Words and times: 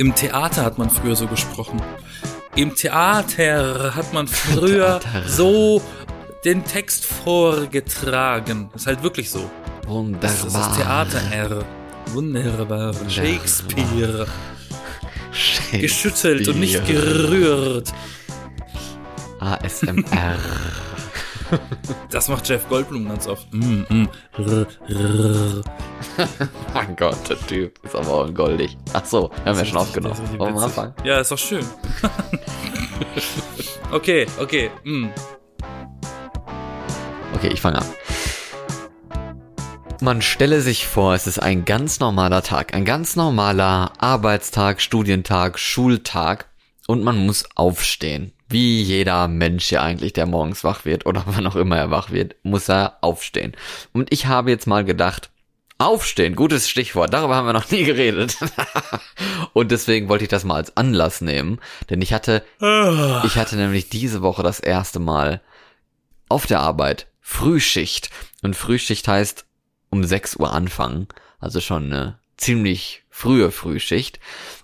Im 0.00 0.14
Theater 0.14 0.64
hat 0.64 0.78
man 0.78 0.88
früher 0.88 1.14
so 1.14 1.26
gesprochen. 1.26 1.82
Im 2.56 2.74
Theater 2.74 3.94
hat 3.94 4.14
man 4.14 4.26
früher 4.26 4.98
Theater. 4.98 5.28
so 5.28 5.82
den 6.42 6.64
Text 6.64 7.04
vorgetragen. 7.04 8.70
Ist 8.74 8.86
halt 8.86 9.02
wirklich 9.02 9.28
so. 9.28 9.50
Wunderbar. 9.86 10.22
Das 10.22 10.42
ist 10.42 10.56
das 10.56 10.74
Theater 10.78 11.20
R. 11.30 11.64
Wunderbar. 12.14 12.94
Shakespeare. 13.10 14.26
Shakespeare. 15.32 15.82
Geschüttelt 15.82 16.48
und 16.48 16.60
nicht 16.60 16.86
gerührt. 16.86 17.92
ASMR. 19.38 20.38
Das 22.10 22.28
macht 22.28 22.48
Jeff 22.48 22.68
Goldblum 22.68 23.08
ganz 23.08 23.26
oft. 23.26 23.52
Mm, 23.52 23.84
mm. 23.88 24.08
R, 24.38 24.66
r. 24.88 25.62
mein 26.74 26.96
Gott, 26.96 27.28
der 27.28 27.38
Typ 27.46 27.78
ist 27.84 27.94
aber 27.94 28.08
auch 28.08 28.34
goldig. 28.34 28.76
Ach 28.92 29.04
so, 29.04 29.30
haben 29.44 29.58
wir 29.58 29.64
schon 29.64 29.78
aufgenommen. 29.78 30.16
Wollen 30.38 30.54
wir 30.54 30.62
anfangen? 30.62 30.94
Ja, 31.04 31.20
ist 31.20 31.30
doch 31.30 31.38
schön. 31.38 31.64
okay, 33.92 34.26
okay. 34.38 34.70
Mm. 34.84 35.08
Okay, 37.34 37.48
ich 37.52 37.60
fange 37.60 37.78
an. 37.78 37.86
Man 40.02 40.22
stelle 40.22 40.62
sich 40.62 40.86
vor, 40.86 41.14
es 41.14 41.26
ist 41.26 41.38
ein 41.38 41.66
ganz 41.66 42.00
normaler 42.00 42.42
Tag, 42.42 42.74
ein 42.74 42.86
ganz 42.86 43.16
normaler 43.16 43.92
Arbeitstag, 43.98 44.80
Studientag, 44.80 45.58
Schultag 45.58 46.48
und 46.86 47.04
man 47.04 47.26
muss 47.26 47.44
aufstehen. 47.54 48.32
Wie 48.50 48.82
jeder 48.82 49.28
Mensch 49.28 49.70
ja 49.70 49.82
eigentlich, 49.82 50.12
der 50.12 50.26
morgens 50.26 50.64
wach 50.64 50.84
wird 50.84 51.06
oder 51.06 51.22
wann 51.26 51.46
auch 51.46 51.56
immer 51.56 51.78
er 51.78 51.90
wach 51.90 52.10
wird, 52.10 52.36
muss 52.42 52.68
er 52.68 52.98
aufstehen. 53.00 53.56
Und 53.92 54.12
ich 54.12 54.26
habe 54.26 54.50
jetzt 54.50 54.66
mal 54.66 54.84
gedacht, 54.84 55.30
aufstehen, 55.78 56.36
gutes 56.36 56.68
Stichwort, 56.68 57.14
darüber 57.14 57.36
haben 57.36 57.46
wir 57.46 57.52
noch 57.52 57.70
nie 57.70 57.84
geredet. 57.84 58.36
und 59.54 59.70
deswegen 59.70 60.08
wollte 60.08 60.24
ich 60.24 60.30
das 60.30 60.44
mal 60.44 60.56
als 60.56 60.76
Anlass 60.76 61.20
nehmen, 61.20 61.60
denn 61.88 62.02
ich 62.02 62.12
hatte 62.12 62.44
ich 63.24 63.36
hatte 63.36 63.56
nämlich 63.56 63.88
diese 63.88 64.20
Woche 64.20 64.42
das 64.42 64.60
erste 64.60 64.98
Mal 64.98 65.40
auf 66.28 66.46
der 66.46 66.60
Arbeit 66.60 67.06
Frühschicht. 67.20 68.10
Und 68.42 68.56
Frühschicht 68.56 69.06
heißt 69.06 69.46
um 69.90 70.02
6 70.02 70.36
Uhr 70.36 70.52
anfangen. 70.52 71.06
Also 71.38 71.60
schon 71.60 71.84
eine 71.84 72.18
ziemlich 72.36 73.04
frühe 73.08 73.50
Frühschicht. 73.50 74.18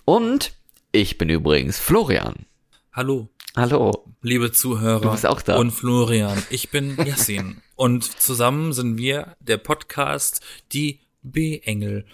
Und 0.05 0.51
ich 0.91 1.17
bin 1.17 1.29
übrigens 1.29 1.79
Florian. 1.79 2.45
Hallo, 2.91 3.29
Hallo. 3.57 4.05
liebe 4.21 4.51
Zuhörer. 4.51 5.01
Du 5.01 5.09
bist 5.11 5.25
auch 5.25 5.41
da. 5.41 5.57
Und 5.57 5.71
Florian. 5.71 6.37
Ich 6.51 6.69
bin 6.69 6.95
Yassin. 7.03 7.57
und 7.75 8.03
zusammen 8.03 8.71
sind 8.71 8.97
wir 8.97 9.35
der 9.39 9.57
Podcast 9.57 10.41
Die 10.73 10.99
B-Engel. 11.23 12.05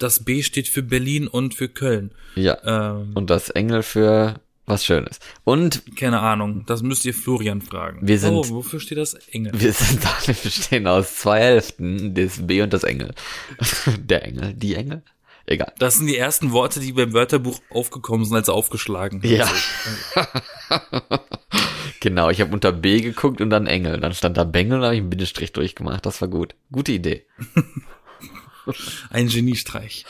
Das 0.00 0.24
B 0.24 0.42
steht 0.42 0.66
für 0.66 0.82
Berlin 0.82 1.28
und 1.28 1.54
für 1.54 1.68
Köln. 1.68 2.10
Ja. 2.34 2.58
Ähm, 2.64 3.12
Und 3.14 3.30
das 3.30 3.48
Engel 3.50 3.84
für 3.84 4.40
was 4.66 4.84
Schönes. 4.84 5.20
Und 5.44 5.84
keine 5.96 6.18
Ahnung, 6.18 6.64
das 6.66 6.82
müsst 6.82 7.04
ihr 7.04 7.14
Florian 7.14 7.62
fragen. 7.62 8.00
Wir 8.04 8.18
sind- 8.18 8.32
oh, 8.34 8.48
wofür 8.48 8.80
steht 8.80 8.98
das 8.98 9.14
Engel? 9.14 9.52
wir 9.54 9.72
sind 9.72 10.04
alle 10.04 10.36
bestehen 10.36 10.88
aus 10.88 11.14
zwei 11.16 11.38
Hälften, 11.38 12.12
das 12.14 12.44
B 12.44 12.60
und 12.60 12.72
das 12.72 12.82
Engel. 12.82 13.14
Der 13.98 14.24
Engel, 14.24 14.52
die 14.54 14.74
Engel? 14.74 15.02
Egal. 15.46 15.72
Das 15.78 15.96
sind 15.96 16.06
die 16.06 16.16
ersten 16.16 16.52
Worte, 16.52 16.80
die 16.80 16.92
beim 16.92 17.12
Wörterbuch 17.12 17.60
aufgekommen 17.70 18.24
sind, 18.24 18.36
als 18.36 18.48
aufgeschlagen. 18.48 19.20
Ja. 19.24 19.50
genau, 22.00 22.30
ich 22.30 22.40
habe 22.40 22.52
unter 22.52 22.72
B 22.72 23.00
geguckt 23.00 23.40
und 23.40 23.50
dann 23.50 23.66
Engel. 23.66 23.98
Dann 24.00 24.14
stand 24.14 24.36
da 24.36 24.44
Bengel 24.44 24.78
und 24.78 24.84
habe 24.84 24.94
ich 24.94 25.00
einen 25.00 25.10
Bindestrich 25.10 25.52
durchgemacht. 25.52 26.06
Das 26.06 26.20
war 26.20 26.28
gut. 26.28 26.54
Gute 26.70 26.92
Idee. 26.92 27.26
Ein 29.10 29.28
Geniestreich. 29.28 30.04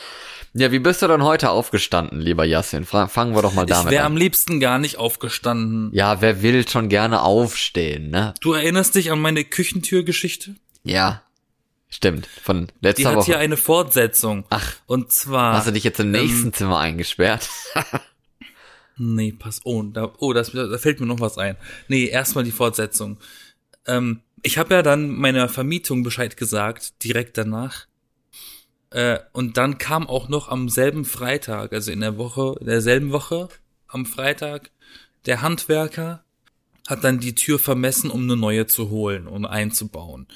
Ja, 0.55 0.71
wie 0.71 0.77
bist 0.77 1.01
du 1.01 1.07
dann 1.07 1.23
heute 1.23 1.49
aufgestanden, 1.49 2.21
lieber 2.21 2.45
Yassin? 2.45 2.85
Fra 2.85 3.07
fangen 3.07 3.33
wir 3.33 3.41
doch 3.41 3.53
mal 3.55 3.63
Ich 3.63 3.69
damit 3.69 3.91
wäre 3.91 4.05
am 4.05 4.11
an. 4.13 4.17
liebsten 4.19 4.59
gar 4.59 4.77
nicht 4.77 4.97
aufgestanden. 4.97 5.89
Ja, 5.93 6.21
wer 6.21 6.43
will 6.43 6.67
schon 6.69 6.89
gerne 6.89 7.23
aufstehen, 7.23 8.11
ne? 8.11 8.35
Du 8.39 8.53
erinnerst 8.53 8.93
dich 8.93 9.11
an 9.11 9.19
meine 9.19 9.43
Küchentürgeschichte? 9.43 10.53
Ja. 10.83 11.23
Stimmt. 11.93 12.25
Von 12.25 12.67
Die 12.67 12.87
letzter 12.87 13.09
hat 13.09 13.17
Woche. 13.17 13.25
hier 13.27 13.37
eine 13.37 13.55
Fortsetzung. 13.55 14.45
Ach. 14.49 14.73
Und 14.87 15.11
zwar. 15.11 15.53
Hast 15.53 15.67
du 15.67 15.71
dich 15.71 15.83
jetzt 15.83 15.99
im 15.99 16.09
nächsten 16.09 16.47
ähm, 16.47 16.53
Zimmer 16.53 16.79
eingesperrt? 16.79 17.49
Nee, 18.95 19.31
pass. 19.31 19.61
Oh, 19.63 19.81
da, 19.81 20.13
oh 20.19 20.33
das, 20.33 20.51
da 20.51 20.77
fällt 20.77 20.99
mir 20.99 21.07
noch 21.07 21.19
was 21.19 21.39
ein. 21.39 21.57
Nee, 21.87 22.05
erstmal 22.05 22.43
die 22.43 22.51
Fortsetzung. 22.51 23.17
Ähm, 23.87 24.21
ich 24.43 24.59
habe 24.59 24.75
ja 24.75 24.83
dann 24.83 25.09
meiner 25.09 25.49
Vermietung 25.49 26.03
Bescheid 26.03 26.37
gesagt, 26.37 27.03
direkt 27.03 27.39
danach. 27.39 27.87
Äh, 28.91 29.17
und 29.31 29.57
dann 29.57 29.79
kam 29.79 30.07
auch 30.07 30.29
noch 30.29 30.47
am 30.47 30.69
selben 30.69 31.05
Freitag, 31.05 31.73
also 31.73 31.91
in 31.91 32.01
der 32.01 32.19
Woche, 32.19 32.55
in 32.59 32.67
derselben 32.67 33.11
Woche, 33.11 33.49
am 33.87 34.05
Freitag, 34.05 34.69
der 35.25 35.41
Handwerker 35.41 36.23
hat 36.87 37.03
dann 37.03 37.19
die 37.19 37.33
Tür 37.33 37.57
vermessen, 37.57 38.11
um 38.11 38.23
eine 38.23 38.35
neue 38.35 38.67
zu 38.67 38.91
holen 38.91 39.25
und 39.25 39.45
einzubauen. 39.45 40.27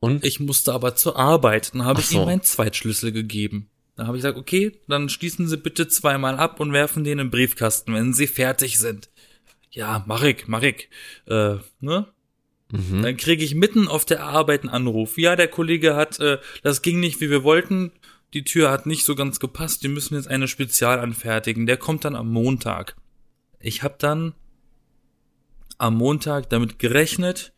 Und? 0.00 0.24
Ich 0.24 0.40
musste 0.40 0.72
aber 0.72 0.94
zur 0.94 1.16
Arbeit. 1.16 1.74
Dann 1.74 1.84
habe 1.84 2.00
ich 2.00 2.06
so. 2.06 2.20
ihm 2.20 2.26
meinen 2.26 2.42
Zweitschlüssel 2.42 3.12
gegeben. 3.12 3.68
Dann 3.96 4.06
habe 4.06 4.16
ich 4.16 4.22
gesagt, 4.22 4.38
okay, 4.38 4.80
dann 4.86 5.08
schließen 5.08 5.48
Sie 5.48 5.56
bitte 5.56 5.88
zweimal 5.88 6.36
ab 6.36 6.60
und 6.60 6.72
werfen 6.72 7.02
den 7.02 7.18
im 7.18 7.30
Briefkasten, 7.30 7.94
wenn 7.94 8.14
Sie 8.14 8.28
fertig 8.28 8.78
sind. 8.78 9.10
Ja, 9.70 10.04
mach 10.06 10.22
ich, 10.22 10.46
mach 10.46 10.62
ich. 10.62 10.88
Äh, 11.26 11.56
ne? 11.80 12.06
Mhm. 12.70 13.02
Dann 13.02 13.16
kriege 13.16 13.44
ich 13.44 13.54
mitten 13.54 13.88
auf 13.88 14.04
der 14.04 14.22
Arbeit 14.22 14.62
einen 14.62 14.70
Anruf. 14.70 15.18
Ja, 15.18 15.36
der 15.36 15.48
Kollege 15.48 15.96
hat, 15.96 16.20
äh, 16.20 16.38
das 16.62 16.82
ging 16.82 17.00
nicht, 17.00 17.20
wie 17.20 17.30
wir 17.30 17.42
wollten. 17.42 17.92
Die 18.34 18.44
Tür 18.44 18.70
hat 18.70 18.86
nicht 18.86 19.04
so 19.04 19.14
ganz 19.14 19.40
gepasst. 19.40 19.82
Die 19.82 19.88
müssen 19.88 20.14
jetzt 20.14 20.28
eine 20.28 20.48
Spezial 20.48 21.00
anfertigen. 21.00 21.66
Der 21.66 21.76
kommt 21.76 22.04
dann 22.04 22.14
am 22.14 22.30
Montag. 22.30 22.96
Ich 23.58 23.82
habe 23.82 23.96
dann 23.98 24.34
am 25.78 25.96
Montag 25.96 26.50
damit 26.50 26.78
gerechnet, 26.78 27.52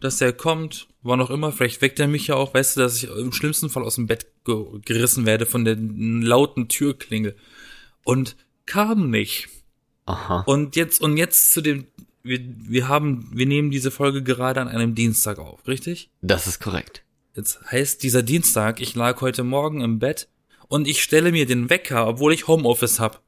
dass 0.00 0.20
er 0.20 0.32
kommt. 0.32 0.88
War 1.02 1.16
noch 1.16 1.30
immer, 1.30 1.50
vielleicht 1.50 1.80
weckt 1.80 1.98
er 1.98 2.08
mich 2.08 2.26
ja 2.26 2.34
auch, 2.34 2.52
weißt 2.52 2.76
du, 2.76 2.80
dass 2.80 2.96
ich 2.96 3.08
im 3.08 3.32
schlimmsten 3.32 3.70
Fall 3.70 3.84
aus 3.84 3.94
dem 3.94 4.06
Bett 4.06 4.26
ge 4.44 4.64
gerissen 4.84 5.24
werde 5.24 5.46
von 5.46 5.64
der 5.64 5.76
lauten 5.76 6.68
Türklingel. 6.68 7.36
Und 8.04 8.36
kam 8.66 9.10
nicht. 9.10 9.48
Aha. 10.06 10.42
Und 10.46 10.76
jetzt, 10.76 11.00
und 11.00 11.16
jetzt 11.16 11.52
zu 11.52 11.60
dem, 11.60 11.86
wir, 12.22 12.40
wir 12.42 12.88
haben, 12.88 13.30
wir 13.32 13.46
nehmen 13.46 13.70
diese 13.70 13.90
Folge 13.90 14.22
gerade 14.22 14.60
an 14.60 14.68
einem 14.68 14.94
Dienstag 14.94 15.38
auf, 15.38 15.66
richtig? 15.66 16.10
Das 16.20 16.46
ist 16.46 16.60
korrekt. 16.60 17.02
Jetzt 17.34 17.60
heißt 17.70 18.02
dieser 18.02 18.22
Dienstag, 18.22 18.80
ich 18.80 18.94
lag 18.94 19.20
heute 19.20 19.44
Morgen 19.44 19.80
im 19.80 19.98
Bett 19.98 20.28
und 20.68 20.86
ich 20.86 21.02
stelle 21.02 21.32
mir 21.32 21.46
den 21.46 21.70
Wecker, 21.70 22.06
obwohl 22.06 22.34
ich 22.34 22.46
Homeoffice 22.46 23.00
hab, 23.00 23.22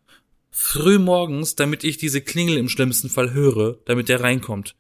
früh 0.51 0.99
morgens, 0.99 1.57
damit 1.57 1.85
ich 1.85 1.97
diese 1.97 2.21
Klingel 2.21 2.59
im 2.59 2.69
schlimmsten 2.69 3.09
Fall 3.09 3.33
höre, 3.33 3.79
damit 3.87 4.09
der 4.09 4.21
reinkommt. 4.21 4.77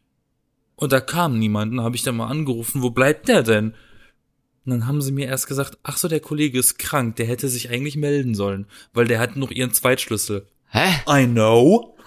Und 0.77 0.93
da 0.93 1.00
kam 1.00 1.38
niemand, 1.38 1.72
dann 1.72 1.84
habe 1.84 1.97
ich 1.97 2.03
dann 2.03 2.16
mal 2.16 2.28
angerufen, 2.28 2.83
wo 2.83 2.91
bleibt 2.91 3.28
der 3.28 3.43
denn? 3.43 3.75
Und 4.65 4.71
dann 4.71 4.87
haben 4.87 5.03
sie 5.03 5.12
mir 5.12 5.27
erst 5.27 5.49
gesagt, 5.49 5.78
ach 5.83 5.97
so, 5.97 6.09
der 6.09 6.21
Kollege 6.21 6.59
ist 6.59 6.78
krank, 6.78 7.16
der 7.16 7.27
hätte 7.27 7.49
sich 7.49 7.71
eigentlich 7.71 7.97
melden 7.97 8.34
sollen, 8.34 8.66
weil 8.93 9.06
der 9.06 9.19
hat 9.19 9.37
noch 9.37 9.50
ihren 9.50 9.72
Zweitschlüssel. 9.72 10.47
Hä? 10.71 11.03
I 11.09 11.27
know. 11.27 11.97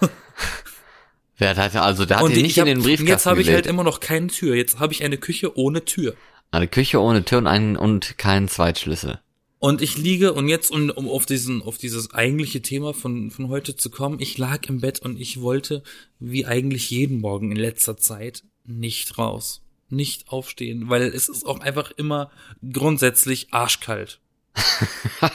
Wer 1.38 1.54
hat 1.54 1.76
also, 1.76 2.06
der 2.06 2.18
hat 2.18 2.24
und 2.24 2.32
ich 2.32 2.42
nicht 2.42 2.58
hab, 2.58 2.66
in 2.66 2.76
den 2.78 2.82
Briefkasten 2.82 3.08
jetzt 3.08 3.26
habe 3.26 3.42
ich 3.42 3.50
halt 3.50 3.66
immer 3.66 3.84
noch 3.84 4.00
keine 4.00 4.28
Tür. 4.28 4.54
Jetzt 4.54 4.78
habe 4.78 4.94
ich 4.94 5.04
eine 5.04 5.18
Küche 5.18 5.56
ohne 5.56 5.84
Tür. 5.84 6.14
Eine 6.50 6.66
Küche 6.66 6.98
ohne 7.00 7.24
Tür 7.24 7.38
und 7.38 7.46
einen 7.46 7.76
und 7.76 8.16
keinen 8.16 8.48
Zweitschlüssel. 8.48 9.20
Und 9.58 9.82
ich 9.82 9.98
liege 9.98 10.32
und 10.32 10.48
jetzt 10.48 10.70
um, 10.70 10.90
um 10.90 11.08
auf 11.08 11.26
diesen 11.26 11.60
auf 11.62 11.76
dieses 11.76 12.12
eigentliche 12.14 12.62
Thema 12.62 12.94
von 12.94 13.30
von 13.30 13.48
heute 13.48 13.76
zu 13.76 13.90
kommen, 13.90 14.20
ich 14.20 14.38
lag 14.38 14.66
im 14.68 14.80
Bett 14.80 15.00
und 15.00 15.20
ich 15.20 15.40
wollte 15.40 15.82
wie 16.18 16.46
eigentlich 16.46 16.90
jeden 16.90 17.20
Morgen 17.20 17.50
in 17.50 17.56
letzter 17.56 17.96
Zeit 17.96 18.42
nicht 18.66 19.18
raus, 19.18 19.62
nicht 19.88 20.28
aufstehen, 20.28 20.88
weil 20.88 21.02
es 21.02 21.28
ist 21.28 21.46
auch 21.46 21.60
einfach 21.60 21.90
immer 21.92 22.30
grundsätzlich 22.72 23.52
arschkalt. 23.52 24.20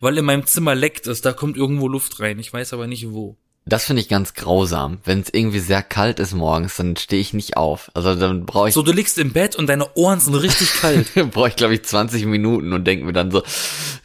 weil 0.00 0.18
in 0.18 0.24
meinem 0.24 0.46
Zimmer 0.46 0.74
leckt 0.74 1.06
es, 1.06 1.20
da 1.20 1.32
kommt 1.32 1.56
irgendwo 1.56 1.88
Luft 1.88 2.20
rein, 2.20 2.38
ich 2.38 2.52
weiß 2.52 2.72
aber 2.72 2.86
nicht 2.86 3.10
wo. 3.10 3.36
Das 3.70 3.84
finde 3.84 4.02
ich 4.02 4.08
ganz 4.08 4.34
grausam. 4.34 4.98
Wenn 5.04 5.20
es 5.20 5.32
irgendwie 5.32 5.60
sehr 5.60 5.84
kalt 5.84 6.18
ist 6.18 6.34
morgens, 6.34 6.76
dann 6.76 6.96
stehe 6.96 7.22
ich 7.22 7.32
nicht 7.32 7.56
auf. 7.56 7.88
Also 7.94 8.16
dann 8.16 8.44
brauche 8.44 8.68
ich 8.68 8.74
So 8.74 8.82
du 8.82 8.90
liegst 8.90 9.16
im 9.16 9.32
Bett 9.32 9.54
und 9.54 9.68
deine 9.68 9.94
Ohren 9.94 10.18
sind 10.18 10.34
richtig 10.34 10.74
kalt. 10.74 11.14
brauche 11.30 11.50
ich 11.50 11.54
glaube 11.54 11.74
ich 11.74 11.84
20 11.84 12.26
Minuten 12.26 12.72
und 12.72 12.84
denke 12.84 13.04
mir 13.04 13.12
dann 13.12 13.30
so, 13.30 13.44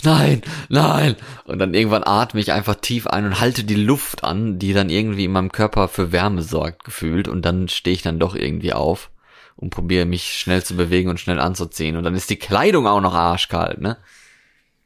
nein, 0.03 0.43
nein. 0.69 1.15
Und 1.45 1.57
dann 1.57 1.73
irgendwann 1.73 2.03
atme 2.03 2.39
ich 2.41 2.51
einfach 2.51 2.75
tief 2.75 3.07
ein 3.07 3.25
und 3.25 3.39
halte 3.39 3.63
die 3.63 3.73
Luft 3.73 4.23
an, 4.23 4.59
die 4.59 4.71
dann 4.71 4.91
irgendwie 4.91 5.25
in 5.25 5.31
meinem 5.31 5.51
Körper 5.51 5.87
für 5.87 6.11
Wärme 6.11 6.43
sorgt, 6.43 6.83
gefühlt. 6.83 7.27
Und 7.27 7.41
dann 7.41 7.67
stehe 7.67 7.95
ich 7.95 8.03
dann 8.03 8.19
doch 8.19 8.35
irgendwie 8.35 8.73
auf 8.73 9.09
und 9.55 9.71
probiere 9.71 10.05
mich 10.05 10.37
schnell 10.37 10.63
zu 10.63 10.75
bewegen 10.75 11.09
und 11.09 11.19
schnell 11.19 11.39
anzuziehen. 11.39 11.97
Und 11.97 12.03
dann 12.03 12.13
ist 12.13 12.29
die 12.29 12.35
Kleidung 12.35 12.85
auch 12.85 13.01
noch 13.01 13.15
arschkalt, 13.15 13.81
ne? 13.81 13.97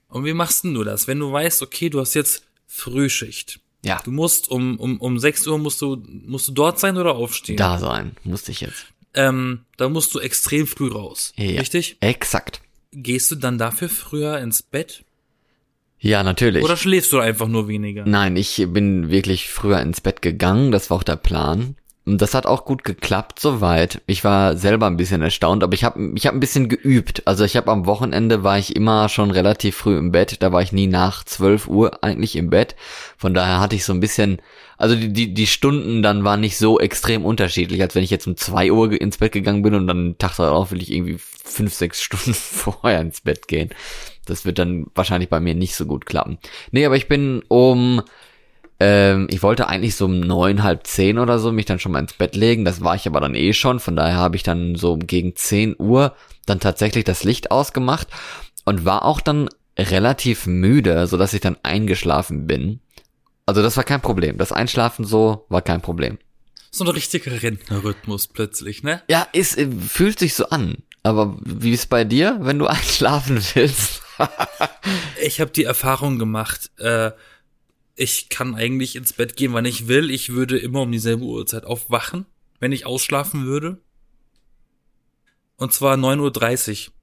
Und 0.08 0.24
wie 0.24 0.34
machst 0.34 0.64
denn 0.64 0.74
du 0.74 0.86
das, 0.86 1.06
wenn 1.10 1.20
du 1.20 1.34
weißt, 1.34 1.62
okay, 1.64 1.90
du 1.90 2.00
hast 2.00 2.14
jetzt 2.14 2.44
Frühschicht. 2.66 3.60
Ja, 3.84 4.02
Du 4.04 4.12
musst 4.12 4.50
um, 4.52 4.78
um, 4.80 5.00
um 5.00 5.20
6 5.20 5.48
Uhr 5.48 5.58
musst 5.58 5.82
du, 5.82 6.04
musst 6.26 6.48
du 6.48 6.52
dort 6.52 6.80
sein 6.80 6.98
oder 6.98 7.16
aufstehen? 7.16 7.58
da 7.58 7.78
sein, 7.78 8.16
musste 8.24 8.52
ich 8.52 8.62
jetzt. 8.62 8.88
Ähm, 9.14 9.62
da 9.78 9.90
musst 9.90 10.14
du 10.14 10.20
extrem 10.20 10.68
früh 10.68 10.90
raus. 10.92 11.34
Ja. 11.38 11.60
Richtig? 11.60 11.98
Exakt. 12.02 12.62
Gehst 12.92 13.32
du 13.32 13.36
dann 13.36 13.58
dafür 13.58 13.90
früher 13.90 14.40
ins 14.40 14.62
Bett? 14.62 15.04
Ja, 16.00 16.24
natürlich. 16.24 16.64
Oder 16.64 16.78
schläfst 16.78 17.12
du 17.12 17.20
einfach 17.20 17.48
nur 17.48 17.68
weniger? 17.68 18.06
Nein, 18.06 18.36
ich 18.36 18.56
bin 18.70 19.10
wirklich 19.10 19.50
früher 19.50 19.80
ins 19.82 20.02
Bett 20.02 20.22
gegangen, 20.22 20.72
das 20.72 20.90
war 20.90 20.98
auch 20.98 21.04
der 21.04 21.18
Plan. 21.18 21.76
Und 22.10 22.24
das 22.24 22.34
hat 22.34 22.48
auch 22.48 22.66
gut 22.66 22.84
geklappt 22.84 23.40
soweit. 23.40 24.02
Ich 24.08 24.24
war 24.24 24.58
selber 24.58 24.88
ein 24.88 24.98
bisschen 24.98 25.22
erstaunt, 25.22 25.64
aber 25.64 25.76
ich 25.76 25.84
habe 25.84 26.12
ich 26.16 26.26
hab 26.26 26.34
ein 26.34 26.40
bisschen 26.40 26.68
geübt. 26.68 27.22
Also 27.28 27.44
ich 27.44 27.56
habe 27.56 27.70
am 27.70 27.86
Wochenende 27.86 28.44
war 28.44 28.58
ich 28.58 28.76
immer 28.76 29.10
schon 29.10 29.30
relativ 29.30 29.76
früh 29.76 29.96
im 29.96 30.12
Bett. 30.12 30.42
Da 30.42 30.52
war 30.52 30.64
ich 30.64 30.72
nie 30.72 30.88
nach 30.88 31.24
12 31.24 31.68
Uhr 31.68 32.04
eigentlich 32.04 32.36
im 32.36 32.50
Bett. 32.50 32.76
Von 33.16 33.36
daher 33.36 33.60
hatte 33.60 33.76
ich 33.76 33.86
so 33.86 33.94
ein 33.94 34.00
bisschen, 34.00 34.42
also 34.76 34.96
die, 34.96 35.14
die, 35.14 35.36
die 35.36 35.46
Stunden 35.46 36.02
dann 36.02 36.24
waren 36.24 36.40
nicht 36.40 36.58
so 36.58 36.80
extrem 36.80 37.24
unterschiedlich, 37.24 37.80
als 37.80 37.94
wenn 37.94 38.04
ich 38.04 38.10
jetzt 38.10 38.26
um 38.26 38.36
2 38.36 38.72
Uhr 38.72 39.00
ins 39.00 39.18
Bett 39.18 39.32
gegangen 39.32 39.62
bin 39.62 39.76
und 39.76 39.86
dann 39.86 40.18
Tag 40.18 40.36
darauf 40.38 40.72
will 40.72 40.82
ich 40.82 40.92
irgendwie 40.92 41.20
5, 41.20 41.72
6 41.72 42.02
Stunden 42.02 42.34
vorher 42.34 43.02
ins 43.02 43.22
Bett 43.22 43.48
gehen. 43.48 43.70
Das 44.26 44.46
wird 44.46 44.58
dann 44.58 44.88
wahrscheinlich 44.96 45.30
bei 45.30 45.40
mir 45.40 45.54
nicht 45.54 45.76
so 45.76 45.86
gut 45.86 46.08
klappen. 46.08 46.40
Nee, 46.72 46.88
aber 46.88 46.96
ich 46.96 47.08
bin 47.08 47.44
um 47.50 48.02
ähm, 48.80 49.28
ich 49.30 49.44
wollte 49.44 49.68
eigentlich 49.68 49.96
so 49.96 50.06
um 50.06 50.20
neun, 50.20 50.64
halb 50.64 50.88
zehn 50.88 51.20
oder 51.20 51.40
so 51.40 51.52
mich 51.52 51.66
dann 51.66 51.80
schon 51.80 51.92
mal 51.92 52.00
ins 52.00 52.14
Bett 52.14 52.36
legen. 52.36 52.66
Das 52.66 52.82
war 52.82 52.96
ich 52.96 53.08
aber 53.08 53.20
dann 53.20 53.36
eh 53.36 53.54
schon. 53.54 53.80
Von 53.80 53.96
daher 53.96 54.16
habe 54.16 54.36
ich 54.36 54.44
dann 54.44 54.76
so 54.76 54.98
gegen 54.98 55.36
zehn 55.36 55.76
Uhr 55.78 56.16
dann 56.46 56.60
tatsächlich 56.60 57.04
das 57.04 57.24
Licht 57.24 57.52
ausgemacht 57.52 58.08
und 58.66 58.86
war 58.86 59.04
auch 59.06 59.22
dann 59.22 59.50
relativ 59.78 60.46
müde, 60.46 61.08
so 61.08 61.18
dass 61.18 61.34
ich 61.34 61.42
dann 61.42 61.58
eingeschlafen 61.64 62.48
bin. 62.48 62.80
Also 63.46 63.62
das 63.62 63.78
war 63.78 63.84
kein 63.84 64.02
Problem. 64.02 64.38
Das 64.38 64.52
Einschlafen 64.52 65.06
so 65.06 65.46
war 65.50 65.62
kein 65.62 65.82
Problem. 65.82 66.18
So 66.72 66.84
ein 66.84 66.90
richtiger 66.90 67.42
Rentnerrhythmus 67.42 68.28
plötzlich, 68.28 68.84
ne? 68.84 69.02
Ja, 69.10 69.28
ist, 69.34 69.58
äh, 69.58 69.68
fühlt 69.72 70.20
sich 70.20 70.36
so 70.36 70.50
an. 70.50 70.78
Aber 71.04 71.38
wie 71.42 71.72
ist 71.72 71.90
bei 71.90 72.04
dir, 72.04 72.38
wenn 72.42 72.60
du 72.60 72.68
einschlafen 72.68 73.42
willst? 73.54 74.04
ich 75.22 75.42
habe 75.42 75.52
die 75.52 75.64
Erfahrung 75.64 76.20
gemacht, 76.20 76.70
äh, 76.78 77.12
ich 78.00 78.30
kann 78.30 78.56
eigentlich 78.56 78.96
ins 78.96 79.14
Bett 79.14 79.36
gehen, 79.36 79.54
wann 79.54 79.66
ich 79.66 79.90
will. 79.90 80.10
Ich 80.10 80.30
würde 80.30 80.58
immer 80.58 80.82
um 80.82 80.92
dieselbe 80.92 81.26
Uhrzeit 81.26 81.66
aufwachen, 81.66 82.26
wenn 82.60 82.72
ich 82.72 82.86
ausschlafen 82.86 83.46
würde. 83.46 83.82
Und 85.58 85.74
zwar 85.74 85.96
9.30 85.96 86.88
Uhr. 86.88 86.94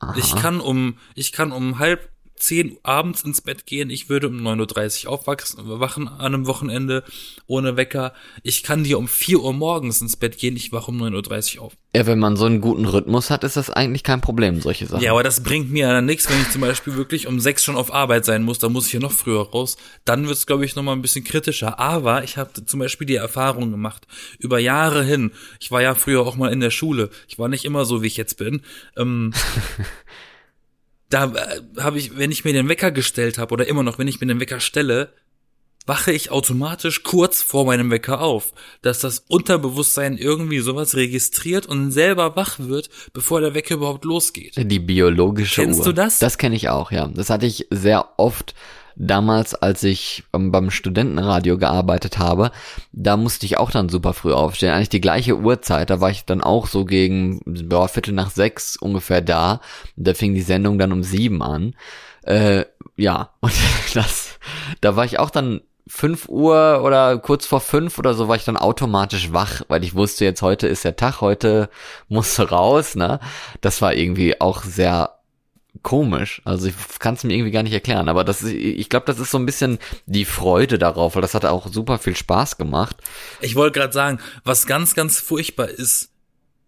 Aha. 0.00 0.16
Ich 0.16 0.34
kann 0.34 0.60
um, 0.60 0.96
ich 1.14 1.32
kann 1.32 1.52
um 1.52 1.78
halb 1.78 2.09
10 2.40 2.78
abends 2.82 3.22
ins 3.22 3.40
Bett 3.40 3.66
gehen. 3.66 3.90
Ich 3.90 4.08
würde 4.08 4.28
um 4.28 4.36
9.30 4.36 5.06
Uhr 5.06 5.12
aufwachen 5.12 6.08
an 6.08 6.20
einem 6.20 6.46
Wochenende 6.46 7.04
ohne 7.46 7.76
Wecker. 7.76 8.12
Ich 8.42 8.62
kann 8.62 8.84
dir 8.84 8.98
um 8.98 9.08
4 9.08 9.40
Uhr 9.40 9.52
morgens 9.52 10.00
ins 10.00 10.16
Bett 10.16 10.38
gehen. 10.38 10.56
Ich 10.56 10.72
wache 10.72 10.90
um 10.90 11.00
9.30 11.00 11.58
Uhr 11.58 11.64
auf. 11.64 11.76
Ja, 11.94 12.06
wenn 12.06 12.20
man 12.20 12.36
so 12.36 12.44
einen 12.44 12.60
guten 12.60 12.84
Rhythmus 12.84 13.30
hat, 13.30 13.42
ist 13.42 13.56
das 13.56 13.68
eigentlich 13.68 14.04
kein 14.04 14.20
Problem, 14.20 14.60
solche 14.60 14.86
Sachen. 14.86 15.02
Ja, 15.02 15.10
aber 15.10 15.24
das 15.24 15.42
bringt 15.42 15.72
mir 15.72 15.88
ja 15.88 16.00
nichts, 16.00 16.30
wenn 16.30 16.40
ich 16.40 16.50
zum 16.50 16.60
Beispiel 16.60 16.94
wirklich 16.94 17.26
um 17.26 17.40
6 17.40 17.64
schon 17.64 17.76
auf 17.76 17.92
Arbeit 17.92 18.24
sein 18.24 18.42
muss. 18.42 18.60
Da 18.60 18.68
muss 18.68 18.86
ich 18.86 18.92
ja 18.92 19.00
noch 19.00 19.12
früher 19.12 19.42
raus. 19.42 19.76
Dann 20.04 20.28
wird's, 20.28 20.46
glaube 20.46 20.64
ich, 20.64 20.76
nochmal 20.76 20.94
ein 20.94 21.02
bisschen 21.02 21.24
kritischer. 21.24 21.78
Aber 21.78 22.22
ich 22.22 22.36
habe 22.36 22.64
zum 22.64 22.78
Beispiel 22.78 23.06
die 23.06 23.16
Erfahrung 23.16 23.70
gemacht, 23.70 24.06
über 24.38 24.58
Jahre 24.60 25.04
hin. 25.04 25.32
Ich 25.58 25.70
war 25.70 25.82
ja 25.82 25.94
früher 25.94 26.20
auch 26.20 26.36
mal 26.36 26.52
in 26.52 26.60
der 26.60 26.70
Schule. 26.70 27.10
Ich 27.28 27.38
war 27.38 27.48
nicht 27.48 27.64
immer 27.64 27.84
so, 27.84 28.02
wie 28.02 28.06
ich 28.06 28.16
jetzt 28.16 28.38
bin. 28.38 28.62
Ähm, 28.96 29.32
da 31.10 31.26
äh, 31.26 31.80
habe 31.80 31.98
ich, 31.98 32.16
wenn 32.16 32.32
ich 32.32 32.44
mir 32.44 32.52
den 32.52 32.68
Wecker 32.68 32.90
gestellt 32.90 33.38
habe 33.38 33.52
oder 33.52 33.66
immer 33.66 33.82
noch, 33.82 33.98
wenn 33.98 34.08
ich 34.08 34.20
mir 34.20 34.26
den 34.26 34.40
Wecker 34.40 34.60
stelle, 34.60 35.12
wache 35.86 36.12
ich 36.12 36.30
automatisch 36.30 37.02
kurz 37.02 37.42
vor 37.42 37.66
meinem 37.66 37.90
Wecker 37.90 38.20
auf, 38.20 38.52
dass 38.82 39.00
das 39.00 39.24
Unterbewusstsein 39.28 40.16
irgendwie 40.16 40.60
sowas 40.60 40.94
registriert 40.94 41.66
und 41.66 41.90
selber 41.90 42.36
wach 42.36 42.58
wird, 42.58 42.90
bevor 43.12 43.40
der 43.40 43.54
Wecker 43.54 43.74
überhaupt 43.74 44.04
losgeht. 44.04 44.54
Die 44.56 44.78
biologische 44.78 45.62
Kennst 45.62 45.80
Uhr. 45.80 45.86
du 45.86 45.92
das? 45.92 46.18
Das 46.18 46.38
kenne 46.38 46.54
ich 46.54 46.68
auch, 46.68 46.92
ja. 46.92 47.08
Das 47.08 47.30
hatte 47.30 47.46
ich 47.46 47.66
sehr 47.70 48.10
oft 48.18 48.54
damals, 49.00 49.54
als 49.54 49.82
ich 49.82 50.24
beim 50.30 50.70
Studentenradio 50.70 51.56
gearbeitet 51.56 52.18
habe, 52.18 52.52
da 52.92 53.16
musste 53.16 53.46
ich 53.46 53.56
auch 53.56 53.70
dann 53.70 53.88
super 53.88 54.12
früh 54.12 54.32
aufstehen. 54.32 54.72
Eigentlich 54.72 54.90
die 54.90 55.00
gleiche 55.00 55.38
Uhrzeit. 55.38 55.90
Da 55.90 56.00
war 56.00 56.10
ich 56.10 56.26
dann 56.26 56.42
auch 56.42 56.66
so 56.66 56.84
gegen 56.84 57.40
boah, 57.46 57.88
Viertel 57.88 58.12
nach 58.12 58.30
sechs 58.30 58.76
ungefähr 58.76 59.22
da. 59.22 59.60
Da 59.96 60.14
fing 60.14 60.34
die 60.34 60.42
Sendung 60.42 60.78
dann 60.78 60.92
um 60.92 61.02
sieben 61.02 61.42
an. 61.42 61.74
Äh, 62.22 62.66
ja, 62.96 63.30
und 63.40 63.54
das, 63.94 64.38
da 64.82 64.96
war 64.96 65.06
ich 65.06 65.18
auch 65.18 65.30
dann 65.30 65.62
fünf 65.88 66.28
Uhr 66.28 66.82
oder 66.84 67.18
kurz 67.18 67.46
vor 67.46 67.60
fünf 67.60 67.98
oder 67.98 68.14
so 68.14 68.28
war 68.28 68.36
ich 68.36 68.44
dann 68.44 68.56
automatisch 68.56 69.32
wach, 69.32 69.62
weil 69.68 69.82
ich 69.82 69.94
wusste 69.94 70.24
jetzt 70.24 70.42
heute 70.42 70.68
ist 70.68 70.84
der 70.84 70.94
Tag, 70.94 71.20
heute 71.20 71.68
musst 72.08 72.38
du 72.38 72.42
raus, 72.42 72.94
ne? 72.94 73.18
Das 73.60 73.82
war 73.82 73.94
irgendwie 73.94 74.40
auch 74.40 74.62
sehr 74.62 75.19
komisch. 75.82 76.42
Also 76.44 76.68
ich 76.68 76.74
kann 76.98 77.14
es 77.14 77.24
mir 77.24 77.34
irgendwie 77.34 77.50
gar 77.50 77.62
nicht 77.62 77.72
erklären, 77.72 78.08
aber 78.08 78.24
das 78.24 78.42
ich 78.42 78.88
glaube, 78.88 79.06
das 79.06 79.18
ist 79.18 79.30
so 79.30 79.38
ein 79.38 79.46
bisschen 79.46 79.78
die 80.06 80.24
Freude 80.24 80.78
darauf, 80.78 81.14
weil 81.14 81.22
das 81.22 81.34
hat 81.34 81.44
auch 81.44 81.72
super 81.72 81.98
viel 81.98 82.16
Spaß 82.16 82.58
gemacht. 82.58 82.96
Ich 83.40 83.54
wollte 83.54 83.78
gerade 83.78 83.92
sagen, 83.92 84.18
was 84.44 84.66
ganz, 84.66 84.94
ganz 84.94 85.20
furchtbar 85.20 85.68
ist, 85.68 86.10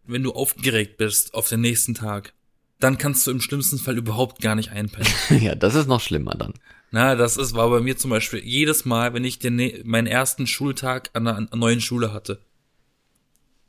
wenn 0.05 0.23
du 0.23 0.33
aufgeregt 0.33 0.97
bist 0.97 1.35
auf 1.35 1.49
den 1.49 1.61
nächsten 1.61 1.95
Tag, 1.95 2.33
dann 2.81 2.99
kannst 2.99 3.27
du 3.27 3.31
im 3.31 3.41
schlimmsten 3.41 3.79
Fall 3.79 3.97
überhaupt 3.97 4.43
gar 4.43 4.55
nicht 4.55 4.71
einpennen. 4.71 5.09
ja, 5.41 5.55
das 5.55 5.75
ist 5.75 5.87
noch 5.87 6.01
schlimmer 6.01 6.35
dann. 6.35 6.55
Na, 6.91 7.15
das 7.15 7.37
ist, 7.39 7.55
war 7.55 7.71
bei 7.71 7.81
mir 7.81 7.97
zum 7.97 8.11
Beispiel 8.11 8.41
jedes 8.45 8.85
Mal, 8.85 9.15
wenn 9.15 9.25
ich 9.25 9.39
den, 9.39 9.57
meinen 9.85 10.07
ersten 10.07 10.47
Schultag 10.47 11.11
an 11.15 11.27
einer 11.27 11.49
neuen 11.57 11.81
Schule 11.81 12.13
hatte. 12.13 12.41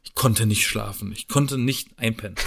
Ich 0.03 0.13
konnte 0.13 0.45
nicht 0.45 0.67
schlafen. 0.67 1.13
Ich 1.13 1.27
konnte 1.27 1.57
nicht 1.57 1.97
einpennen. 1.97 2.35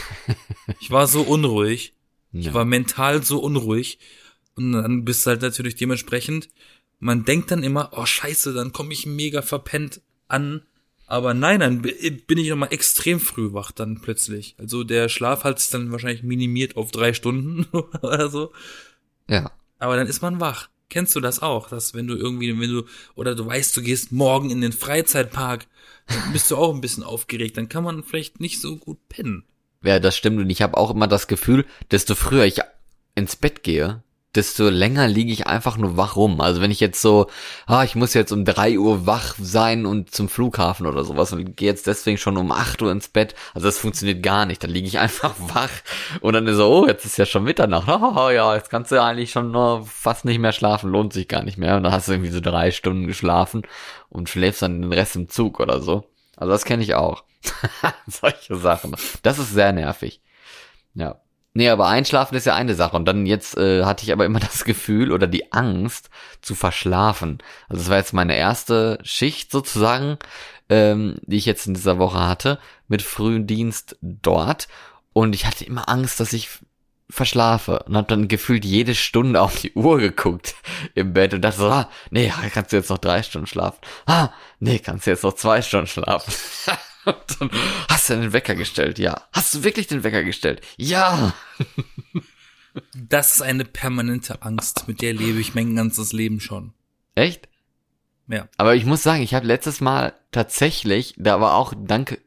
Ich 0.80 0.90
war 0.90 1.06
so 1.06 1.22
unruhig. 1.22 1.94
Ich 2.32 2.52
war 2.52 2.64
mental 2.64 3.22
so 3.22 3.38
unruhig. 3.38 3.98
Und 4.54 4.72
dann 4.72 5.04
bist 5.04 5.26
du 5.26 5.30
halt 5.30 5.42
natürlich 5.42 5.76
dementsprechend, 5.76 6.48
man 6.98 7.24
denkt 7.24 7.50
dann 7.50 7.62
immer, 7.62 7.90
oh 7.92 8.06
scheiße, 8.06 8.54
dann 8.54 8.72
komme 8.72 8.92
ich 8.92 9.06
mega 9.06 9.42
verpennt 9.42 10.00
an. 10.28 10.62
Aber 11.06 11.34
nein, 11.34 11.60
dann 11.60 11.82
bin 11.82 12.38
ich 12.38 12.48
nochmal 12.48 12.72
extrem 12.72 13.20
früh 13.20 13.52
wach 13.52 13.70
dann 13.70 14.00
plötzlich. 14.00 14.56
Also 14.58 14.82
der 14.82 15.08
Schlaf 15.08 15.44
hat 15.44 15.60
sich 15.60 15.70
dann 15.70 15.92
wahrscheinlich 15.92 16.22
minimiert 16.22 16.76
auf 16.76 16.90
drei 16.90 17.12
Stunden 17.12 17.64
oder 18.02 18.28
so. 18.28 18.52
Ja. 19.28 19.52
Aber 19.78 19.96
dann 19.96 20.08
ist 20.08 20.22
man 20.22 20.40
wach. 20.40 20.68
Kennst 20.88 21.14
du 21.14 21.20
das 21.20 21.42
auch? 21.42 21.68
Dass 21.68 21.94
wenn 21.94 22.06
du 22.06 22.16
irgendwie, 22.16 22.58
wenn 22.58 22.70
du, 22.70 22.84
oder 23.14 23.34
du 23.34 23.46
weißt, 23.46 23.76
du 23.76 23.82
gehst 23.82 24.10
morgen 24.10 24.50
in 24.50 24.60
den 24.60 24.72
Freizeitpark, 24.72 25.66
dann 26.06 26.32
bist 26.32 26.50
du 26.50 26.56
auch 26.56 26.74
ein 26.74 26.80
bisschen 26.80 27.02
aufgeregt. 27.02 27.56
Dann 27.56 27.68
kann 27.68 27.84
man 27.84 28.02
vielleicht 28.02 28.40
nicht 28.40 28.60
so 28.60 28.76
gut 28.76 28.98
pennen. 29.08 29.44
Ja, 29.86 30.00
das 30.00 30.16
stimmt. 30.16 30.40
Und 30.40 30.50
ich 30.50 30.62
habe 30.62 30.76
auch 30.76 30.90
immer 30.90 31.06
das 31.06 31.28
Gefühl, 31.28 31.64
desto 31.90 32.14
früher 32.14 32.44
ich 32.44 32.60
ins 33.14 33.36
Bett 33.36 33.62
gehe, 33.62 34.02
desto 34.36 34.68
länger 34.68 35.08
liege 35.08 35.32
ich 35.32 35.46
einfach 35.46 35.76
nur 35.78 35.96
wach 35.96 36.16
rum. 36.16 36.40
Also 36.40 36.60
wenn 36.60 36.70
ich 36.70 36.80
jetzt 36.80 37.00
so, 37.00 37.28
ah, 37.66 37.84
ich 37.84 37.94
muss 37.94 38.14
jetzt 38.14 38.32
um 38.32 38.44
drei 38.44 38.78
Uhr 38.78 39.06
wach 39.06 39.34
sein 39.40 39.86
und 39.86 40.10
zum 40.14 40.28
Flughafen 40.28 40.86
oder 40.86 41.04
sowas 41.04 41.32
und 41.32 41.56
gehe 41.56 41.68
jetzt 41.68 41.86
deswegen 41.86 42.18
schon 42.18 42.36
um 42.36 42.52
acht 42.52 42.82
Uhr 42.82 42.92
ins 42.92 43.08
Bett, 43.08 43.34
also 43.54 43.66
das 43.66 43.78
funktioniert 43.78 44.22
gar 44.22 44.44
nicht. 44.44 44.62
Dann 44.62 44.70
liege 44.70 44.88
ich 44.88 44.98
einfach 44.98 45.34
wach 45.38 45.70
und 46.20 46.34
dann 46.34 46.46
ist 46.46 46.56
so, 46.56 46.68
oh, 46.68 46.86
jetzt 46.86 47.04
ist 47.04 47.16
ja 47.16 47.26
schon 47.26 47.44
Mitternacht. 47.44 47.86
Oh, 48.16 48.30
ja, 48.30 48.54
jetzt 48.54 48.70
kannst 48.70 48.92
du 48.92 49.02
eigentlich 49.02 49.30
schon 49.30 49.50
nur 49.50 49.84
fast 49.86 50.24
nicht 50.24 50.38
mehr 50.38 50.52
schlafen, 50.52 50.90
lohnt 50.90 51.12
sich 51.12 51.28
gar 51.28 51.42
nicht 51.42 51.58
mehr. 51.58 51.76
Und 51.76 51.82
dann 51.82 51.92
hast 51.92 52.08
du 52.08 52.12
irgendwie 52.12 52.30
so 52.30 52.40
drei 52.40 52.70
Stunden 52.70 53.06
geschlafen 53.06 53.62
und 54.08 54.28
schläfst 54.28 54.62
dann 54.62 54.82
den 54.82 54.92
Rest 54.92 55.16
im 55.16 55.28
Zug 55.28 55.60
oder 55.60 55.80
so. 55.80 56.04
Also 56.36 56.52
das 56.52 56.64
kenne 56.64 56.82
ich 56.82 56.94
auch. 56.94 57.24
Solche 58.06 58.56
Sachen. 58.56 58.94
Das 59.22 59.38
ist 59.38 59.52
sehr 59.52 59.72
nervig. 59.72 60.20
Ja. 60.94 61.20
Nee, 61.54 61.70
aber 61.70 61.86
einschlafen 61.86 62.34
ist 62.34 62.44
ja 62.44 62.54
eine 62.54 62.74
Sache. 62.74 62.96
Und 62.96 63.06
dann 63.06 63.24
jetzt 63.24 63.56
äh, 63.56 63.84
hatte 63.84 64.04
ich 64.04 64.12
aber 64.12 64.26
immer 64.26 64.40
das 64.40 64.64
Gefühl 64.64 65.10
oder 65.10 65.26
die 65.26 65.52
Angst 65.52 66.10
zu 66.42 66.54
verschlafen. 66.54 67.38
Also 67.68 67.82
das 67.82 67.90
war 67.90 67.96
jetzt 67.96 68.12
meine 68.12 68.36
erste 68.36 68.98
Schicht 69.02 69.50
sozusagen, 69.50 70.18
ähm, 70.68 71.16
die 71.22 71.36
ich 71.36 71.46
jetzt 71.46 71.66
in 71.66 71.74
dieser 71.74 71.98
Woche 71.98 72.20
hatte, 72.20 72.58
mit 72.88 73.00
frühen 73.00 73.46
Dienst 73.46 73.96
dort. 74.02 74.68
Und 75.14 75.34
ich 75.34 75.46
hatte 75.46 75.64
immer 75.64 75.88
Angst, 75.88 76.20
dass 76.20 76.34
ich 76.34 76.50
verschlafe 77.08 77.80
und 77.84 77.96
habe 77.96 78.08
dann 78.08 78.28
gefühlt 78.28 78.64
jede 78.64 78.94
Stunde 78.94 79.40
auf 79.40 79.60
die 79.60 79.72
Uhr 79.74 79.98
geguckt 79.98 80.54
im 80.94 81.12
Bett 81.12 81.34
und 81.34 81.42
dachte 81.42 81.58
so, 81.58 81.66
ah, 81.68 81.90
nee, 82.10 82.32
kannst 82.52 82.72
du 82.72 82.76
jetzt 82.76 82.90
noch 82.90 82.98
drei 82.98 83.22
Stunden 83.22 83.46
schlafen? 83.46 83.78
Ah, 84.06 84.30
nee, 84.58 84.78
kannst 84.78 85.06
du 85.06 85.10
jetzt 85.10 85.22
noch 85.22 85.34
zwei 85.34 85.62
Stunden 85.62 85.86
schlafen? 85.86 86.32
und 87.04 87.16
dann, 87.38 87.50
hast 87.88 88.10
du 88.10 88.14
den 88.14 88.32
Wecker 88.32 88.54
gestellt? 88.54 88.98
Ja. 88.98 89.22
Hast 89.32 89.54
du 89.54 89.64
wirklich 89.64 89.86
den 89.86 90.02
Wecker 90.02 90.24
gestellt? 90.24 90.62
Ja. 90.76 91.34
das 92.94 93.36
ist 93.36 93.42
eine 93.42 93.64
permanente 93.64 94.42
Angst, 94.42 94.88
mit 94.88 95.00
der 95.00 95.14
lebe 95.14 95.40
ich 95.40 95.54
mein 95.54 95.76
ganzes 95.76 96.12
Leben 96.12 96.40
schon. 96.40 96.72
Echt? 97.14 97.48
Ja. 98.28 98.48
Aber 98.56 98.74
ich 98.74 98.84
muss 98.84 99.04
sagen, 99.04 99.22
ich 99.22 99.34
habe 99.34 99.46
letztes 99.46 99.80
Mal 99.80 100.14
tatsächlich, 100.32 101.14
da 101.16 101.40
war 101.40 101.54
auch 101.54 101.72
dank 101.76 102.20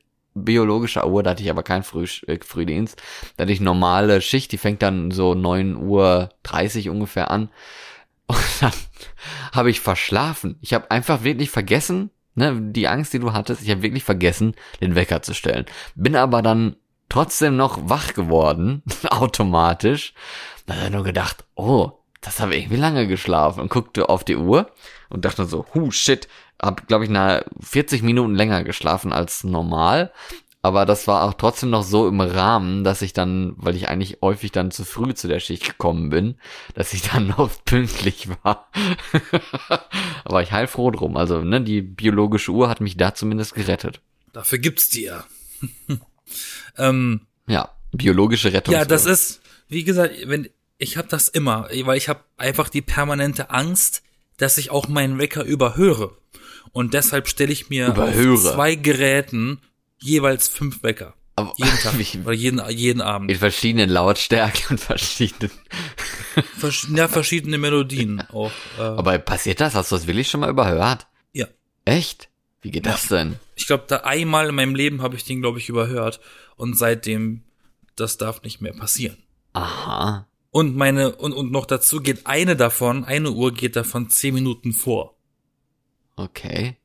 biologischer 0.46 1.08
Uhr, 1.08 1.24
da 1.24 1.32
hatte 1.32 1.44
ich 1.44 1.50
aber 1.50 1.64
keinen 1.64 1.84
Früh, 1.84 2.06
äh, 2.28 2.40
Frühdienst. 2.44 3.02
Da 3.38 3.44
hatte 3.44 3.52
ich 3.52 3.62
normale 3.62 4.22
Schicht, 4.22 4.52
die 4.52 4.58
fängt 4.58 4.82
dann 4.82 5.12
so 5.12 5.34
neun 5.34 5.76
Uhr 5.76 6.30
dreißig 6.44 6.90
ungefähr 6.90 7.32
an. 7.32 7.50
Und 8.28 8.62
dann 8.62 8.74
habe 9.54 9.70
ich 9.70 9.82
verschlafen. 9.82 10.58
Ich 10.62 10.74
habe 10.74 10.92
einfach 10.92 11.24
wirklich 11.24 11.50
vergessen, 11.50 12.12
ne, 12.36 12.60
die 12.62 12.88
Angst, 12.88 13.14
die 13.14 13.20
du 13.20 13.34
hattest, 13.34 13.64
ich 13.64 13.70
habe 13.70 13.82
wirklich 13.82 14.04
vergessen, 14.04 14.56
den 14.82 14.96
Wecker 14.96 15.22
zu 15.22 15.34
stellen. 15.34 15.66
Bin 15.96 16.16
aber 16.16 16.42
dann 16.42 16.76
trotzdem 17.10 17.56
noch 17.56 17.90
wach 17.90 18.14
geworden, 18.14 18.84
automatisch. 19.10 20.14
Da 20.66 20.76
habe 20.76 20.86
ich 20.86 20.92
nur 20.92 21.04
gedacht, 21.04 21.46
oh, 21.56 21.99
das 22.22 22.40
habe 22.40 22.56
ich 22.56 22.64
irgendwie 22.64 22.82
lange 22.82 23.08
geschlafen 23.08 23.62
und 23.62 23.70
guckte 23.70 24.10
auf 24.10 24.24
die 24.24 24.36
Uhr 24.36 24.72
und 25.10 25.26
dachte 25.26 25.46
so, 25.46 25.66
hu, 25.74 25.92
shit, 25.92 26.28
hab, 26.62 26.88
glaube 26.88 27.06
ich, 27.06 27.10
na 27.10 27.44
40 27.62 28.02
Minuten 28.02 28.36
länger 28.36 28.64
geschlafen 28.64 29.14
als 29.14 29.44
normal. 29.44 30.12
Aber 30.62 30.86
das 30.86 31.08
war 31.08 31.24
auch 31.24 31.36
trotzdem 31.36 31.70
noch 31.70 31.84
so 31.84 32.08
im 32.08 32.20
Rahmen, 32.20 32.84
dass 32.84 33.02
ich 33.02 33.14
dann, 33.14 33.54
weil 33.56 33.78
ich 33.78 33.88
eigentlich 33.88 34.18
häufig 34.22 34.52
dann 34.52 34.72
zu 34.72 34.84
früh 34.84 35.14
zu 35.14 35.30
der 35.30 35.40
Schicht 35.40 35.64
gekommen 35.64 36.10
bin, 36.10 36.36
dass 36.74 36.92
ich 36.94 37.04
dann 37.04 37.28
noch 37.38 37.50
pünktlich 37.64 38.28
war. 38.44 38.70
Aber 40.26 40.42
ich 40.42 40.52
heilfroh 40.52 40.92
drum. 40.92 41.16
Also, 41.16 41.42
ne, 41.42 41.62
die 41.62 41.82
biologische 41.82 42.52
Uhr 42.52 42.68
hat 42.68 42.82
mich 42.82 42.98
da 42.98 43.16
zumindest 43.16 43.56
gerettet. 43.56 44.02
Dafür 44.34 44.60
gibt's 44.60 44.90
die 44.90 45.04
ja. 45.04 45.24
ähm, 46.78 47.22
ja, 47.48 47.70
biologische 47.94 48.52
Rettung. 48.52 48.74
Ja, 48.74 48.84
das 48.84 49.06
ist, 49.06 49.42
wie 49.70 49.86
gesagt, 49.86 50.14
wenn 50.26 50.50
ich 50.80 50.98
habe 50.98 51.08
das 51.08 51.30
immer, 51.30 51.70
weil 51.84 51.98
ich 51.98 52.10
habe 52.10 52.24
einfach 52.38 52.70
die 52.70 52.82
permanente 52.82 53.52
Angst, 53.52 54.02
dass 54.38 54.58
ich 54.58 54.72
auch 54.72 54.88
meinen 54.88 55.20
Wecker 55.20 55.44
überhöre. 55.44 56.18
Und 56.72 56.94
deshalb 56.94 57.28
stelle 57.28 57.52
ich 57.52 57.70
mir 57.70 57.88
Überhöre. 57.88 58.34
auf 58.50 58.56
zwei 58.56 58.76
Geräten 58.76 59.60
jeweils 60.00 60.48
fünf 60.48 60.82
Wecker. 60.82 61.14
Aber 61.36 61.54
Jeden 61.58 61.78
Tag 61.84 61.98
wie- 61.98 62.20
oder 62.20 62.34
jeden, 62.34 62.62
jeden 62.70 63.02
Abend. 63.02 63.30
in 63.32 63.38
verschiedenen 63.38 63.90
Lautstärken 63.90 64.64
und 64.72 64.80
verschiedenen. 64.80 65.52
Versch 66.58 66.88
ja, 66.96 67.08
verschiedene 67.08 67.58
Melodien 67.58 68.22
auch. 68.32 68.52
Äh, 68.78 68.82
Aber 68.82 69.18
passiert 69.20 69.60
das? 69.62 69.76
Hast 69.76 69.92
du 69.92 69.96
das 69.96 70.08
wirklich 70.08 70.30
schon 70.30 70.40
mal 70.42 70.50
überhört? 70.50 71.08
ja. 71.34 71.48
Echt? 71.86 72.30
Wie 72.62 72.72
geht 72.72 72.86
das 72.86 73.08
denn? 73.08 73.40
Ich 73.56 73.68
glaube, 73.68 73.86
da 73.88 73.98
einmal 73.98 74.50
in 74.50 74.56
meinem 74.56 74.76
Leben 74.76 75.02
habe 75.02 75.16
ich 75.16 75.24
den, 75.24 75.42
glaube 75.42 75.60
ich, 75.60 75.70
überhört. 75.70 76.20
Und 76.58 76.78
seitdem, 76.78 77.44
das 77.96 78.18
darf 78.18 78.44
nicht 78.44 78.60
mehr 78.62 78.74
passieren. 78.74 79.18
Aha. 79.54 80.28
Und 80.52 80.76
meine, 80.76 81.16
und, 81.16 81.34
und 81.34 81.52
noch 81.52 81.66
dazu 81.66 82.00
geht 82.00 82.26
eine 82.26 82.56
davon, 82.56 83.04
eine 83.04 83.32
Uhr 83.32 83.54
geht 83.54 83.76
davon 83.76 84.10
zehn 84.10 84.34
Minuten 84.34 84.74
vor. 84.74 85.16
Okay. 86.16 86.78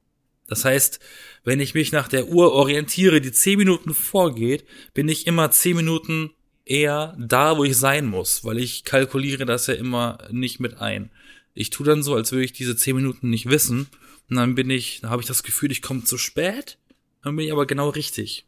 Das 0.46 0.64
heißt, 0.64 1.00
wenn 1.44 1.60
ich 1.60 1.74
mich 1.74 1.90
nach 1.90 2.08
der 2.08 2.28
Uhr 2.28 2.52
orientiere, 2.52 3.20
die 3.20 3.32
zehn 3.32 3.58
Minuten 3.58 3.94
vorgeht, 3.94 4.64
bin 4.92 5.08
ich 5.08 5.26
immer 5.26 5.50
zehn 5.50 5.76
Minuten 5.76 6.30
eher 6.66 7.16
da, 7.18 7.56
wo 7.56 7.64
ich 7.64 7.76
sein 7.76 8.06
muss, 8.06 8.44
weil 8.44 8.58
ich 8.58 8.84
kalkuliere 8.84 9.46
das 9.46 9.66
ja 9.66 9.74
immer 9.74 10.18
nicht 10.30 10.60
mit 10.60 10.78
ein. 10.78 11.10
Ich 11.54 11.70
tue 11.70 11.86
dann 11.86 12.02
so, 12.02 12.14
als 12.14 12.32
würde 12.32 12.44
ich 12.44 12.52
diese 12.52 12.76
zehn 12.76 12.96
Minuten 12.96 13.30
nicht 13.30 13.48
wissen, 13.48 13.88
und 14.30 14.36
dann 14.36 14.54
bin 14.54 14.70
ich, 14.70 15.00
dann 15.00 15.10
habe 15.10 15.22
ich 15.22 15.28
das 15.28 15.42
Gefühl, 15.42 15.70
ich 15.70 15.82
komme 15.82 16.04
zu 16.04 16.16
spät, 16.16 16.78
dann 17.22 17.36
bin 17.36 17.46
ich 17.46 17.52
aber 17.52 17.66
genau 17.66 17.90
richtig, 17.90 18.46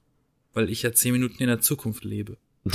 weil 0.55 0.71
ich 0.71 0.83
ja 0.83 0.93
zehn 0.93 1.13
Minuten 1.13 1.43
in 1.43 1.49
der 1.49 1.61
Zukunft 1.61 2.05
lebe. 2.05 2.39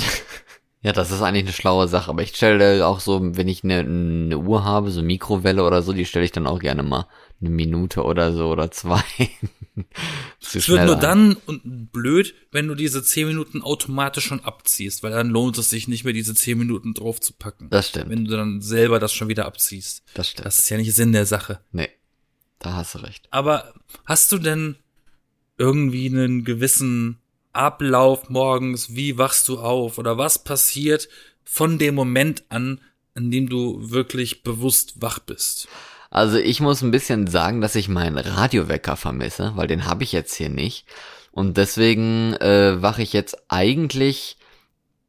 Ja, 0.82 0.92
das 0.92 1.12
ist 1.12 1.22
eigentlich 1.22 1.44
eine 1.44 1.52
schlaue 1.52 1.86
Sache, 1.86 2.10
aber 2.10 2.22
ich 2.22 2.34
stelle 2.34 2.84
auch 2.86 2.98
so, 2.98 3.20
wenn 3.22 3.46
ich 3.46 3.62
eine, 3.62 3.80
eine 3.80 4.38
Uhr 4.38 4.64
habe, 4.64 4.90
so 4.90 5.00
Mikrowelle 5.00 5.62
oder 5.62 5.80
so, 5.80 5.92
die 5.92 6.04
stelle 6.04 6.24
ich 6.24 6.32
dann 6.32 6.48
auch 6.48 6.58
gerne 6.58 6.82
mal 6.82 7.06
eine 7.40 7.50
Minute 7.50 8.02
oder 8.02 8.32
so 8.32 8.48
oder 8.48 8.70
zwei. 8.70 9.02
Es 10.42 10.68
wird 10.68 10.84
nur 10.84 10.96
dann 10.96 11.34
und 11.46 11.92
blöd, 11.92 12.34
wenn 12.50 12.68
du 12.68 12.74
diese 12.74 13.02
zehn 13.02 13.26
Minuten 13.26 13.62
automatisch 13.62 14.26
schon 14.26 14.44
abziehst, 14.44 15.02
weil 15.02 15.12
dann 15.12 15.30
lohnt 15.30 15.56
es 15.56 15.70
sich 15.70 15.88
nicht 15.88 16.04
mehr, 16.04 16.12
diese 16.12 16.34
zehn 16.34 16.58
Minuten 16.58 16.92
drauf 16.92 17.20
zu 17.20 17.32
packen. 17.32 17.70
Das 17.70 17.88
stimmt, 17.88 18.10
wenn 18.10 18.26
du 18.26 18.36
dann 18.36 18.60
selber 18.60 18.98
das 18.98 19.14
schon 19.14 19.28
wieder 19.28 19.46
abziehst. 19.46 20.02
das 20.12 20.28
stimmt. 20.28 20.44
Das 20.44 20.58
ist 20.58 20.68
ja 20.68 20.76
nicht 20.76 20.94
Sinn 20.94 21.12
der 21.12 21.24
Sache. 21.24 21.60
nee, 21.72 21.88
da 22.58 22.74
hast 22.74 22.94
du 22.94 22.98
recht. 22.98 23.28
Aber 23.30 23.72
hast 24.04 24.30
du 24.32 24.36
denn 24.36 24.76
irgendwie 25.56 26.06
einen 26.06 26.44
gewissen 26.44 27.21
Ablauf 27.52 28.28
morgens? 28.28 28.94
Wie 28.94 29.18
wachst 29.18 29.48
du 29.48 29.58
auf? 29.58 29.98
Oder 29.98 30.18
was 30.18 30.42
passiert 30.42 31.08
von 31.44 31.78
dem 31.78 31.94
Moment 31.94 32.44
an, 32.48 32.80
an 33.14 33.30
dem 33.30 33.48
du 33.48 33.90
wirklich 33.90 34.42
bewusst 34.42 35.02
wach 35.02 35.18
bist? 35.18 35.68
Also 36.10 36.36
ich 36.36 36.60
muss 36.60 36.82
ein 36.82 36.90
bisschen 36.90 37.26
sagen, 37.26 37.60
dass 37.60 37.74
ich 37.74 37.88
meinen 37.88 38.18
Radiowecker 38.18 38.96
vermisse, 38.96 39.52
weil 39.56 39.66
den 39.66 39.86
habe 39.86 40.04
ich 40.04 40.12
jetzt 40.12 40.34
hier 40.34 40.50
nicht. 40.50 40.86
Und 41.30 41.56
deswegen 41.56 42.34
äh, 42.34 42.82
wache 42.82 43.02
ich 43.02 43.14
jetzt 43.14 43.36
eigentlich, 43.48 44.36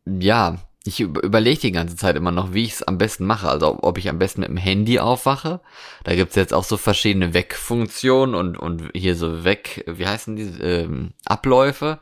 ja, 0.06 0.60
ich 0.86 1.00
über 1.00 1.24
überlege 1.24 1.60
die 1.60 1.72
ganze 1.72 1.96
Zeit 1.96 2.16
immer 2.16 2.32
noch, 2.32 2.54
wie 2.54 2.64
ich 2.64 2.74
es 2.74 2.84
am 2.84 2.98
besten 2.98 3.26
mache. 3.26 3.48
Also 3.48 3.80
ob 3.82 3.98
ich 3.98 4.10
am 4.10 4.20
besten 4.20 4.42
mit 4.42 4.50
dem 4.50 4.58
Handy 4.58 5.00
aufwache. 5.00 5.62
Da 6.04 6.16
gibt's 6.16 6.36
jetzt 6.36 6.54
auch 6.54 6.64
so 6.64 6.78
verschiedene 6.78 7.34
Weckfunktionen 7.34 8.36
und, 8.36 8.58
und 8.58 8.90
hier 8.94 9.16
so 9.16 9.44
Weg, 9.44 9.84
wie 9.88 10.08
heißen 10.08 10.36
die, 10.36 10.44
ähm, 10.62 11.14
Abläufe. 11.26 12.00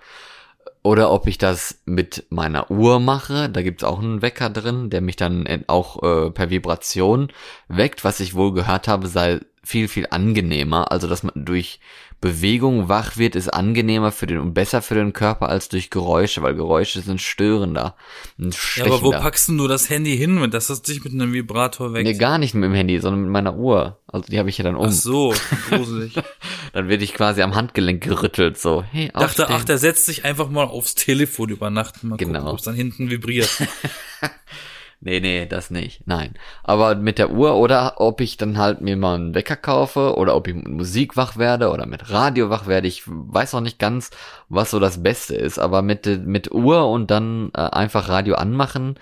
Oder 0.84 1.12
ob 1.12 1.28
ich 1.28 1.38
das 1.38 1.80
mit 1.86 2.26
meiner 2.30 2.72
Uhr 2.72 3.00
mache. 3.00 3.50
Da 3.50 3.62
gibt's 3.62 3.84
auch 3.84 4.00
einen 4.00 4.22
Wecker 4.24 4.50
drin, 4.50 4.90
der 4.90 5.02
mich 5.02 5.16
dann 5.16 5.46
in- 5.46 5.70
auch 5.70 6.02
äh, 6.02 6.32
per 6.32 6.50
Vibration 6.50 7.32
weckt. 7.68 8.04
Was 8.04 8.20
ich 8.20 8.34
wohl 8.34 8.54
gehört 8.54 8.88
habe, 8.88 9.08
sei 9.08 9.42
viel, 9.64 9.88
viel 9.88 10.08
angenehmer. 10.10 10.92
Also, 10.92 11.08
dass 11.08 11.22
man 11.22 11.34
durch 11.46 11.80
Bewegung 12.22 12.88
wach 12.88 13.18
wird, 13.18 13.36
ist 13.36 13.50
angenehmer 13.50 14.12
für 14.12 14.28
den 14.28 14.38
und 14.38 14.54
besser 14.54 14.84
für 14.84 14.94
den 14.94 15.12
Körper 15.12 15.50
als 15.50 15.70
durch 15.70 15.90
Geräusche, 15.90 16.44
weil 16.44 16.54
Geräusche 16.54 17.02
sind 17.02 17.20
störender. 17.20 17.96
Und 18.38 18.56
Ja, 18.76 18.86
aber 18.86 19.02
wo 19.02 19.10
packst 19.12 19.50
du 19.50 19.68
das 19.68 19.90
Handy 19.90 20.16
hin, 20.16 20.40
wenn 20.40 20.52
das 20.52 20.68
dich 20.84 21.04
mit 21.04 21.14
einem 21.14 21.34
Vibrator 21.34 21.94
weckt? 21.94 22.06
Nee, 22.06 22.14
gar 22.14 22.38
nicht 22.38 22.54
mit 22.54 22.64
dem 22.64 22.74
Handy, 22.76 23.00
sondern 23.00 23.24
mit 23.24 23.32
meiner 23.32 23.56
Uhr. 23.56 23.98
Also 24.08 24.28
die 24.30 24.38
habe 24.38 24.50
ich 24.50 24.58
ja 24.60 24.64
dann 24.64 24.76
um. 24.76 24.86
Ach 24.86 24.92
so, 24.92 25.34
gruselig. 25.70 26.14
Dann 26.74 26.88
werde 26.88 27.04
ich 27.04 27.14
quasi 27.14 27.42
am 27.42 27.54
Handgelenk 27.56 28.02
gerüttelt, 28.02 28.58
so, 28.58 28.82
hey, 28.82 29.12
dachte, 29.14 29.50
ach, 29.50 29.66
der 29.66 29.78
setzt 29.78 30.06
sich 30.06 30.24
einfach 30.24 30.50
mal 30.50 30.64
aufs 30.64 30.96
Telefon 30.96 31.50
über 31.50 31.70
Nacht. 31.70 32.02
Mal 32.06 32.16
Genau. 32.16 32.40
gucken, 32.40 32.48
ob 32.48 32.60
es 32.60 32.64
dann 32.64 32.76
hinten 32.76 33.10
vibriert. 33.10 33.50
Nee, 35.04 35.20
nee, 35.20 35.48
das 35.48 35.72
nicht. 35.72 36.06
Nein. 36.06 36.36
Aber 36.64 36.94
mit 36.94 37.18
der 37.18 37.32
Uhr 37.32 37.56
oder 37.56 37.96
ob 38.00 38.22
ich 38.22 38.38
dann 38.38 38.60
halt 38.60 38.82
mir 38.82 38.96
mal 38.96 39.16
einen 39.16 39.34
Wecker 39.34 39.56
kaufe 39.56 40.16
oder 40.16 40.36
ob 40.36 40.48
ich 40.48 40.54
mit 40.54 40.68
Musik 40.68 41.18
wach 41.18 41.38
werde 41.38 41.72
oder 41.72 41.88
mit 41.88 42.12
Radio 42.12 42.52
wach 42.52 42.68
werde. 42.68 42.88
Ich 42.88 43.02
weiß 43.08 43.54
noch 43.54 43.62
nicht 43.62 43.80
ganz, 43.80 44.12
was 44.48 44.70
so 44.70 44.80
das 44.80 45.02
Beste 45.02 45.36
ist. 45.36 45.58
Aber 45.58 45.82
mit, 45.82 46.06
mit 46.28 46.52
Uhr 46.52 46.88
und 46.88 47.10
dann 47.10 47.50
äh, 47.56 47.62
einfach 47.62 48.10
Radio 48.10 48.36
anmachen, 48.36 48.96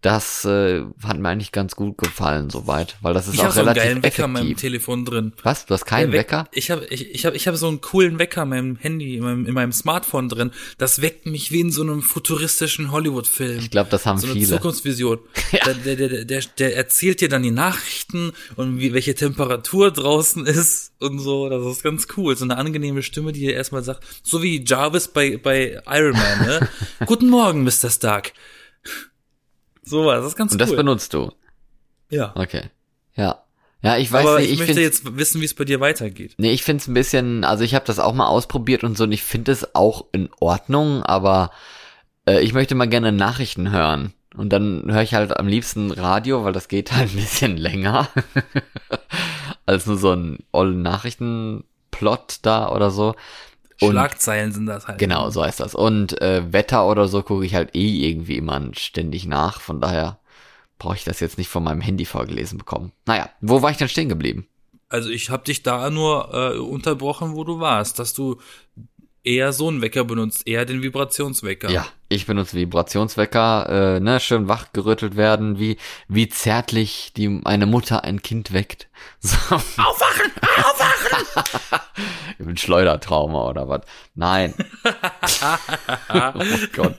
das 0.00 0.44
äh, 0.44 0.84
hat 1.02 1.18
mir 1.18 1.28
eigentlich 1.28 1.50
ganz 1.50 1.74
gut 1.74 1.98
gefallen 1.98 2.50
soweit. 2.50 2.96
Weil 3.00 3.14
das 3.14 3.26
ist 3.26 3.34
Ich 3.34 3.40
auch 3.40 3.44
habe 3.46 3.52
so 3.54 3.60
einen 3.60 3.68
relativ 3.70 3.82
geilen 3.88 4.02
Wecker 4.04 4.24
in 4.26 4.32
meinem. 4.32 4.56
Telefon 4.56 5.04
drin. 5.04 5.32
Was? 5.42 5.66
Du 5.66 5.74
hast 5.74 5.86
keinen 5.86 6.12
weckt- 6.12 6.30
Wecker? 6.30 6.48
Ich 6.52 6.70
habe 6.70 6.84
ich, 6.86 7.10
ich 7.12 7.26
hab, 7.26 7.34
ich 7.34 7.48
hab 7.48 7.56
so 7.56 7.66
einen 7.66 7.80
coolen 7.80 8.18
Wecker 8.20 8.42
in 8.44 8.48
meinem 8.48 8.76
Handy, 8.76 9.16
in 9.16 9.24
meinem, 9.24 9.46
in 9.46 9.54
meinem 9.54 9.72
Smartphone 9.72 10.28
drin. 10.28 10.52
Das 10.78 11.02
weckt 11.02 11.26
mich 11.26 11.50
wie 11.50 11.60
in 11.60 11.72
so 11.72 11.82
einem 11.82 12.02
futuristischen 12.02 12.92
Hollywood-Film. 12.92 13.58
Ich 13.58 13.70
glaube, 13.70 13.90
das 13.90 14.06
haben 14.06 14.18
so 14.18 14.26
eine 14.28 14.34
viele. 14.34 14.46
Zukunftsvision. 14.46 15.18
der, 15.66 15.74
der, 15.74 15.96
der, 15.96 16.24
der, 16.24 16.42
der 16.58 16.76
erzählt 16.76 17.20
dir 17.20 17.28
dann 17.28 17.42
die 17.42 17.50
Nachrichten 17.50 18.32
und 18.54 18.78
wie, 18.78 18.92
welche 18.94 19.16
Temperatur 19.16 19.90
draußen 19.90 20.46
ist 20.46 20.92
und 21.00 21.18
so. 21.18 21.48
Das 21.48 21.64
ist 21.66 21.82
ganz 21.82 22.06
cool. 22.16 22.36
So 22.36 22.44
eine 22.44 22.56
angenehme 22.56 23.02
Stimme, 23.02 23.32
die 23.32 23.40
dir 23.40 23.54
erstmal 23.54 23.82
sagt, 23.82 24.04
so 24.22 24.42
wie 24.44 24.64
Jarvis 24.64 25.08
bei, 25.08 25.38
bei 25.38 25.80
Iron 25.88 26.12
Man, 26.12 26.46
ne? 26.46 26.68
Guten 27.06 27.28
Morgen, 27.28 27.64
Mr. 27.64 27.90
Stark. 27.90 28.32
So 29.88 30.06
was, 30.06 30.20
das 30.20 30.26
ist 30.28 30.36
ganz 30.36 30.52
Und 30.52 30.60
das 30.60 30.70
cool. 30.70 30.76
benutzt 30.76 31.14
du. 31.14 31.32
ja. 32.10 32.32
Okay. 32.36 32.62
Ja. 33.14 33.42
Ja, 33.80 33.96
ich 33.96 34.10
weiß 34.10 34.26
Aber 34.26 34.38
nicht, 34.40 34.46
ich, 34.48 34.54
ich 34.54 34.58
möchte 34.58 34.80
jetzt 34.80 35.16
wissen, 35.16 35.40
wie 35.40 35.44
es 35.44 35.54
bei 35.54 35.64
dir 35.64 35.78
weitergeht. 35.80 36.34
Nee, 36.36 36.50
ich 36.50 36.64
find's 36.64 36.88
ein 36.88 36.94
bisschen, 36.94 37.44
also 37.44 37.62
ich 37.62 37.74
habe 37.76 37.84
das 37.84 38.00
auch 38.00 38.12
mal 38.12 38.26
ausprobiert 38.26 38.82
und 38.82 38.98
so 38.98 39.04
und 39.04 39.12
ich 39.12 39.22
finde 39.22 39.52
es 39.52 39.74
auch 39.76 40.06
in 40.10 40.30
Ordnung, 40.40 41.04
aber 41.04 41.52
äh, 42.28 42.40
ich 42.40 42.52
möchte 42.54 42.74
mal 42.74 42.88
gerne 42.88 43.12
Nachrichten 43.12 43.70
hören. 43.70 44.14
Und 44.36 44.52
dann 44.52 44.84
höre 44.86 45.02
ich 45.02 45.14
halt 45.14 45.36
am 45.36 45.46
liebsten 45.48 45.90
Radio, 45.92 46.44
weil 46.44 46.52
das 46.52 46.66
geht 46.68 46.92
halt 46.92 47.10
ein 47.10 47.16
bisschen 47.16 47.56
länger 47.56 48.08
als 49.66 49.86
nur 49.86 49.96
so 49.96 50.12
ein 50.12 50.38
ollen 50.52 50.82
Nachrichtenplot 50.82 52.38
da 52.42 52.70
oder 52.70 52.90
so. 52.90 53.14
Und 53.80 53.92
Schlagzeilen 53.92 54.52
sind 54.52 54.66
das 54.66 54.88
halt. 54.88 54.98
genau, 54.98 55.30
so 55.30 55.42
heißt 55.42 55.60
das. 55.60 55.74
Und 55.74 56.20
äh, 56.20 56.52
Wetter 56.52 56.86
oder 56.88 57.08
so 57.08 57.22
gucke 57.22 57.46
ich 57.46 57.54
halt 57.54 57.74
eh 57.76 58.08
irgendwie 58.08 58.36
immer 58.36 58.60
ständig 58.74 59.26
nach. 59.26 59.60
Von 59.60 59.80
daher 59.80 60.18
brauche 60.78 60.96
ich 60.96 61.04
das 61.04 61.20
jetzt 61.20 61.38
nicht 61.38 61.48
von 61.48 61.62
meinem 61.62 61.80
Handy 61.80 62.04
vorgelesen 62.04 62.58
bekommen. 62.58 62.92
Naja, 63.06 63.30
wo 63.40 63.62
war 63.62 63.70
ich 63.70 63.76
denn 63.76 63.88
stehen 63.88 64.08
geblieben? 64.08 64.46
Also 64.88 65.10
ich 65.10 65.30
habe 65.30 65.44
dich 65.44 65.62
da 65.62 65.90
nur 65.90 66.32
äh, 66.32 66.58
unterbrochen, 66.58 67.34
wo 67.34 67.44
du 67.44 67.60
warst, 67.60 67.98
dass 67.98 68.14
du 68.14 68.40
eher 69.22 69.52
so 69.52 69.68
einen 69.68 69.82
Wecker 69.82 70.04
benutzt, 70.04 70.46
eher 70.46 70.64
den 70.64 70.82
Vibrationswecker. 70.82 71.70
Ja, 71.70 71.86
ich 72.08 72.26
benutze 72.26 72.56
Vibrationswecker, 72.56 73.96
äh, 73.96 74.00
ne, 74.00 74.18
schön 74.20 74.48
wachgerüttelt 74.48 75.16
werden, 75.16 75.58
wie, 75.58 75.76
wie 76.08 76.28
zärtlich 76.28 77.12
die, 77.16 77.40
eine 77.44 77.66
Mutter 77.66 78.04
ein 78.04 78.22
Kind 78.22 78.52
weckt. 78.52 78.88
So. 79.20 79.36
Aufwachen! 79.54 80.30
Aufwachen! 80.58 81.80
ich 82.38 82.44
bin 82.44 82.56
Schleudertrauma 82.56 83.48
oder 83.48 83.68
was? 83.68 83.80
Nein. 84.14 84.54
oh 86.12 86.32
Gott. 86.72 86.94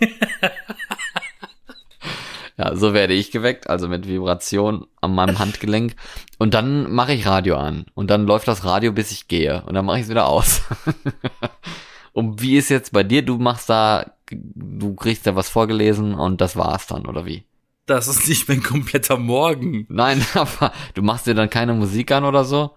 Ja, 2.58 2.76
so 2.76 2.94
werde 2.94 3.14
ich 3.14 3.32
geweckt, 3.32 3.70
also 3.70 3.88
mit 3.88 4.06
Vibration 4.06 4.86
an 5.00 5.16
meinem 5.16 5.40
Handgelenk. 5.40 5.96
Und 6.38 6.54
dann 6.54 6.92
mache 6.92 7.14
ich 7.14 7.26
Radio 7.26 7.56
an. 7.56 7.86
Und 7.94 8.10
dann 8.10 8.26
läuft 8.26 8.50
das 8.50 8.66
Radio, 8.66 8.92
bis 8.92 9.12
ich 9.12 9.30
gehe. 9.30 9.64
Und 9.66 9.76
dann 9.76 9.86
mache 9.86 10.00
ich 10.00 10.04
es 10.04 10.10
wieder 10.10 10.28
aus. 10.28 10.64
Und 12.14 12.42
wie 12.42 12.58
ist 12.58 12.70
jetzt 12.70 12.92
bei 12.92 13.04
dir? 13.04 13.22
Du 13.22 13.38
machst 13.38 13.70
da, 13.70 14.14
du 14.30 14.96
kriegst 14.96 15.28
da 15.28 15.36
was 15.36 15.50
vorgelesen 15.50 16.14
und 16.14 16.42
das 16.42 16.56
war's 16.56 16.88
dann, 16.88 17.06
oder 17.06 17.26
wie? 17.26 17.44
Das 17.86 18.08
ist 18.08 18.28
nicht 18.28 18.48
mein 18.48 18.62
kompletter 18.62 19.18
Morgen. 19.18 19.86
Nein, 19.90 20.24
aber 20.34 20.72
du 20.94 21.02
machst 21.02 21.28
dir 21.28 21.34
dann 21.34 21.50
keine 21.50 21.74
Musik 21.74 22.12
an 22.12 22.24
oder 22.24 22.46
so? 22.46 22.72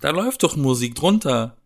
Da 0.00 0.10
läuft 0.10 0.42
doch 0.42 0.56
Musik 0.56 0.94
drunter. 0.94 1.56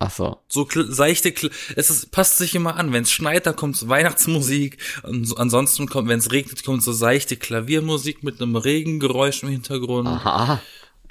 Ach 0.00 0.10
so. 0.10 0.38
So 0.48 0.68
seichte, 0.70 1.32
es 1.76 1.90
ist, 1.90 2.10
passt 2.10 2.38
sich 2.38 2.54
immer 2.54 2.76
an. 2.76 2.92
Wenn 2.92 3.04
es 3.04 3.12
schneit, 3.12 3.46
dann 3.46 3.56
kommt 3.56 3.88
Weihnachtsmusik. 3.88 4.78
Und 5.02 5.24
so, 5.24 5.36
ansonsten 5.36 5.86
kommt, 5.86 6.08
wenn 6.08 6.18
es 6.18 6.30
regnet, 6.30 6.64
kommt 6.64 6.82
so 6.82 6.92
seichte 6.92 7.36
Klaviermusik 7.36 8.22
mit 8.22 8.40
einem 8.40 8.56
Regengeräusch 8.56 9.42
im 9.44 9.48
Hintergrund. 9.48 10.08
Aha. 10.08 10.60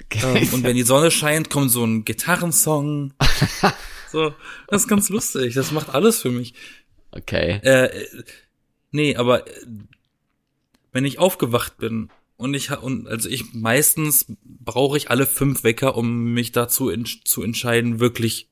Okay. 0.04 0.42
Ähm, 0.42 0.48
und 0.52 0.62
wenn 0.62 0.76
die 0.76 0.82
Sonne 0.82 1.10
scheint, 1.10 1.50
kommt 1.50 1.70
so 1.70 1.84
ein 1.84 2.04
Gitarrensong. 2.04 3.14
so, 4.14 4.32
das 4.68 4.82
ist 4.82 4.88
ganz 4.88 5.08
lustig. 5.08 5.54
Das 5.54 5.72
macht 5.72 5.90
alles 5.92 6.22
für 6.22 6.30
mich. 6.30 6.54
okay. 7.10 7.58
Äh, 7.64 8.06
nee, 8.92 9.16
aber 9.16 9.48
äh, 9.48 9.66
wenn 10.92 11.04
ich 11.04 11.18
aufgewacht 11.18 11.78
bin 11.78 12.10
und 12.36 12.54
ich 12.54 12.70
und 12.70 13.08
also 13.08 13.28
ich 13.28 13.52
meistens 13.54 14.26
brauche 14.44 14.96
ich 14.96 15.10
alle 15.10 15.26
fünf 15.26 15.64
Wecker, 15.64 15.96
um 15.96 16.32
mich 16.32 16.52
dazu 16.52 16.90
in, 16.90 17.04
zu 17.06 17.42
entscheiden, 17.42 17.98
wirklich 17.98 18.48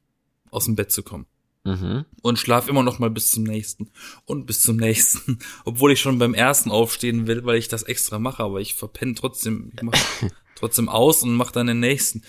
aus 0.50 0.64
dem 0.64 0.74
Bett 0.74 0.90
zu 0.90 1.04
kommen. 1.04 1.26
Mhm. 1.62 2.06
Und 2.22 2.40
schlaf 2.40 2.66
immer 2.66 2.82
noch 2.82 2.98
mal 2.98 3.10
bis 3.10 3.30
zum 3.30 3.44
nächsten 3.44 3.92
und 4.24 4.46
bis 4.46 4.62
zum 4.62 4.78
nächsten, 4.78 5.38
obwohl 5.64 5.92
ich 5.92 6.00
schon 6.00 6.18
beim 6.18 6.34
ersten 6.34 6.72
aufstehen 6.72 7.28
will, 7.28 7.44
weil 7.44 7.58
ich 7.58 7.68
das 7.68 7.84
extra 7.84 8.18
mache, 8.18 8.42
aber 8.42 8.60
ich 8.60 8.74
verpenne 8.74 9.14
trotzdem, 9.14 9.70
ich 9.76 9.82
mach 9.82 9.94
trotzdem 10.56 10.88
aus 10.88 11.22
und 11.22 11.36
mache 11.36 11.52
dann 11.52 11.68
den 11.68 11.78
nächsten. 11.78 12.22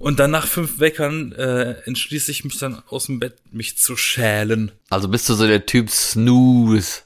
Und 0.00 0.18
dann 0.18 0.30
nach 0.30 0.46
fünf 0.46 0.80
Weckern 0.80 1.32
äh, 1.32 1.72
entschließe 1.84 2.30
ich 2.30 2.42
mich 2.42 2.58
dann 2.58 2.82
aus 2.88 3.06
dem 3.06 3.20
Bett, 3.20 3.36
mich 3.52 3.76
zu 3.76 3.98
schälen. 3.98 4.72
Also 4.88 5.08
bist 5.08 5.28
du 5.28 5.34
so 5.34 5.46
der 5.46 5.66
Typ 5.66 5.90
Snooze, 5.90 7.02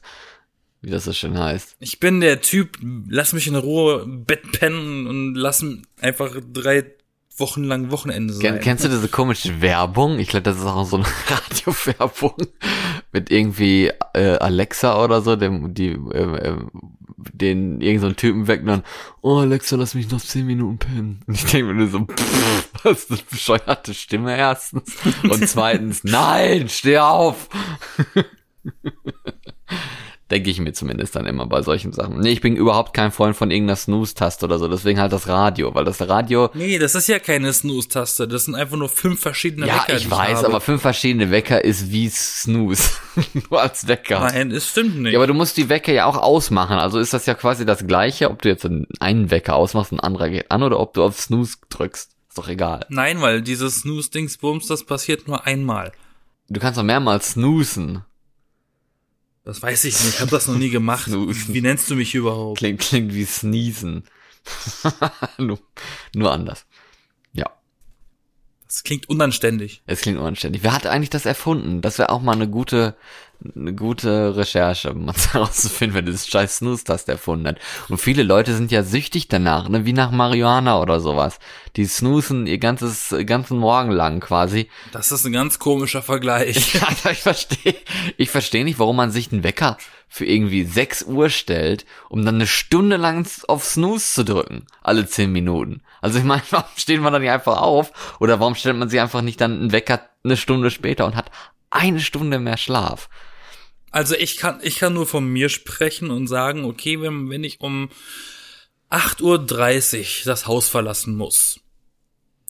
wie 0.80 0.90
das 0.90 1.04
so 1.04 1.12
schön 1.12 1.36
heißt. 1.36 1.74
Ich 1.80 1.98
bin 1.98 2.20
der 2.20 2.40
Typ, 2.40 2.78
lass 3.08 3.32
mich 3.32 3.48
in 3.48 3.56
Ruhe 3.56 4.06
Bett 4.06 4.52
pennen 4.52 5.08
und 5.08 5.34
lass 5.34 5.66
einfach 6.00 6.36
drei 6.52 6.84
Wochen 7.36 7.64
lang 7.64 7.90
Wochenende 7.90 8.32
sein. 8.32 8.42
Ken, 8.42 8.60
kennst 8.60 8.84
du 8.84 8.88
diese 8.88 9.08
komische 9.08 9.60
Werbung? 9.60 10.20
Ich 10.20 10.28
glaube, 10.28 10.44
das 10.44 10.58
ist 10.58 10.64
auch 10.64 10.84
so 10.84 10.98
eine 10.98 11.06
Radiowerbung 11.28 12.36
mit 13.10 13.28
irgendwie 13.28 13.90
äh, 14.12 14.36
Alexa 14.36 15.02
oder 15.02 15.20
so, 15.20 15.34
dem 15.34 15.74
die 15.74 15.88
äh, 16.12 16.50
äh, 16.50 16.58
den 17.16 17.80
irgend 17.80 18.00
so 18.00 18.12
Typen 18.12 18.46
weg 18.46 18.60
und 18.60 18.66
dann, 18.66 18.82
oh 19.22 19.38
Alexa, 19.38 19.76
lass 19.76 19.94
mich 19.94 20.10
noch 20.10 20.20
zehn 20.20 20.46
Minuten 20.46 20.78
pennen. 20.78 21.20
Und 21.26 21.34
ich 21.34 21.44
denke 21.44 21.72
mir 21.72 21.74
nur 21.74 21.88
so, 21.88 22.00
pff, 22.00 22.70
was 22.82 22.98
ist 23.00 23.10
das 23.10 23.22
bescheuerte 23.22 23.94
Stimme 23.94 24.36
erstens 24.36 24.96
und 25.22 25.48
zweitens, 25.48 26.04
nein, 26.04 26.68
steh 26.68 26.98
auf. 26.98 27.48
Denke 30.34 30.50
ich 30.50 30.58
mir 30.58 30.72
zumindest 30.72 31.14
dann 31.14 31.26
immer 31.26 31.46
bei 31.46 31.62
solchen 31.62 31.92
Sachen. 31.92 32.18
Nee, 32.18 32.30
ich 32.32 32.40
bin 32.40 32.56
überhaupt 32.56 32.92
kein 32.92 33.12
Freund 33.12 33.36
von 33.36 33.52
irgendeiner 33.52 33.76
Snooze-Taste 33.76 34.44
oder 34.44 34.58
so, 34.58 34.66
deswegen 34.66 34.98
halt 34.98 35.12
das 35.12 35.28
Radio, 35.28 35.72
weil 35.76 35.84
das 35.84 36.00
Radio 36.08 36.50
Nee, 36.54 36.78
das 36.78 36.96
ist 36.96 37.06
ja 37.06 37.20
keine 37.20 37.52
Snooze-Taste. 37.52 38.26
Das 38.26 38.46
sind 38.46 38.56
einfach 38.56 38.76
nur 38.76 38.88
fünf 38.88 39.20
verschiedene 39.20 39.68
Ja, 39.68 39.76
Wecker. 39.84 39.96
ich 39.96 40.04
die 40.06 40.10
weiß, 40.10 40.38
habe. 40.38 40.46
aber 40.48 40.60
fünf 40.60 40.82
verschiedene 40.82 41.30
Wecker 41.30 41.64
ist 41.64 41.92
wie 41.92 42.08
Snooze. 42.08 42.90
Nur 43.48 43.62
als 43.62 43.86
Wecker. 43.86 44.18
Nein, 44.18 44.50
es 44.50 44.68
stimmt 44.70 44.98
nicht. 44.98 45.12
Ja, 45.12 45.20
aber 45.20 45.28
du 45.28 45.34
musst 45.34 45.56
die 45.56 45.68
Wecker 45.68 45.92
ja 45.92 46.06
auch 46.06 46.16
ausmachen. 46.16 46.78
Also 46.78 46.98
ist 46.98 47.12
das 47.14 47.26
ja 47.26 47.34
quasi 47.34 47.64
das 47.64 47.86
gleiche, 47.86 48.28
ob 48.28 48.42
du 48.42 48.48
jetzt 48.48 48.66
einen 48.66 49.30
Wecker 49.30 49.54
ausmachst, 49.54 49.92
ein 49.92 50.00
anderer 50.00 50.30
geht 50.30 50.50
an 50.50 50.64
oder 50.64 50.80
ob 50.80 50.94
du 50.94 51.04
auf 51.04 51.16
Snooze 51.20 51.58
drückst. 51.70 52.10
Ist 52.28 52.38
doch 52.38 52.48
egal. 52.48 52.84
Nein, 52.88 53.20
weil 53.20 53.40
dieses 53.40 53.82
Snooze-Dingsbums, 53.82 54.66
das 54.66 54.82
passiert 54.82 55.28
nur 55.28 55.46
einmal. 55.46 55.92
Du 56.48 56.58
kannst 56.58 56.76
doch 56.76 56.82
mehrmals 56.82 57.30
snoosen. 57.34 58.02
Das 59.44 59.60
weiß 59.62 59.84
ich 59.84 59.94
nicht. 60.00 60.14
Ich 60.14 60.20
habe 60.20 60.30
das 60.30 60.46
noch 60.48 60.56
nie 60.56 60.70
gemacht. 60.70 61.06
Wie 61.10 61.60
nennst 61.60 61.90
du 61.90 61.96
mich 61.96 62.14
überhaupt? 62.14 62.58
Klingt, 62.58 62.80
klingt 62.80 63.14
wie 63.14 63.24
sneezen. 63.26 64.04
nur, 65.38 65.58
nur 66.14 66.32
anders. 66.32 66.66
Ja, 67.32 67.50
Das 68.66 68.82
klingt 68.84 69.08
unanständig. 69.08 69.82
es 69.86 70.00
klingt 70.00 70.18
unanständig. 70.18 70.62
Wer 70.62 70.72
hat 70.72 70.86
eigentlich 70.86 71.10
das 71.10 71.26
erfunden? 71.26 71.82
Das 71.82 71.98
wäre 71.98 72.10
auch 72.10 72.22
mal 72.22 72.32
eine 72.32 72.48
gute, 72.48 72.96
eine 73.54 73.74
gute 73.74 74.36
Recherche, 74.36 74.92
um 74.92 75.06
mal 75.06 75.14
herauszufinden, 75.32 75.94
wer 75.94 76.02
dieses 76.02 76.26
scheiß 76.28 76.58
Snooze-Taste 76.58 77.12
erfunden 77.12 77.48
hat. 77.48 77.58
Und 77.88 77.98
viele 77.98 78.22
Leute 78.22 78.54
sind 78.54 78.72
ja 78.72 78.82
süchtig 78.82 79.28
danach, 79.28 79.68
ne, 79.68 79.84
wie 79.84 79.92
nach 79.92 80.10
Marihuana 80.10 80.80
oder 80.80 81.00
sowas. 81.00 81.38
Die 81.76 81.84
snoosen 81.86 82.46
ihr 82.46 82.58
ganzes, 82.58 83.14
ganzen 83.26 83.58
Morgen 83.58 83.90
lang 83.90 84.20
quasi. 84.20 84.68
Das 84.92 85.12
ist 85.12 85.26
ein 85.26 85.32
ganz 85.32 85.58
komischer 85.58 86.02
Vergleich. 86.02 86.74
Ja, 87.04 87.10
ich 87.10 87.22
verstehe, 87.22 87.76
ich 88.16 88.30
verstehe 88.30 88.64
nicht, 88.64 88.78
warum 88.78 88.96
man 88.96 89.10
sich 89.10 89.32
einen 89.32 89.44
Wecker 89.44 89.76
für 90.08 90.24
irgendwie 90.24 90.64
6 90.64 91.04
Uhr 91.04 91.28
stellt, 91.28 91.84
um 92.08 92.24
dann 92.24 92.36
eine 92.36 92.46
Stunde 92.46 92.96
lang 92.96 93.26
auf 93.48 93.64
Snooze 93.64 94.14
zu 94.14 94.24
drücken. 94.24 94.66
Alle 94.82 95.06
10 95.06 95.32
Minuten. 95.32 95.82
Also 96.00 96.18
ich 96.18 96.24
meine, 96.24 96.42
warum 96.50 96.68
steht 96.76 97.00
man 97.00 97.12
dann 97.12 97.22
nicht 97.22 97.32
einfach 97.32 97.60
auf? 97.60 98.16
Oder 98.20 98.38
warum 98.40 98.54
stellt 98.54 98.76
man 98.76 98.88
sich 98.88 99.00
einfach 99.00 99.22
nicht 99.22 99.40
dann 99.40 99.52
einen 99.52 99.72
Wecker 99.72 100.08
eine 100.22 100.36
Stunde 100.36 100.70
später 100.70 101.06
und 101.06 101.16
hat 101.16 101.30
eine 101.70 102.00
Stunde 102.00 102.38
mehr 102.38 102.56
Schlaf? 102.56 103.08
Also 103.94 104.16
ich 104.16 104.38
kann, 104.38 104.58
ich 104.60 104.80
kann 104.80 104.92
nur 104.92 105.06
von 105.06 105.24
mir 105.24 105.48
sprechen 105.48 106.10
und 106.10 106.26
sagen, 106.26 106.64
okay, 106.64 107.00
wenn, 107.00 107.30
wenn 107.30 107.44
ich 107.44 107.60
um 107.60 107.90
8.30 108.90 109.22
Uhr 109.22 110.24
das 110.24 110.48
Haus 110.48 110.68
verlassen 110.68 111.14
muss, 111.14 111.60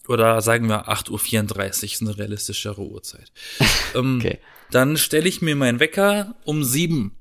oder 0.07 0.41
sagen 0.41 0.67
wir 0.69 0.89
8.34 0.89 1.11
Uhr 1.11 1.83
ist 1.83 2.01
eine 2.01 2.17
realistischere 2.17 2.81
Uhrzeit, 2.81 3.31
ähm, 3.93 4.17
Okay. 4.17 4.39
dann 4.71 4.97
stelle 4.97 5.29
ich 5.29 5.43
mir 5.43 5.55
meinen 5.55 5.79
Wecker 5.79 6.33
um 6.45 6.63
sieben, 6.63 7.15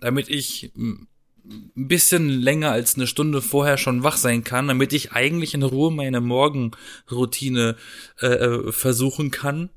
damit 0.00 0.28
ich 0.28 0.72
mm, 0.74 1.04
ein 1.44 1.88
bisschen 1.88 2.28
länger 2.28 2.72
als 2.72 2.96
eine 2.96 3.06
Stunde 3.06 3.40
vorher 3.40 3.78
schon 3.78 4.02
wach 4.02 4.16
sein 4.16 4.42
kann, 4.42 4.66
damit 4.66 4.92
ich 4.92 5.12
eigentlich 5.12 5.54
in 5.54 5.62
Ruhe 5.62 5.92
meine 5.92 6.20
Morgenroutine 6.20 7.76
äh, 8.20 8.26
äh, 8.26 8.72
versuchen 8.72 9.30
kann, 9.30 9.70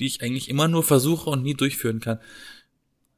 die 0.00 0.06
ich 0.06 0.22
eigentlich 0.22 0.48
immer 0.48 0.66
nur 0.66 0.82
versuche 0.82 1.30
und 1.30 1.44
nie 1.44 1.54
durchführen 1.54 2.00
kann. 2.00 2.18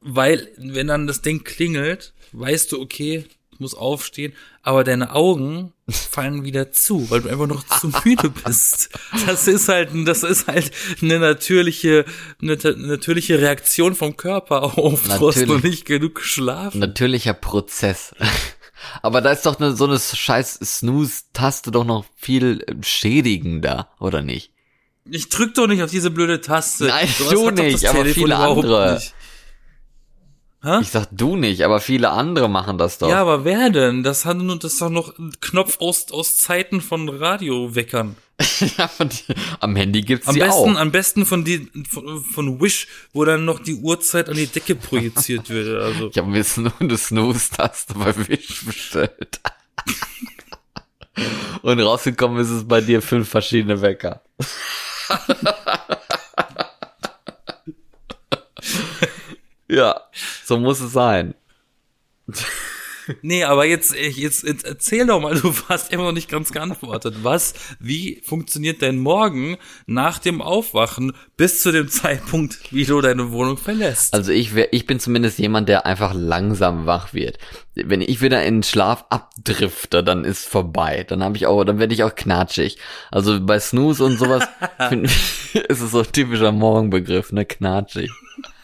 Weil, 0.07 0.49
wenn 0.59 0.87
dann 0.87 1.07
das 1.07 1.23
Ding 1.23 1.45
klingelt, 1.45 2.12
weißt 2.33 2.71
du, 2.73 2.81
okay, 2.81 3.25
du 3.53 3.57
musst 3.62 3.77
aufstehen, 3.77 4.35
aber 4.62 4.85
deine 4.85 5.14
Augen 5.14 5.73
fallen 5.88 6.45
wieder 6.45 6.73
zu, 6.73 7.09
weil 7.11 7.23
du 7.23 7.31
einfach 7.31 7.47
noch 7.47 7.64
zu 7.81 7.88
müde 8.05 8.29
bist. 8.29 8.90
Das 9.27 9.49
ist 9.49 9.69
halt, 9.69 9.90
das 10.07 10.23
ist 10.23 10.47
halt 10.47 10.71
eine 11.01 11.19
natürliche, 11.19 12.05
eine 12.43 12.57
natürliche 12.77 13.40
Reaktion 13.40 13.95
vom 13.95 14.17
Körper 14.19 14.79
auf, 14.79 15.05
du 15.05 15.29
hast 15.29 15.47
noch 15.47 15.62
nicht 15.62 15.87
genug 15.87 16.17
geschlafen. 16.17 16.81
Natürlicher 16.81 17.35
Prozess. 17.35 18.14
Aber 19.03 19.23
da 19.23 19.33
ist 19.33 19.47
doch 19.47 19.59
eine, 19.59 19.75
so 19.75 19.87
eine 19.87 19.99
scheiß 19.99 20.59
Snooze-Taste 20.62 21.71
doch 21.71 21.85
noch 21.85 22.05
viel 22.17 22.62
äh, 22.67 22.75
schädigender, 22.83 23.88
oder 23.99 24.21
nicht? 24.21 24.51
Ich 25.11 25.31
drück 25.31 25.55
doch 25.55 25.67
nicht 25.67 25.83
auf 25.83 25.90
diese 25.90 26.11
blöde 26.11 26.43
Taste. 26.43 26.87
Nein, 26.87 27.09
Sowas 27.09 27.31
du 27.31 27.51
das 27.51 27.64
nicht, 27.64 27.87
aber 27.87 28.05
viele 28.05 28.37
andere. 28.37 28.95
nicht. 28.95 29.14
Hä? 30.64 30.79
Ich 30.81 30.88
sag 30.88 31.09
du 31.11 31.37
nicht, 31.37 31.62
aber 31.62 31.79
viele 31.79 32.11
andere 32.11 32.48
machen 32.48 32.79
das 32.79 32.96
doch. 32.96 33.09
Ja, 33.11 33.20
aber 33.20 33.44
wer 33.44 33.68
denn? 33.68 34.03
Das 34.03 34.24
hat 34.24 34.38
nur, 34.38 34.59
das 34.59 34.72
ist 34.72 34.81
doch 34.81 34.88
noch 34.88 35.18
ein 35.18 35.33
Knopf 35.40 35.79
aus, 35.79 36.11
aus 36.11 36.38
Zeiten 36.38 36.81
von 36.81 37.09
Radioweckern. 37.09 38.16
Ja, 38.79 38.90
am 39.61 39.77
Handy 39.77 40.00
gibt's 40.00 40.27
Am 40.27 40.35
die 40.35 40.40
besten, 40.40 40.77
auch. 40.77 40.81
am 40.81 40.90
besten 40.90 41.24
von 41.27 41.44
die, 41.44 41.70
von, 41.88 42.24
von 42.24 42.61
Wish, 42.61 42.88
wo 43.12 43.24
dann 43.24 43.44
noch 43.44 43.61
die 43.61 43.74
Uhrzeit 43.74 44.29
an 44.29 44.35
die 44.37 44.46
Decke 44.48 44.74
projiziert 44.74 45.50
wird. 45.50 45.81
Also, 45.81 46.09
Ich 46.11 46.18
habe 46.18 46.29
mir 46.29 46.38
jetzt 46.38 46.57
nur 46.59 46.72
eine 46.81 46.96
Snooze-Taste 46.96 47.94
bei 47.94 48.16
Wish 48.29 48.64
bestellt. 48.64 49.40
Und 51.62 51.81
rausgekommen 51.81 52.38
ist 52.38 52.50
es 52.50 52.66
bei 52.66 52.81
dir 52.81 53.03
fünf 53.03 53.29
verschiedene 53.29 53.81
Wecker. 53.81 54.22
Ja, 59.75 60.01
so 60.45 60.59
muss 60.59 60.81
es 60.81 60.93
sein. 60.93 61.35
nee, 63.23 63.45
aber 63.45 63.67
jetzt, 63.67 63.95
jetzt, 63.95 64.45
jetzt 64.45 64.65
erzähl 64.65 65.07
doch 65.07 65.21
mal, 65.21 65.35
du 65.35 65.53
hast 65.69 65.93
immer 65.93 66.05
noch 66.05 66.13
nicht 66.13 66.31
ganz 66.31 66.53
geantwortet. 66.53 67.17
Was, 67.23 67.55
wie 67.79 68.23
funktioniert 68.25 68.83
dein 68.83 68.99
Morgen 68.99 69.59
nach 69.87 70.19
dem 70.19 70.41
Aufwachen 70.41 71.13
bis 71.37 71.61
zu 71.61 71.73
dem 71.73 71.89
Zeitpunkt, 71.89 72.73
wie 72.73 72.85
du 72.85 73.01
deine 73.01 73.31
Wohnung 73.33 73.57
verlässt? 73.57 74.15
Also 74.15 74.33
ich 74.33 74.55
wär, 74.55 74.73
ich 74.73 74.87
bin 74.87 75.01
zumindest 75.01 75.39
jemand, 75.39 75.69
der 75.69 75.87
einfach 75.87 76.15
langsam 76.15 76.87
wach 76.87 77.13
wird. 77.13 77.39
Wenn 77.75 78.01
ich 78.01 78.21
wieder 78.21 78.45
in 78.45 78.57
den 78.57 78.63
Schlaf 78.63 79.05
abdrifte, 79.11 80.05
dann 80.05 80.25
ist 80.25 80.47
vorbei. 80.47 81.05
Dann 81.07 81.23
habe 81.23 81.37
ich 81.37 81.47
auch, 81.47 81.65
dann 81.65 81.79
werde 81.79 81.95
ich 81.95 82.05
auch 82.05 82.15
knatschig. 82.15 82.79
Also 83.11 83.41
bei 83.41 83.59
Snooze 83.59 84.05
und 84.05 84.19
sowas 84.19 84.47
find, 84.89 85.05
ist 85.69 85.81
es 85.81 85.91
so 85.91 86.01
ein 86.01 86.13
typischer 86.13 86.53
Morgenbegriff, 86.53 87.33
ne, 87.33 87.45
knatschig. 87.45 88.11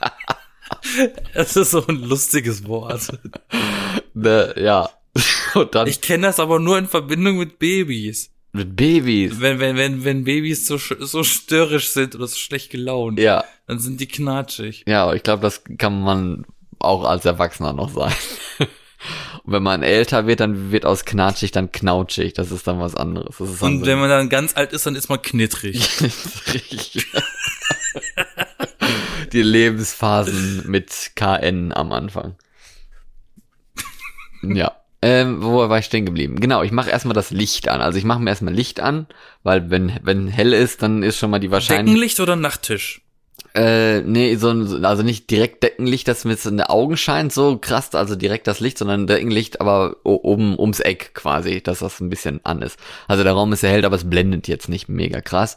Das 1.35 1.57
ist 1.57 1.71
so 1.73 1.87
ein 1.87 1.97
lustiges 2.03 2.67
Wort. 2.67 3.09
Ne, 4.15 4.55
ja. 4.57 4.89
Und 5.55 5.75
dann 5.75 5.87
Ich 5.89 6.01
kenne 6.01 6.27
das 6.29 6.39
aber 6.41 6.59
nur 6.59 6.79
in 6.79 6.87
Verbindung 6.87 7.39
mit 7.39 7.59
Babys. 7.59 8.31
mit 8.53 8.77
Babys. 8.77 9.41
Wenn, 9.41 9.59
wenn, 9.61 9.77
wenn, 9.77 10.05
wenn 10.05 10.25
Babys 10.25 10.67
so, 10.67 10.77
sch- 10.77 11.05
so 11.05 11.23
störrisch 11.25 11.89
sind 11.91 12.15
oder 12.15 12.27
so 12.27 12.37
schlecht 12.37 12.71
gelaunt, 12.71 13.19
Ja, 13.19 13.45
dann 13.67 13.79
sind 13.79 14.01
die 14.01 14.07
knatschig. 14.09 14.85
ja, 14.87 15.13
ich 15.15 15.23
glaube, 15.23 15.43
das 15.43 15.63
kann 15.79 16.01
man 16.01 16.47
auch 16.79 17.05
als 17.05 17.25
Erwachsener 17.25 17.73
noch 17.73 17.91
sein. 17.93 18.13
Und 19.45 19.55
wenn 19.55 19.63
man 19.63 19.83
älter 19.83 20.27
wird, 20.27 20.41
dann 20.41 20.71
wird 20.73 20.85
aus 20.85 21.05
knatschig 21.07 21.51
dann 21.53 21.73
knautschig. 21.73 22.35
Das 22.35 22.51
ist 22.51 22.67
dann 22.67 22.79
was 22.81 22.95
anderes. 22.95 23.37
Das 23.39 23.49
ist 23.51 23.63
dann 23.63 23.75
Und 23.75 23.81
so- 23.81 23.87
wenn 23.87 23.99
man 23.99 24.11
dann 24.11 24.29
ganz 24.29 24.55
alt 24.57 24.73
ist, 24.73 24.85
dann 24.87 24.95
ist 24.95 25.09
man 25.09 25.23
knittrig. 25.23 25.81
Die 29.33 29.43
Lebensphasen 29.43 30.65
mit 30.71 31.13
KN 31.17 31.73
am 31.73 31.93
Anfang. 31.93 32.37
Ja. 34.43 34.73
Ähm, 35.03 35.43
wo 35.43 35.69
war 35.69 35.79
ich 35.79 35.85
stehen 35.85 36.05
geblieben? 36.07 36.41
Genau, 36.41 36.63
ich 36.63 36.73
mache 36.73 36.91
erstmal 36.91 37.15
das 37.15 37.31
Licht 37.31 37.69
an. 37.69 37.81
Also 37.83 37.99
ich 37.99 38.05
mache 38.05 38.21
mir 38.21 38.31
erstmal 38.31 38.55
Licht 38.55 38.81
an, 38.81 39.07
weil 39.43 39.71
wenn 39.71 39.99
wenn 40.03 40.29
hell 40.29 40.53
ist, 40.53 40.83
dann 40.83 41.03
ist 41.03 41.19
schon 41.19 41.31
mal 41.31 41.41
die 41.41 41.51
Wahrscheinlichkeit. 41.51 41.87
Deckenlicht 41.87 42.21
oder 42.21 42.37
Nachttisch? 42.37 43.03
Äh, 43.55 44.03
nee, 44.03 44.37
so, 44.37 44.49
also 44.51 45.03
nicht 45.03 45.31
direkt 45.31 45.63
Deckenlicht, 45.63 46.07
das 46.07 46.25
mir 46.25 46.33
jetzt 46.33 46.47
in 46.47 46.57
die 46.57 46.69
Augen 46.69 46.97
scheint, 46.97 47.33
so 47.33 47.59
krass, 47.59 47.95
also 47.95 48.15
direkt 48.15 48.47
das 48.47 48.61
Licht, 48.61 48.79
sondern 48.79 49.09
Deckenlicht, 49.09 49.61
aber 49.61 49.97
oben 50.05 50.57
ums 50.59 50.79
Eck 50.79 51.15
quasi, 51.15 51.61
dass 51.61 51.81
das 51.81 52.01
ein 52.01 52.11
bisschen 52.11 52.41
an 52.45 52.63
ist. 52.63 52.79
Also 53.09 53.25
der 53.25 53.33
Raum 53.33 53.53
ist 53.53 53.65
erhellt, 53.65 53.85
aber 53.85 53.97
es 53.97 54.09
blendet 54.09 54.47
jetzt 54.47 54.69
nicht 54.69 54.89
mega 54.89 55.21
krass. 55.21 55.57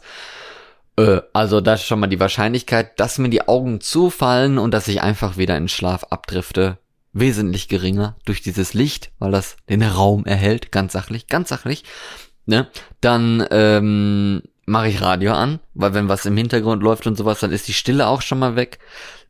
Äh, 0.96 1.20
also 1.32 1.60
da 1.60 1.74
ist 1.74 1.84
schon 1.84 2.00
mal 2.00 2.06
die 2.06 2.20
Wahrscheinlichkeit, 2.20 2.98
dass 3.00 3.18
mir 3.18 3.30
die 3.30 3.48
Augen 3.48 3.80
zufallen 3.80 4.58
und 4.58 4.72
dass 4.72 4.88
ich 4.88 5.02
einfach 5.02 5.36
wieder 5.36 5.56
in 5.56 5.68
Schlaf 5.68 6.04
abdrifte, 6.10 6.78
wesentlich 7.12 7.68
geringer 7.68 8.16
durch 8.24 8.42
dieses 8.42 8.74
Licht, 8.74 9.10
weil 9.18 9.30
das 9.30 9.56
den 9.68 9.82
Raum 9.82 10.24
erhält, 10.26 10.72
ganz 10.72 10.92
sachlich, 10.92 11.28
ganz 11.28 11.48
sachlich. 11.48 11.84
Ne? 12.46 12.68
Dann 13.00 13.46
ähm, 13.50 14.42
mache 14.66 14.88
ich 14.88 15.00
Radio 15.00 15.32
an, 15.32 15.60
weil 15.74 15.94
wenn 15.94 16.08
was 16.08 16.26
im 16.26 16.36
Hintergrund 16.36 16.82
läuft 16.82 17.06
und 17.06 17.16
sowas, 17.16 17.40
dann 17.40 17.52
ist 17.52 17.68
die 17.68 17.72
Stille 17.72 18.06
auch 18.06 18.22
schon 18.22 18.38
mal 18.38 18.56
weg. 18.56 18.78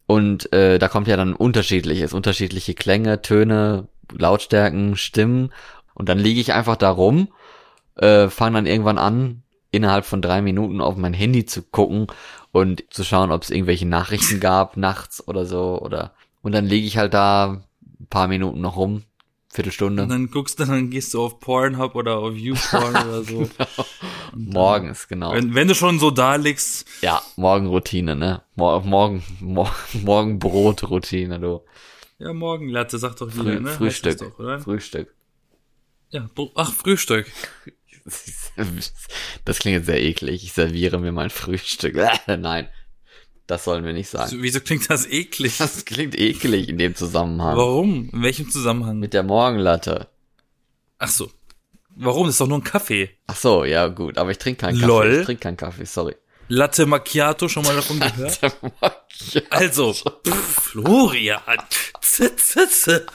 Und 0.07 0.53
äh, 0.53 0.79
da 0.79 0.89
kommt 0.89 1.09
ja 1.09 1.17
dann 1.17 1.35
unterschiedliches, 1.35 2.13
unterschiedliche 2.13 2.75
Klänge, 2.75 3.23
Töne, 3.23 3.89
Lautstärken, 4.13 4.97
Stimmen. 4.97 5.53
Und 5.95 6.09
dann 6.09 6.19
liege 6.19 6.41
ich 6.41 6.53
einfach 6.53 6.77
da 6.77 6.91
rum, 6.91 7.29
äh, 7.97 8.29
fange 8.29 8.57
dann 8.57 8.67
irgendwann 8.67 8.99
an, 8.99 9.44
innerhalb 9.75 10.05
von 10.07 10.23
drei 10.23 10.41
Minuten 10.43 10.81
auf 10.81 10.97
mein 10.97 11.15
Handy 11.15 11.45
zu 11.45 11.63
gucken 11.63 12.07
und 12.53 12.85
zu 12.91 13.05
schauen, 13.05 13.31
ob 13.33 13.43
es 13.43 13.51
irgendwelche 13.51 13.87
Nachrichten 13.87 14.41
gab, 14.41 14.77
nachts 14.77 15.27
oder 15.27 15.45
so. 15.47 15.81
Oder 15.81 16.15
und 16.43 16.53
dann 16.53 16.67
liege 16.67 16.87
ich 16.87 16.97
halt 16.99 17.15
da 17.15 17.63
ein 18.01 18.07
paar 18.09 18.29
Minuten 18.29 18.61
noch 18.61 18.77
rum, 18.77 19.03
Viertelstunde. 19.53 20.03
Und 20.05 20.09
dann 20.09 20.31
guckst 20.31 20.59
du, 20.61 20.65
dann 20.65 20.91
gehst 20.91 21.15
du 21.15 21.23
auf 21.23 21.41
Pornhub 21.41 21.95
oder 21.95 22.19
auf 22.19 22.35
YouPorn 22.35 22.95
oder 22.95 23.23
so. 23.23 23.49
Dann- 24.33 24.47
Morgens, 24.53 25.07
genau. 25.07 25.33
Wenn, 25.33 25.55
wenn 25.55 25.69
du 25.69 25.77
schon 25.77 26.01
so 26.01 26.11
da 26.11 26.35
liegst, 26.35 26.87
Ja, 27.03 27.23
Morgenroutine, 27.37 28.17
ne? 28.17 28.43
Mor 28.57 28.81
morgen, 28.85 29.23
mor 29.41 29.73
Morgenbrotroutine, 30.03 31.39
du. 31.39 31.61
ja, 32.19 32.33
Morgenlatte, 32.33 32.99
sag 32.99 33.15
doch 33.17 33.31
Früh 33.31 33.41
wieder, 33.53 33.61
ne? 33.61 33.69
Frühstück. 33.71 34.19
Doch, 34.19 34.39
oder? 34.39 34.59
Frühstück. 34.61 35.15
Ja, 36.15 36.31
ach, 36.55 36.73
Frühstück. 36.73 37.31
Das 39.47 39.59
klingt 39.59 39.79
jetzt 39.79 39.87
sehr 39.87 40.01
eklig. 40.01 40.45
Ich 40.45 40.53
serviere 40.53 40.99
mir 40.99 41.11
mein 41.11 41.31
Frühstück. 41.31 41.97
Nein, 42.29 42.69
das 43.47 43.65
sollen 43.65 43.85
wir 43.85 43.93
nicht 43.95 44.09
sagen. 44.11 44.31
Wieso, 44.31 44.43
wieso 44.43 44.61
klingt 44.61 44.89
das 44.89 45.07
eklig? 45.07 45.57
Das 45.59 45.85
klingt 45.85 46.15
eklig 46.17 46.69
in 46.69 46.79
dem 46.79 46.95
Zusammenhang. 46.95 47.57
Warum? 47.57 48.11
In 48.13 48.23
welchem 48.23 48.49
Zusammenhang? 48.51 48.99
Mit 48.99 49.13
der 49.15 49.23
Morgenlatte. 49.25 50.07
Ach 50.99 51.09
so. 51.09 51.31
Warum? 51.97 52.27
Das 52.27 52.35
ist 52.35 52.41
doch 52.41 52.47
nur 52.47 52.59
ein 52.59 52.65
Kaffee. 52.65 53.11
Ach 53.27 53.37
so, 53.37 53.65
ja 53.65 53.89
gut, 53.89 54.19
aber 54.19 54.31
ich 54.31 54.39
trinke 54.39 54.61
keinen 54.67 54.79
Kaffee. 54.79 54.87
Lol. 54.87 55.17
Ich 55.19 55.25
trinke 55.25 55.43
keinen 55.43 55.57
Kaffee, 55.57 55.85
sorry. 55.85 56.15
Latte 56.49 56.87
Macchiato, 56.87 57.49
schon 57.49 57.65
mal 57.65 57.75
davon 57.75 58.01
gehört? 58.01 58.41
Also, 59.51 59.93
pff, 59.93 60.35
Florian. 60.35 61.41
Z, 62.01 62.39
z, 62.39 62.71
z. 62.71 63.07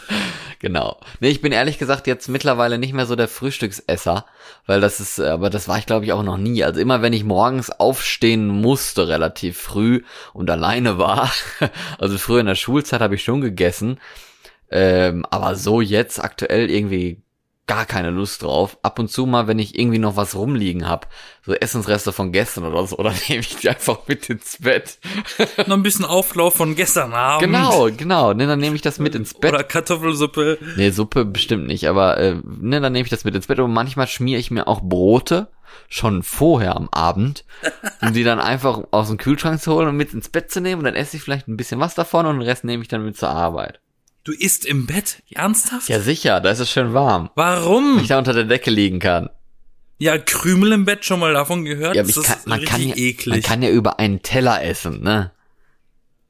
Genau. 0.59 0.99
Nee, 1.19 1.29
ich 1.29 1.41
bin 1.41 1.51
ehrlich 1.51 1.77
gesagt 1.77 2.07
jetzt 2.07 2.27
mittlerweile 2.27 2.77
nicht 2.77 2.93
mehr 2.93 3.05
so 3.05 3.15
der 3.15 3.27
Frühstücksesser, 3.27 4.25
weil 4.65 4.81
das 4.81 4.99
ist, 4.99 5.19
äh, 5.19 5.27
aber 5.27 5.49
das 5.49 5.67
war 5.67 5.77
ich 5.77 5.85
glaube 5.85 6.05
ich 6.05 6.13
auch 6.13 6.23
noch 6.23 6.37
nie. 6.37 6.63
Also 6.63 6.79
immer 6.79 7.01
wenn 7.01 7.13
ich 7.13 7.23
morgens 7.23 7.69
aufstehen 7.69 8.47
musste, 8.47 9.07
relativ 9.07 9.57
früh 9.57 10.03
und 10.33 10.49
alleine 10.49 10.97
war, 10.97 11.31
also 11.97 12.17
früher 12.17 12.41
in 12.41 12.47
der 12.47 12.55
Schulzeit 12.55 13.01
habe 13.01 13.15
ich 13.15 13.23
schon 13.23 13.41
gegessen, 13.41 13.99
ähm, 14.71 15.25
aber 15.29 15.55
so 15.55 15.81
jetzt 15.81 16.23
aktuell 16.23 16.69
irgendwie 16.69 17.21
gar 17.69 17.86
keine 17.86 18.10
Lust 18.10 18.41
drauf. 18.41 18.79
Ab 18.82 18.97
und 18.97 19.12
zu 19.12 19.27
mal, 19.27 19.47
wenn 19.47 19.60
ich 19.60 19.77
irgendwie 19.77 19.99
noch 19.99 20.15
was 20.15 20.36
rumliegen 20.36 20.89
hab, 20.89 21.08
so 21.45 21.53
Essensreste 21.53 22.12
von 22.12 22.32
gestern 22.32 22.65
oder 22.65 22.88
so, 22.88 22.95
dann 23.03 23.13
nehme 23.29 23.41
ich 23.41 23.58
die 23.58 23.69
einfach 23.69 23.99
mit 24.08 24.27
ins 24.27 24.58
Bett. 24.60 24.97
Noch 25.67 25.77
ein 25.77 25.84
bisschen 25.84 26.03
Auflauf 26.03 26.55
von 26.55 26.75
gestern 26.75 27.13
Abend. 27.13 27.43
Genau, 27.43 27.89
genau. 27.95 28.34
Ne, 28.34 28.47
dann 28.47 28.60
nehme 28.60 28.75
ich 28.75 28.82
das 28.82 28.97
mit 28.97 29.13
ins 29.13 29.36
Bett. 29.36 29.53
Oder 29.53 29.63
Kartoffelsuppe. 29.63 30.58
Nee, 30.77 30.89
Suppe 30.89 31.25
bestimmt 31.25 31.67
nicht, 31.67 31.88
aber 31.88 32.17
äh, 32.17 32.38
ne, 32.43 32.82
dann 32.82 32.91
nehme 32.91 33.03
ich 33.03 33.12
das 33.12 33.23
mit 33.23 33.36
ins 33.36 33.45
Bett 33.45 33.60
und 33.60 33.71
manchmal 33.71 34.08
schmiere 34.08 34.39
ich 34.39 34.49
mir 34.49 34.67
auch 34.67 34.82
Brote 34.82 35.47
schon 35.88 36.23
vorher 36.23 36.75
am 36.75 36.89
Abend, 36.89 37.45
um 38.01 38.13
die 38.13 38.23
dann 38.23 38.39
einfach 38.39 38.82
aus 38.89 39.10
dem 39.10 39.17
Kühlschrank 39.17 39.62
zu 39.62 39.75
holen 39.75 39.89
und 39.89 39.97
mit 39.97 40.12
ins 40.15 40.29
Bett 40.29 40.49
zu 40.49 40.60
nehmen 40.60 40.79
und 40.79 40.86
dann 40.86 40.95
esse 40.95 41.17
ich 41.17 41.23
vielleicht 41.23 41.47
ein 41.47 41.58
bisschen 41.58 41.79
was 41.79 41.93
davon 41.93 42.25
und 42.25 42.39
den 42.39 42.47
Rest 42.49 42.63
nehme 42.63 42.82
ich 42.82 42.89
dann 42.89 43.05
mit 43.05 43.15
zur 43.15 43.29
Arbeit. 43.29 43.79
Du 44.29 44.35
isst 44.35 44.63
im 44.63 44.85
Bett? 44.85 45.23
Ernsthaft? 45.31 45.89
Ja 45.89 45.99
sicher, 45.99 46.39
da 46.39 46.51
ist 46.51 46.59
es 46.59 46.69
schön 46.69 46.93
warm. 46.93 47.31
Warum? 47.33 47.95
Wenn 47.95 48.03
ich 48.03 48.09
da 48.09 48.19
unter 48.19 48.33
der 48.33 48.43
Decke 48.43 48.69
liegen 48.69 48.99
kann. 48.99 49.31
Ja, 49.97 50.19
Krümel 50.19 50.71
im 50.73 50.85
Bett 50.85 51.03
schon 51.03 51.19
mal 51.19 51.33
davon 51.33 51.65
gehört? 51.65 51.95
Ja, 51.95 52.03
aber 52.03 52.11
das 52.13 52.17
ich 52.17 52.17
ist 52.17 52.27
kann, 52.27 52.37
man, 52.45 52.63
kann 52.63 52.79
ja, 52.79 52.89
man 52.89 52.97
eklig. 52.99 53.43
kann 53.43 53.63
ja 53.63 53.71
über 53.71 53.97
einen 53.97 54.21
Teller 54.21 54.63
essen, 54.63 55.01
ne? 55.01 55.31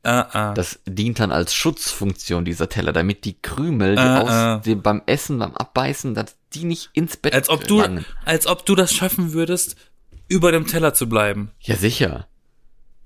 ah, 0.04 0.22
ah. 0.32 0.54
Das 0.54 0.80
dient 0.86 1.20
dann 1.20 1.34
als 1.34 1.54
Schutzfunktion, 1.54 2.46
dieser 2.46 2.70
Teller, 2.70 2.94
damit 2.94 3.26
die 3.26 3.36
Krümel, 3.42 3.96
die 3.98 4.02
Ah, 4.02 4.22
aus, 4.22 4.30
ah. 4.30 4.62
Die 4.64 4.76
beim 4.76 5.02
Essen, 5.06 5.38
beim 5.40 5.54
Abbeißen, 5.58 6.14
dass 6.16 6.38
die 6.54 6.64
nicht 6.64 6.92
ins 6.94 7.18
Bett 7.18 7.34
als 7.34 7.50
ob 7.50 7.68
du, 7.68 7.80
gelangen. 7.80 8.06
als 8.24 8.48
ob 8.48 8.66
du 8.66 8.76
das 8.76 8.94
schaffen 8.94 9.34
würdest, 9.34 9.76
über 10.30 10.54
dem 10.54 10.68
Teller 10.68 10.94
zu 10.94 11.10
bleiben. 11.10 11.52
Ja, 11.60 11.76
sicher. 11.76 12.28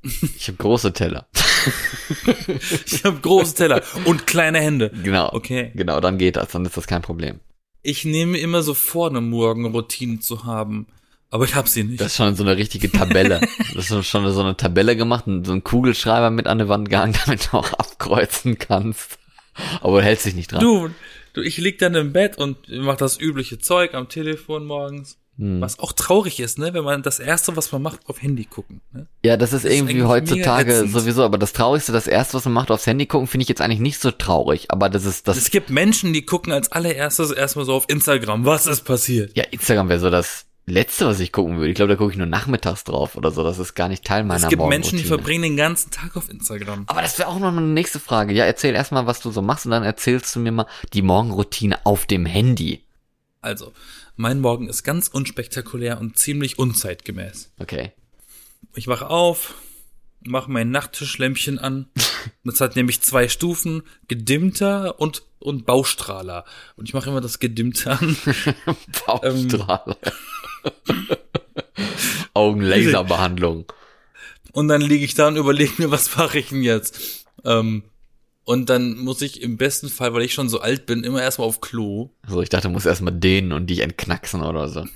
Ich 0.03 0.47
habe 0.49 0.57
große 0.57 0.93
Teller. 0.93 1.25
Ich 2.85 3.03
habe 3.03 3.19
große 3.19 3.55
Teller 3.55 3.81
und 4.05 4.27
kleine 4.27 4.59
Hände. 4.59 4.91
Genau. 5.03 5.31
Okay. 5.33 5.71
Genau, 5.75 5.99
dann 5.99 6.17
geht 6.17 6.35
das, 6.35 6.49
dann 6.49 6.65
ist 6.65 6.77
das 6.77 6.87
kein 6.87 7.01
Problem. 7.01 7.39
Ich 7.81 8.05
nehme 8.05 8.37
immer 8.37 8.63
so 8.63 8.73
vor, 8.73 9.09
eine 9.09 9.21
Morgenroutine 9.21 10.19
zu 10.19 10.45
haben, 10.45 10.87
aber 11.29 11.45
ich 11.45 11.55
hab 11.55 11.67
sie 11.67 11.83
nicht. 11.83 11.99
Das 11.99 12.07
ist 12.07 12.17
schon 12.17 12.35
so 12.35 12.43
eine 12.43 12.57
richtige 12.57 12.91
Tabelle. 12.91 13.41
das 13.75 13.91
ist 13.91 14.07
schon 14.07 14.31
so 14.31 14.41
eine 14.41 14.55
Tabelle 14.55 14.95
gemacht 14.95 15.27
und 15.27 15.45
so 15.45 15.51
einen 15.51 15.63
Kugelschreiber 15.63 16.29
mit 16.29 16.47
an 16.47 16.59
die 16.59 16.69
Wand 16.69 16.89
gehangen, 16.89 17.15
damit 17.25 17.49
du 17.51 17.57
auch 17.57 17.73
abkreuzen 17.73 18.57
kannst. 18.57 19.19
Aber 19.81 19.99
du 19.99 20.05
hältst 20.05 20.25
dich 20.25 20.35
nicht 20.35 20.51
dran. 20.51 20.61
du, 20.61 20.89
du, 21.33 21.41
ich 21.41 21.57
lieg 21.57 21.77
dann 21.79 21.95
im 21.95 22.13
Bett 22.13 22.37
und 22.37 22.57
mach 22.69 22.97
das 22.97 23.19
übliche 23.19 23.59
Zeug 23.59 23.93
am 23.93 24.09
Telefon 24.09 24.65
morgens. 24.65 25.17
Hm. 25.37 25.61
Was 25.61 25.79
auch 25.79 25.93
traurig 25.93 26.39
ist, 26.39 26.59
ne, 26.59 26.73
wenn 26.73 26.83
man 26.83 27.01
das 27.01 27.19
erste, 27.19 27.55
was 27.57 27.71
man 27.71 27.81
macht, 27.81 28.01
auf 28.07 28.21
Handy 28.21 28.45
gucken. 28.45 28.81
Ne? 28.91 29.07
Ja, 29.25 29.35
das 29.35 29.51
ist 29.51 29.65
Das 29.65 29.71
irgendwie 29.71 30.03
heutzutage 30.03 30.87
sowieso, 30.87 31.23
aber 31.23 31.39
das 31.39 31.53
Traurigste, 31.53 31.91
das 31.91 32.05
erste, 32.05 32.35
was 32.35 32.45
man 32.45 32.53
macht, 32.53 32.69
aufs 32.69 32.85
Handy 32.85 33.07
gucken, 33.07 33.27
finde 33.27 33.43
ich 33.43 33.49
jetzt 33.49 33.61
eigentlich 33.61 33.79
nicht 33.79 33.99
so 33.99 34.11
traurig. 34.11 34.69
Aber 34.69 34.89
das 34.89 35.05
ist 35.05 35.27
das. 35.27 35.37
Es 35.37 35.49
gibt 35.49 35.71
Menschen, 35.71 36.13
die 36.13 36.23
gucken 36.23 36.53
als 36.53 36.71
allererstes 36.71 37.31
erstmal 37.31 37.65
so 37.65 37.73
auf 37.73 37.85
Instagram, 37.87 38.45
was 38.45 38.67
ist 38.67 38.81
passiert. 38.81 39.35
ja, 39.35 39.43
Instagram 39.45 39.89
wäre 39.89 39.99
so 39.99 40.11
das 40.11 40.45
Letzte, 40.65 41.05
was 41.07 41.19
ich 41.19 41.33
gucken 41.33 41.57
würde. 41.57 41.69
Ich 41.69 41.75
glaube, 41.75 41.89
da 41.89 41.97
gucke 41.97 42.11
ich 42.11 42.17
nur 42.17 42.27
nachmittags 42.27 42.85
drauf 42.85 43.17
oder 43.17 43.31
so. 43.31 43.43
Das 43.43 43.59
ist 43.59 43.73
gar 43.73 43.89
nicht 43.89 44.05
Teil 44.05 44.23
meiner 44.23 44.43
Es 44.43 44.49
gibt 44.49 44.65
Menschen, 44.65 44.97
die 44.97 45.03
verbringen 45.03 45.43
den 45.43 45.57
ganzen 45.57 45.91
Tag 45.91 46.15
auf 46.15 46.29
Instagram. 46.29 46.85
Aber 46.87 47.01
das 47.01 47.19
wäre 47.19 47.27
auch 47.27 47.39
noch 47.39 47.49
eine 47.49 47.61
nächste 47.61 47.99
Frage. 47.99 48.33
Ja, 48.33 48.45
erzähl 48.45 48.73
erstmal, 48.73 49.05
was 49.05 49.19
du 49.19 49.29
so 49.31 49.41
machst 49.41 49.65
und 49.65 49.71
dann 49.71 49.83
erzählst 49.83 50.33
du 50.35 50.39
mir 50.39 50.53
mal 50.53 50.67
die 50.93 51.01
Morgenroutine 51.01 51.85
auf 51.85 52.05
dem 52.05 52.25
Handy. 52.25 52.81
Also, 53.41 53.73
mein 54.15 54.39
Morgen 54.39 54.67
ist 54.69 54.83
ganz 54.83 55.07
unspektakulär 55.07 55.99
und 55.99 56.17
ziemlich 56.17 56.59
unzeitgemäß. 56.59 57.51
Okay. 57.59 57.91
Ich 58.75 58.87
wache 58.87 59.09
auf, 59.09 59.55
mache 60.25 60.51
mein 60.51 60.71
Nachttischlämpchen 60.71 61.59
an. 61.59 61.87
Das 62.45 62.61
hat 62.61 62.77
nämlich 62.77 63.01
zwei 63.01 63.27
Stufen, 63.27 63.83
gedimmter 64.07 64.97
und, 64.99 65.23
und 65.39 65.65
Baustrahler. 65.65 66.45
Und 66.77 66.87
ich 66.87 66.93
mache 66.93 67.09
immer 67.09 67.19
das 67.19 67.39
Gedimmte 67.39 67.91
an. 67.91 68.17
Baustrahler. 69.05 69.97
Augenlaserbehandlung. 72.33 73.71
Und 74.53 74.67
dann 74.69 74.81
liege 74.81 75.03
ich 75.03 75.15
da 75.15 75.27
und 75.27 75.35
überlege 75.35 75.73
mir, 75.77 75.91
was 75.91 76.15
mache 76.15 76.39
ich 76.39 76.49
denn 76.49 76.63
jetzt? 76.63 77.25
Ähm, 77.43 77.83
und 78.45 78.69
dann 78.69 78.97
muss 78.97 79.21
ich 79.21 79.41
im 79.41 79.57
besten 79.57 79.89
Fall, 79.89 80.13
weil 80.13 80.23
ich 80.23 80.33
schon 80.33 80.49
so 80.49 80.59
alt 80.59 80.85
bin, 80.85 81.03
immer 81.03 81.21
erstmal 81.21 81.47
auf 81.47 81.61
Klo. 81.61 82.09
Also 82.23 82.41
ich 82.41 82.49
dachte, 82.49 82.67
du 82.67 82.73
musst 82.73 82.85
erstmal 82.85 83.13
dehnen 83.13 83.51
und 83.53 83.67
dich 83.67 83.79
entknacksen 83.79 84.41
oder 84.41 84.67
so. 84.67 84.85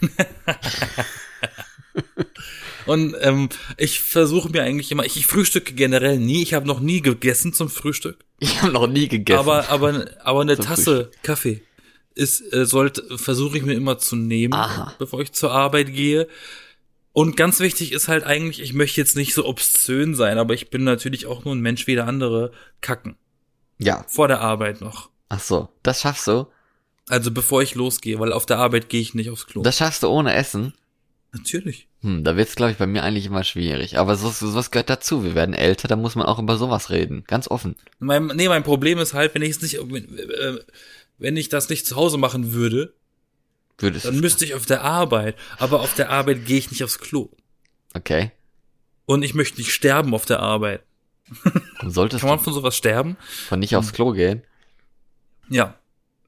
Und 2.85 3.17
ähm, 3.19 3.49
ich 3.75 3.99
versuche 3.99 4.49
mir 4.49 4.63
eigentlich 4.63 4.91
immer, 4.91 5.03
ich, 5.05 5.17
ich 5.17 5.27
frühstücke 5.27 5.73
generell 5.73 6.17
nie. 6.17 6.41
Ich 6.41 6.53
habe 6.53 6.65
noch 6.65 6.79
nie 6.79 7.01
gegessen 7.01 7.51
zum 7.51 7.69
Frühstück. 7.69 8.23
Ich 8.39 8.61
habe 8.61 8.71
noch 8.71 8.87
nie 8.87 9.09
gegessen. 9.09 9.39
Aber, 9.39 9.67
aber, 9.69 10.05
aber 10.23 10.41
eine 10.41 10.57
Tasse 10.57 11.11
Kaffee 11.21 11.61
ist, 12.15 12.41
äh, 12.53 12.65
sollte, 12.65 13.17
versuche 13.17 13.57
ich 13.57 13.63
mir 13.63 13.73
immer 13.73 13.97
zu 13.97 14.15
nehmen, 14.15 14.53
Aha. 14.53 14.93
bevor 14.99 15.19
ich 15.19 15.33
zur 15.33 15.51
Arbeit 15.51 15.93
gehe. 15.93 16.27
Und 17.11 17.35
ganz 17.35 17.59
wichtig 17.59 17.91
ist 17.91 18.07
halt 18.07 18.23
eigentlich, 18.23 18.61
ich 18.61 18.73
möchte 18.73 19.01
jetzt 19.01 19.17
nicht 19.17 19.33
so 19.33 19.45
obszön 19.45 20.15
sein, 20.15 20.37
aber 20.37 20.53
ich 20.53 20.69
bin 20.69 20.83
natürlich 20.83 21.25
auch 21.25 21.43
nur 21.43 21.55
ein 21.55 21.61
Mensch 21.61 21.87
wie 21.87 21.95
der 21.95 22.07
andere. 22.07 22.51
Kacken. 22.79 23.17
Ja. 23.77 24.05
Vor 24.07 24.27
der 24.27 24.41
Arbeit 24.41 24.81
noch. 24.81 25.09
Ach 25.29 25.39
so, 25.39 25.69
das 25.83 26.01
schaffst 26.01 26.27
du? 26.27 26.47
Also 27.09 27.31
bevor 27.31 27.61
ich 27.61 27.75
losgehe, 27.75 28.19
weil 28.19 28.33
auf 28.33 28.45
der 28.45 28.57
Arbeit 28.57 28.89
gehe 28.89 29.01
ich 29.01 29.13
nicht 29.13 29.29
aufs 29.29 29.47
Klo. 29.47 29.61
Das 29.61 29.77
schaffst 29.77 30.03
du 30.03 30.07
ohne 30.07 30.33
Essen? 30.33 30.73
Natürlich. 31.31 31.87
Hm, 32.01 32.23
da 32.23 32.35
wird's, 32.35 32.55
glaube 32.55 32.71
ich, 32.71 32.77
bei 32.77 32.87
mir 32.87 33.03
eigentlich 33.03 33.25
immer 33.25 33.43
schwierig. 33.43 33.97
Aber 33.97 34.15
so, 34.15 34.29
sowas 34.29 34.71
gehört 34.71 34.89
dazu. 34.89 35.23
Wir 35.23 35.35
werden 35.35 35.53
älter, 35.53 35.87
da 35.87 35.95
muss 35.95 36.15
man 36.15 36.25
auch 36.25 36.39
über 36.39 36.57
sowas 36.57 36.89
reden. 36.89 37.23
Ganz 37.27 37.47
offen. 37.49 37.75
Mein, 37.99 38.27
nee, 38.27 38.49
mein 38.49 38.63
Problem 38.63 38.97
ist 38.99 39.13
halt, 39.13 39.35
wenn 39.35 39.41
ich 39.41 39.51
es 39.51 39.61
nicht, 39.61 39.77
wenn, 39.79 40.17
äh, 40.17 40.59
wenn 41.17 41.37
ich 41.37 41.49
das 41.49 41.69
nicht 41.69 41.85
zu 41.85 41.95
Hause 41.95 42.17
machen 42.17 42.53
würde, 42.53 42.93
Würdest 43.77 44.05
dann 44.05 44.19
müsste 44.19 44.43
ich 44.43 44.55
auf 44.55 44.65
der 44.65 44.81
Arbeit. 44.81 45.35
Aber 45.59 45.81
auf 45.81 45.93
der 45.93 46.09
Arbeit 46.09 46.45
gehe 46.45 46.57
ich 46.57 46.71
nicht 46.71 46.83
aufs 46.83 46.99
Klo. 46.99 47.29
Okay. 47.93 48.31
Und 49.05 49.23
ich 49.23 49.33
möchte 49.33 49.59
nicht 49.59 49.71
sterben 49.71 50.13
auf 50.13 50.25
der 50.25 50.39
Arbeit. 50.39 50.83
Solltest 51.85 52.21
Kann 52.21 52.29
man 52.29 52.39
von 52.39 52.53
sowas 52.53 52.75
sterben? 52.75 53.17
von 53.47 53.59
nicht 53.59 53.75
aufs 53.75 53.93
Klo 53.93 54.11
gehen? 54.11 54.43
Ja. 55.49 55.75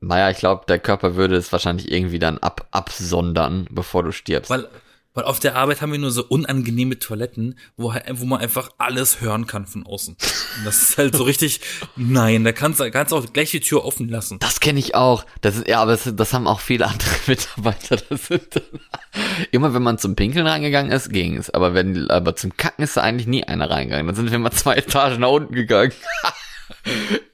Naja, 0.01 0.29
ich 0.29 0.37
glaube, 0.37 0.65
der 0.67 0.79
Körper 0.79 1.15
würde 1.15 1.35
es 1.35 1.51
wahrscheinlich 1.51 1.91
irgendwie 1.91 2.19
dann 2.19 2.37
ab 2.37 2.67
absondern, 2.71 3.67
bevor 3.69 4.03
du 4.03 4.11
stirbst. 4.11 4.49
Weil, 4.49 4.67
weil 5.13 5.23
auf 5.23 5.39
der 5.39 5.55
Arbeit 5.55 5.81
haben 5.81 5.91
wir 5.91 5.99
nur 5.99 6.11
so 6.11 6.23
unangenehme 6.25 6.99
Toiletten, 6.99 7.57
wo, 7.77 7.93
halt- 7.93 8.05
wo 8.13 8.25
man 8.25 8.39
einfach 8.39 8.69
alles 8.77 9.21
hören 9.21 9.47
kann 9.47 9.65
von 9.65 9.85
außen. 9.85 10.15
Und 10.57 10.65
das 10.65 10.83
ist 10.89 10.97
halt 10.97 11.15
so 11.15 11.23
richtig, 11.23 11.61
nein, 11.95 12.43
da 12.43 12.51
kannst 12.51 12.79
du 12.79 12.89
kannst 12.91 13.13
auch 13.13 13.33
gleich 13.33 13.51
die 13.51 13.59
Tür 13.59 13.85
offen 13.85 14.07
lassen. 14.09 14.39
Das 14.39 14.59
kenne 14.59 14.79
ich 14.79 14.95
auch. 14.95 15.25
Das 15.41 15.57
ist, 15.57 15.67
ja, 15.67 15.81
aber 15.81 15.91
das, 15.91 16.09
das 16.15 16.33
haben 16.33 16.47
auch 16.47 16.59
viele 16.59 16.85
andere 16.87 17.09
Mitarbeiter. 17.27 17.97
Das 18.09 18.27
sind 18.27 18.61
immer 19.51 19.73
wenn 19.73 19.83
man 19.83 19.97
zum 19.97 20.15
Pinkeln 20.15 20.45
reingegangen 20.47 20.91
ist, 20.91 21.09
ging 21.11 21.37
es. 21.37 21.49
Aber 21.49 21.73
wenn, 21.73 22.09
aber 22.11 22.35
zum 22.35 22.55
Kacken 22.55 22.83
ist 22.83 22.97
da 22.97 23.01
eigentlich 23.01 23.27
nie 23.27 23.43
einer 23.43 23.69
reingegangen. 23.69 24.05
Dann 24.07 24.15
sind 24.15 24.31
wir 24.31 24.39
mal 24.39 24.51
zwei 24.51 24.75
Etagen 24.75 25.19
nach 25.21 25.29
unten 25.29 25.53
gegangen. 25.55 25.91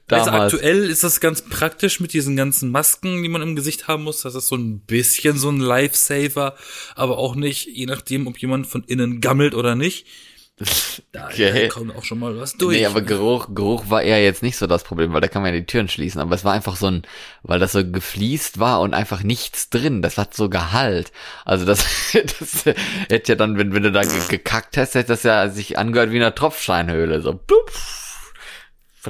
Also 0.08 0.26
Damals. 0.30 0.54
aktuell 0.54 0.84
ist 0.88 1.02
das 1.02 1.18
ganz 1.20 1.42
praktisch 1.42 1.98
mit 1.98 2.12
diesen 2.12 2.36
ganzen 2.36 2.70
Masken, 2.70 3.22
die 3.24 3.28
man 3.28 3.42
im 3.42 3.56
Gesicht 3.56 3.88
haben 3.88 4.04
muss. 4.04 4.22
Das 4.22 4.36
ist 4.36 4.46
so 4.48 4.54
ein 4.56 4.78
bisschen 4.80 5.36
so 5.36 5.48
ein 5.50 5.58
Lifesaver, 5.58 6.54
aber 6.94 7.18
auch 7.18 7.34
nicht, 7.34 7.66
je 7.66 7.86
nachdem, 7.86 8.26
ob 8.28 8.38
jemand 8.38 8.68
von 8.68 8.84
innen 8.84 9.20
gammelt 9.20 9.54
oder 9.54 9.74
nicht. 9.74 10.06
Da, 11.12 11.26
Okay. 11.28 11.68
kommt 11.68 11.94
auch 11.94 12.04
schon 12.04 12.18
mal 12.18 12.36
was 12.38 12.54
durch. 12.54 12.76
Nee, 12.78 12.86
aber 12.86 13.02
Geruch, 13.02 13.48
Geruch 13.54 13.90
war 13.90 14.02
eher 14.02 14.22
jetzt 14.22 14.42
nicht 14.42 14.56
so 14.56 14.66
das 14.66 14.84
Problem, 14.84 15.12
weil 15.12 15.20
da 15.20 15.28
kann 15.28 15.42
man 15.42 15.52
ja 15.52 15.60
die 15.60 15.66
Türen 15.66 15.88
schließen. 15.88 16.18
Aber 16.20 16.34
es 16.34 16.44
war 16.44 16.52
einfach 16.54 16.76
so 16.76 16.86
ein, 16.86 17.02
weil 17.42 17.58
das 17.58 17.72
so 17.72 17.84
gefliest 17.90 18.58
war 18.58 18.80
und 18.80 18.94
einfach 18.94 19.22
nichts 19.22 19.68
drin. 19.70 20.00
Das 20.02 20.16
hat 20.18 20.34
so 20.34 20.48
Gehalt. 20.48 21.12
Also 21.44 21.64
das, 21.66 21.84
das 22.12 22.64
hätte 23.08 23.32
ja 23.32 23.36
dann, 23.36 23.58
wenn, 23.58 23.74
wenn 23.74 23.82
du 23.82 23.92
da 23.92 24.02
ge- 24.02 24.12
gekackt 24.28 24.76
hast, 24.78 24.94
hätte 24.94 25.08
das 25.08 25.22
ja 25.24 25.48
sich 25.50 25.76
angehört 25.78 26.10
wie 26.10 26.16
in 26.16 26.22
einer 26.22 26.34
Tropfsteinhöhle. 26.34 27.20
So, 27.20 27.34
blub, 27.34 27.70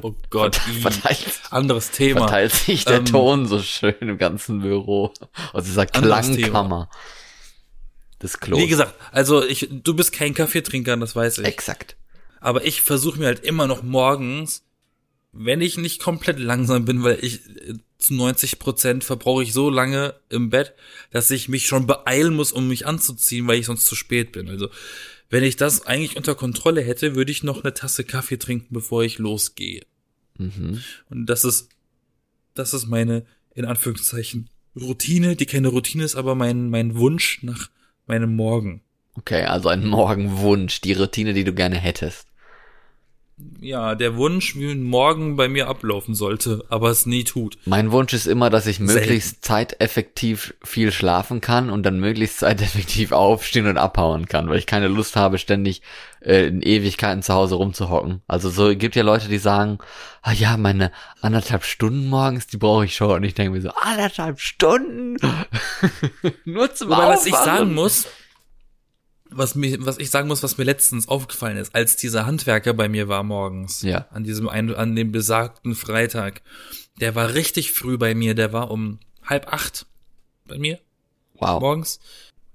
oh 0.02 0.14
Gott, 0.30 0.56
verteilt, 0.56 1.40
anderes 1.50 1.90
Thema. 1.90 2.20
verteilt 2.20 2.52
sich 2.52 2.85
der 2.85 2.98
Ähm, 2.98 3.04
Ton 3.06 3.46
so 3.46 3.61
schön 3.61 3.94
im 4.00 4.18
ganzen 4.18 4.61
Büro. 4.61 5.12
Aus 5.52 5.64
dieser 5.64 5.87
Klangkammer 5.87 6.88
des 8.22 8.40
Klos. 8.40 8.59
Wie 8.59 8.66
gesagt, 8.66 8.94
also 9.12 9.44
ich, 9.44 9.68
du 9.70 9.94
bist 9.94 10.12
kein 10.12 10.35
Kaffeetrinker, 10.35 10.96
das 10.96 11.16
weiß 11.16 11.38
ich. 11.38 11.46
Exakt. 11.46 11.96
Aber 12.40 12.64
ich 12.64 12.82
versuche 12.82 13.18
mir 13.18 13.26
halt 13.26 13.44
immer 13.44 13.66
noch 13.66 13.82
morgens, 13.82 14.64
wenn 15.32 15.61
ich 15.61 15.76
nicht 15.76 16.00
komplett 16.00 16.38
langsam 16.38 16.85
bin, 16.85 17.02
weil 17.02 17.18
ich 17.22 17.46
äh, 17.46 17.74
zu 17.98 18.14
90 18.14 18.59
Prozent 18.59 19.04
verbrauche 19.04 19.42
ich 19.42 19.52
so 19.52 19.70
lange 19.70 20.14
im 20.28 20.50
Bett, 20.50 20.74
dass 21.11 21.30
ich 21.30 21.48
mich 21.48 21.66
schon 21.66 21.87
beeilen 21.87 22.35
muss, 22.35 22.52
um 22.52 22.68
mich 22.68 22.87
anzuziehen, 22.87 23.46
weil 23.46 23.59
ich 23.59 23.66
sonst 23.66 23.87
zu 23.87 23.94
spät 23.94 24.32
bin. 24.32 24.48
Also 24.48 24.68
wenn 25.28 25.44
ich 25.44 25.56
das 25.56 25.86
eigentlich 25.86 26.16
unter 26.16 26.34
Kontrolle 26.34 26.82
hätte, 26.82 27.14
würde 27.14 27.32
ich 27.32 27.42
noch 27.42 27.64
eine 27.64 27.74
Tasse 27.74 28.04
Kaffee 28.04 28.38
trinken, 28.38 28.72
bevor 28.72 29.02
ich 29.04 29.18
losgehe. 29.18 29.82
Mhm. 30.38 30.82
Und 31.10 31.26
das 31.26 31.44
ist, 31.44 31.68
das 32.54 32.74
ist 32.74 32.86
meine, 32.86 33.24
in 33.54 33.64
Anführungszeichen, 33.64 34.50
Routine, 34.76 35.36
die 35.36 35.46
keine 35.46 35.68
Routine 35.68 36.04
ist, 36.04 36.16
aber 36.16 36.34
mein, 36.34 36.70
mein 36.70 36.96
Wunsch 36.96 37.42
nach 37.42 37.70
meinem 38.06 38.36
Morgen. 38.36 38.82
Okay, 39.14 39.44
also 39.44 39.70
ein 39.70 39.86
Morgenwunsch, 39.86 40.82
die 40.82 40.92
Routine, 40.92 41.32
die 41.32 41.44
du 41.44 41.54
gerne 41.54 41.76
hättest. 41.76 42.28
Ja, 43.61 43.94
der 43.94 44.16
Wunsch, 44.16 44.57
wie 44.57 44.70
ein 44.70 44.83
Morgen 44.83 45.37
bei 45.37 45.46
mir 45.46 45.68
ablaufen 45.68 46.14
sollte, 46.14 46.64
aber 46.70 46.88
es 46.88 47.05
nie 47.05 47.22
tut. 47.25 47.59
Mein 47.66 47.92
Wunsch 47.92 48.14
ist 48.14 48.27
immer, 48.27 48.49
dass 48.49 48.66
ich 48.66 48.79
Selten. 48.79 48.94
möglichst 48.94 49.44
zeiteffektiv 49.44 50.55
viel 50.64 50.90
schlafen 50.90 51.42
kann 51.42 51.68
und 51.68 51.83
dann 51.83 52.01
möglichst 52.01 52.38
zeiteffektiv 52.40 53.12
aufstehen 53.12 53.66
und 53.66 53.77
abhauen 53.77 54.25
kann, 54.27 54.49
weil 54.49 54.59
ich 54.59 54.64
keine 54.64 54.88
Lust 54.88 55.16
habe, 55.16 55.37
ständig 55.37 55.83
äh, 56.20 56.46
in 56.46 56.62
Ewigkeiten 56.62 57.22
zu 57.22 57.35
Hause 57.35 57.57
rumzuhocken. 57.57 58.22
Also 58.27 58.49
so 58.49 58.75
gibt 58.75 58.96
ja 58.96 59.03
Leute, 59.03 59.29
die 59.29 59.38
sagen, 59.38 59.81
ah 60.22 60.33
ja, 60.33 60.57
meine 60.57 60.90
anderthalb 61.20 61.64
Stunden 61.64 62.09
morgens, 62.09 62.46
die 62.46 62.57
brauche 62.57 62.87
ich 62.87 62.96
schon. 62.96 63.16
Und 63.16 63.25
ich 63.25 63.35
denke 63.35 63.53
mir 63.53 63.61
so, 63.61 63.68
anderthalb 63.70 64.40
Stunden? 64.40 65.18
Nur 66.46 66.72
zum 66.75 66.88
Wobei, 66.88 67.09
was 67.09 67.27
ich 67.27 67.35
Aufwachen? 67.35 67.59
sagen 67.59 67.75
muss, 67.75 68.07
was 69.38 69.55
mir, 69.55 69.85
was 69.85 69.99
ich 69.99 70.11
sagen 70.11 70.29
muss, 70.29 70.42
was 70.42 70.59
mir 70.59 70.64
letztens 70.64 71.09
aufgefallen 71.09 71.57
ist, 71.57 71.75
als 71.75 71.96
dieser 71.96 72.27
Handwerker 72.27 72.75
bei 72.75 72.88
mir 72.88 73.09
war 73.09 73.22
morgens, 73.22 73.83
Ja. 73.83 74.07
an 74.11 74.25
diesem 74.25 74.49
ein, 74.49 74.75
an 74.75 74.94
dem 74.96 75.12
besagten 75.12 75.75
Freitag, 75.75 76.42
der 77.01 77.14
war 77.14 77.35
richtig 77.35 77.72
früh 77.72 77.99
bei 77.99 78.14
mir, 78.14 78.35
der 78.35 78.53
war 78.53 78.70
um 78.70 78.99
halb 79.25 79.53
acht 79.53 79.87
bei 80.46 80.59
mir 80.59 80.79
Wow. 81.35 81.61
morgens. 81.61 82.01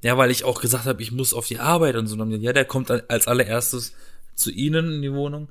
Ja, 0.03 0.17
weil 0.17 0.31
ich 0.31 0.43
auch 0.45 0.61
gesagt 0.61 0.85
habe, 0.85 1.01
ich 1.03 1.11
muss 1.11 1.33
auf 1.33 1.47
die 1.47 1.59
Arbeit 1.59 1.95
und 1.95 2.07
so. 2.07 2.15
Und 2.19 2.31
ja, 2.41 2.53
der 2.53 2.65
kommt 2.65 2.89
als 2.89 3.27
allererstes 3.27 3.93
zu 4.33 4.49
Ihnen 4.49 4.93
in 4.95 5.01
die 5.03 5.13
Wohnung. 5.13 5.49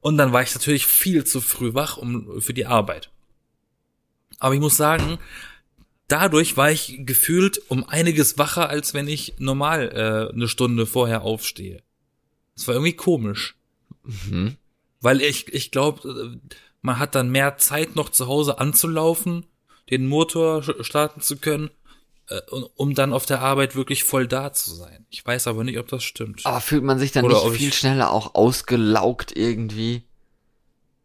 Und 0.00 0.16
dann 0.18 0.32
war 0.32 0.42
ich 0.42 0.52
natürlich 0.54 0.86
viel 0.86 1.24
zu 1.24 1.40
früh 1.40 1.72
wach 1.74 1.96
um, 1.96 2.40
für 2.40 2.52
die 2.54 2.66
Arbeit. 2.66 3.10
Aber 4.40 4.54
ich 4.54 4.60
muss 4.60 4.76
sagen, 4.76 5.18
dadurch 6.08 6.56
war 6.56 6.70
ich 6.70 6.98
gefühlt 7.00 7.60
um 7.68 7.88
einiges 7.88 8.38
wacher, 8.38 8.68
als 8.68 8.94
wenn 8.94 9.08
ich 9.08 9.34
normal 9.38 9.90
äh, 10.30 10.34
eine 10.34 10.48
Stunde 10.48 10.86
vorher 10.86 11.22
aufstehe. 11.22 11.82
Das 12.54 12.66
war 12.68 12.74
irgendwie 12.74 12.94
komisch. 12.94 13.56
Mhm. 14.04 14.56
Weil 15.00 15.20
ich, 15.20 15.52
ich 15.52 15.70
glaube, 15.70 16.38
man 16.80 16.98
hat 16.98 17.14
dann 17.14 17.30
mehr 17.30 17.58
Zeit 17.58 17.96
noch 17.96 18.08
zu 18.08 18.26
Hause 18.26 18.58
anzulaufen, 18.58 19.44
den 19.90 20.06
Motor 20.06 20.62
starten 20.84 21.20
zu 21.20 21.36
können, 21.36 21.70
äh, 22.28 22.40
um- 22.76 22.94
dann 22.94 23.12
auf 23.12 23.26
der 23.26 23.40
Arbeit 23.40 23.76
wirklich 23.76 24.04
voll 24.04 24.26
da 24.26 24.52
zu 24.52 24.74
sein. 24.74 25.06
Ich 25.10 25.24
weiß 25.24 25.46
aber 25.46 25.64
nicht, 25.64 25.78
ob 25.78 25.88
das 25.88 26.02
stimmt. 26.02 26.44
Aber 26.44 26.60
fühlt 26.60 26.82
man 26.82 26.98
sich 26.98 27.12
dann 27.12 27.24
Oder 27.24 27.44
nicht 27.44 27.58
viel 27.58 27.72
schneller 27.72 28.10
auch 28.10 28.34
ausgelaugt 28.34 29.36
irgendwie? 29.36 30.02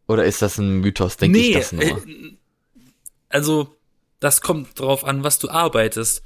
Oder 0.08 0.24
ist 0.24 0.42
das 0.42 0.58
ein 0.58 0.80
Mythos? 0.80 1.16
Denke 1.16 1.38
ich 1.38 1.54
das 1.54 1.72
nur? 1.72 1.82
äh, 1.84 2.36
also 3.28 3.76
das 4.22 4.40
kommt 4.40 4.78
drauf 4.78 5.04
an, 5.04 5.24
was 5.24 5.40
du 5.40 5.50
arbeitest. 5.50 6.22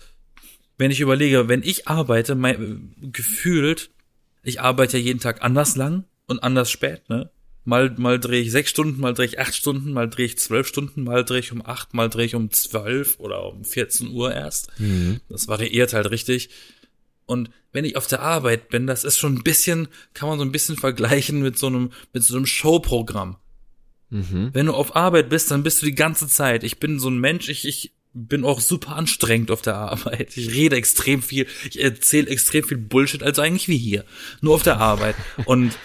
Wenn 0.76 0.90
ich 0.90 1.00
überlege, 1.00 1.48
wenn 1.48 1.62
ich 1.62 1.88
arbeite, 1.88 2.34
mein, 2.34 2.94
gefühlt, 3.00 3.90
ich 4.42 4.60
arbeite 4.60 4.98
ja 4.98 5.04
jeden 5.04 5.20
Tag 5.20 5.42
anders 5.42 5.76
lang 5.76 6.04
und 6.26 6.42
anders 6.42 6.70
spät, 6.70 7.08
ne? 7.08 7.30
Mal, 7.64 7.94
mal 7.96 8.20
drehe 8.20 8.42
ich 8.42 8.52
sechs 8.52 8.70
Stunden, 8.70 9.00
mal 9.00 9.14
drehe 9.14 9.26
ich 9.26 9.40
acht 9.40 9.54
Stunden, 9.54 9.92
mal 9.92 10.08
drehe 10.08 10.26
ich 10.26 10.38
zwölf 10.38 10.68
Stunden, 10.68 11.02
mal 11.02 11.24
drehe 11.24 11.40
ich 11.40 11.50
um 11.50 11.66
acht, 11.66 11.94
mal 11.94 12.08
drehe 12.08 12.26
ich 12.26 12.36
um 12.36 12.52
zwölf 12.52 13.18
oder 13.18 13.44
um 13.46 13.64
14 13.64 14.10
Uhr 14.10 14.32
erst. 14.32 14.68
Mhm. 14.78 15.20
Das 15.28 15.48
variiert 15.48 15.92
halt 15.92 16.10
richtig. 16.10 16.50
Und 17.24 17.50
wenn 17.72 17.84
ich 17.84 17.96
auf 17.96 18.06
der 18.06 18.20
Arbeit 18.20 18.68
bin, 18.68 18.86
das 18.86 19.04
ist 19.04 19.18
schon 19.18 19.36
ein 19.36 19.42
bisschen, 19.42 19.88
kann 20.14 20.28
man 20.28 20.38
so 20.38 20.44
ein 20.44 20.52
bisschen 20.52 20.76
vergleichen 20.76 21.40
mit 21.40 21.58
so 21.58 21.66
einem, 21.66 21.90
mit 22.12 22.22
so 22.22 22.36
einem 22.36 22.46
Showprogramm. 22.46 23.36
Mhm. 24.10 24.50
Wenn 24.52 24.66
du 24.66 24.74
auf 24.74 24.94
Arbeit 24.94 25.28
bist, 25.28 25.50
dann 25.50 25.62
bist 25.62 25.82
du 25.82 25.86
die 25.86 25.94
ganze 25.94 26.28
Zeit. 26.28 26.64
Ich 26.64 26.78
bin 26.78 26.98
so 26.98 27.08
ein 27.08 27.18
Mensch, 27.18 27.48
ich, 27.48 27.66
ich 27.66 27.92
bin 28.12 28.44
auch 28.44 28.60
super 28.60 28.96
anstrengend 28.96 29.50
auf 29.50 29.62
der 29.62 29.76
Arbeit. 29.76 30.36
Ich 30.36 30.54
rede 30.54 30.76
extrem 30.76 31.22
viel, 31.22 31.46
ich 31.68 31.82
erzähle 31.82 32.28
extrem 32.28 32.64
viel 32.64 32.78
Bullshit, 32.78 33.22
also 33.22 33.42
eigentlich 33.42 33.68
wie 33.68 33.76
hier. 33.76 34.04
Nur 34.40 34.54
auf 34.54 34.62
der 34.62 34.78
Arbeit. 34.78 35.16
Und 35.44 35.76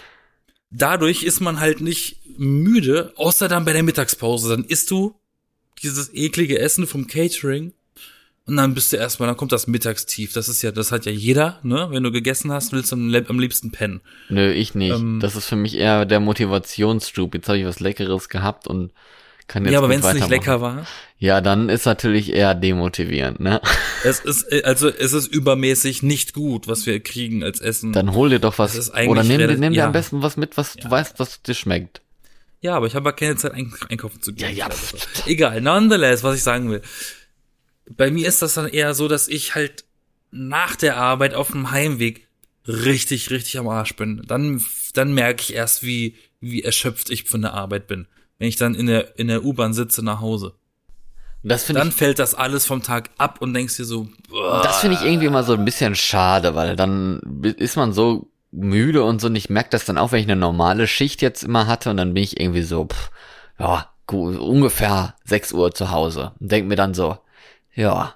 dadurch 0.70 1.24
ist 1.24 1.40
man 1.40 1.60
halt 1.60 1.80
nicht 1.80 2.18
müde, 2.38 3.12
außer 3.16 3.48
dann 3.48 3.64
bei 3.64 3.72
der 3.72 3.82
Mittagspause. 3.82 4.48
Dann 4.48 4.64
isst 4.64 4.90
du 4.90 5.14
dieses 5.82 6.14
eklige 6.14 6.58
Essen 6.58 6.86
vom 6.86 7.06
Catering 7.06 7.72
und 8.44 8.56
dann 8.56 8.74
bist 8.74 8.92
du 8.92 8.96
erstmal, 8.96 9.28
dann 9.28 9.36
kommt 9.36 9.52
das 9.52 9.66
Mittagstief. 9.68 10.32
Das 10.32 10.48
ist 10.48 10.62
ja, 10.62 10.72
das 10.72 10.90
hat 10.90 11.06
ja 11.06 11.12
jeder, 11.12 11.60
ne? 11.62 11.88
Wenn 11.90 12.02
du 12.02 12.10
gegessen 12.10 12.50
hast, 12.50 12.72
willst 12.72 12.90
du 12.90 12.96
am, 12.96 13.38
liebsten 13.38 13.70
pennen. 13.70 14.00
Nö, 14.28 14.50
ich 14.50 14.74
nicht. 14.74 14.94
Ähm, 14.94 15.20
das 15.20 15.36
ist 15.36 15.46
für 15.46 15.56
mich 15.56 15.76
eher 15.76 16.04
der 16.06 16.18
Motivationsstub. 16.18 17.34
Jetzt 17.34 17.48
habe 17.48 17.58
ich 17.58 17.64
was 17.64 17.78
Leckeres 17.80 18.28
gehabt 18.28 18.66
und 18.66 18.92
kann 19.46 19.64
jetzt 19.64 19.72
ja, 19.72 19.78
aber 19.78 19.88
wenn 19.88 20.00
es 20.00 20.12
nicht 20.14 20.28
lecker 20.28 20.60
war. 20.60 20.86
Ja, 21.18 21.40
dann 21.40 21.68
ist 21.68 21.84
natürlich 21.86 22.32
eher 22.32 22.54
demotivierend, 22.54 23.38
ne? 23.40 23.60
Es 24.04 24.18
ist, 24.18 24.52
also 24.64 24.88
es 24.88 25.12
ist 25.12 25.28
übermäßig 25.28 26.02
nicht 26.02 26.32
gut, 26.32 26.66
was 26.66 26.86
wir 26.86 26.98
kriegen 26.98 27.44
als 27.44 27.60
Essen. 27.60 27.92
Dann 27.92 28.14
hol 28.14 28.30
dir 28.30 28.40
doch 28.40 28.58
was. 28.58 28.74
Ist 28.74 28.92
Oder 28.92 29.22
nimm, 29.22 29.38
dir- 29.38 29.46
nimm 29.56 29.72
dir 29.72 29.78
ja. 29.78 29.86
am 29.86 29.92
besten 29.92 30.22
was 30.22 30.36
mit, 30.36 30.56
was 30.56 30.74
du 30.74 30.90
weißt, 30.90 31.20
was 31.20 31.40
dir 31.42 31.54
schmeckt. 31.54 32.00
ja, 32.60 32.74
aber 32.74 32.88
ich 32.88 32.96
habe 32.96 33.08
ja 33.08 33.12
keine 33.12 33.36
Zeit, 33.36 33.52
ein 33.52 33.72
einkaufen 33.88 34.20
zu 34.20 34.32
gehen. 34.32 34.56
Ja, 34.56 34.66
ja. 34.66 34.68
Egal, 35.26 35.60
nonetheless, 35.60 36.24
was 36.24 36.36
ich 36.36 36.42
sagen 36.42 36.68
will. 36.70 36.82
Bei 37.96 38.10
mir 38.10 38.28
ist 38.28 38.42
das 38.42 38.54
dann 38.54 38.68
eher 38.68 38.94
so, 38.94 39.08
dass 39.08 39.28
ich 39.28 39.54
halt 39.54 39.84
nach 40.30 40.76
der 40.76 40.96
Arbeit 40.96 41.34
auf 41.34 41.50
dem 41.50 41.70
Heimweg 41.70 42.26
richtig, 42.66 43.30
richtig 43.30 43.58
am 43.58 43.68
Arsch 43.68 43.96
bin. 43.96 44.22
Dann, 44.26 44.62
dann 44.94 45.12
merke 45.14 45.42
ich 45.42 45.54
erst, 45.54 45.82
wie, 45.82 46.16
wie 46.40 46.62
erschöpft 46.62 47.10
ich 47.10 47.24
von 47.24 47.42
der 47.42 47.54
Arbeit 47.54 47.86
bin. 47.86 48.06
Wenn 48.38 48.48
ich 48.48 48.56
dann 48.56 48.74
in 48.74 48.86
der, 48.86 49.18
in 49.18 49.28
der 49.28 49.44
U-Bahn 49.44 49.74
sitze 49.74 50.04
nach 50.04 50.20
Hause. 50.20 50.54
Das 51.44 51.66
Dann 51.66 51.88
ich, 51.88 51.94
fällt 51.94 52.20
das 52.20 52.34
alles 52.34 52.66
vom 52.66 52.82
Tag 52.82 53.10
ab 53.18 53.40
und 53.40 53.52
denkst 53.52 53.76
dir 53.76 53.84
so, 53.84 54.08
boah, 54.28 54.62
das 54.62 54.80
finde 54.80 54.96
ich 54.96 55.02
irgendwie 55.02 55.26
immer 55.26 55.42
so 55.42 55.54
ein 55.54 55.64
bisschen 55.64 55.96
schade, 55.96 56.54
weil 56.54 56.76
dann 56.76 57.20
ist 57.42 57.76
man 57.76 57.92
so 57.92 58.28
müde 58.52 59.02
und 59.02 59.20
so 59.20 59.26
und 59.26 59.34
ich 59.34 59.50
merke 59.50 59.70
das 59.70 59.84
dann 59.84 59.98
auch, 59.98 60.12
wenn 60.12 60.20
ich 60.20 60.26
eine 60.26 60.36
normale 60.36 60.86
Schicht 60.86 61.20
jetzt 61.20 61.42
immer 61.42 61.66
hatte 61.66 61.90
und 61.90 61.96
dann 61.96 62.14
bin 62.14 62.22
ich 62.22 62.38
irgendwie 62.38 62.62
so, 62.62 62.86
pff, 62.86 63.10
ja, 63.58 63.88
ungefähr 64.06 65.16
6 65.24 65.52
Uhr 65.52 65.74
zu 65.74 65.90
Hause 65.90 66.32
und 66.38 66.52
denk 66.52 66.68
mir 66.68 66.76
dann 66.76 66.94
so, 66.94 67.18
ja. 67.74 68.14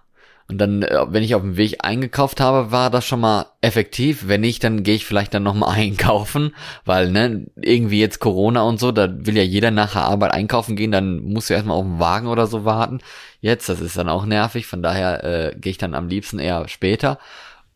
Und 0.48 0.58
dann, 0.58 0.82
äh, 0.82 1.06
wenn 1.08 1.24
ich 1.24 1.34
auf 1.34 1.42
dem 1.42 1.56
Weg 1.56 1.78
eingekauft 1.84 2.40
habe, 2.40 2.70
war 2.70 2.88
das 2.88 3.04
schon 3.04 3.20
mal 3.20 3.46
effektiv. 3.62 4.28
Wenn 4.28 4.42
nicht, 4.42 4.62
dann 4.62 4.84
gehe 4.84 4.94
ich 4.94 5.04
vielleicht 5.04 5.34
dann 5.34 5.42
nochmal 5.42 5.74
einkaufen, 5.76 6.54
weil, 6.84 7.10
ne, 7.10 7.46
irgendwie 7.60 8.00
jetzt 8.00 8.20
Corona 8.20 8.62
und 8.62 8.78
so, 8.78 8.92
da 8.92 9.08
will 9.10 9.36
ja 9.36 9.42
jeder 9.42 9.70
nach 9.70 9.92
der 9.94 10.02
Arbeit 10.02 10.32
einkaufen 10.32 10.76
gehen, 10.76 10.92
dann 10.92 11.18
musst 11.18 11.50
du 11.50 11.54
erstmal 11.54 11.76
auf 11.76 11.84
den 11.84 11.98
Wagen 11.98 12.28
oder 12.28 12.46
so 12.46 12.64
warten. 12.64 13.00
Jetzt, 13.40 13.68
das 13.68 13.80
ist 13.80 13.96
dann 13.96 14.08
auch 14.08 14.24
nervig, 14.24 14.66
von 14.66 14.82
daher 14.82 15.24
äh, 15.24 15.56
gehe 15.56 15.70
ich 15.70 15.78
dann 15.78 15.94
am 15.94 16.08
liebsten 16.08 16.38
eher 16.38 16.68
später. 16.68 17.18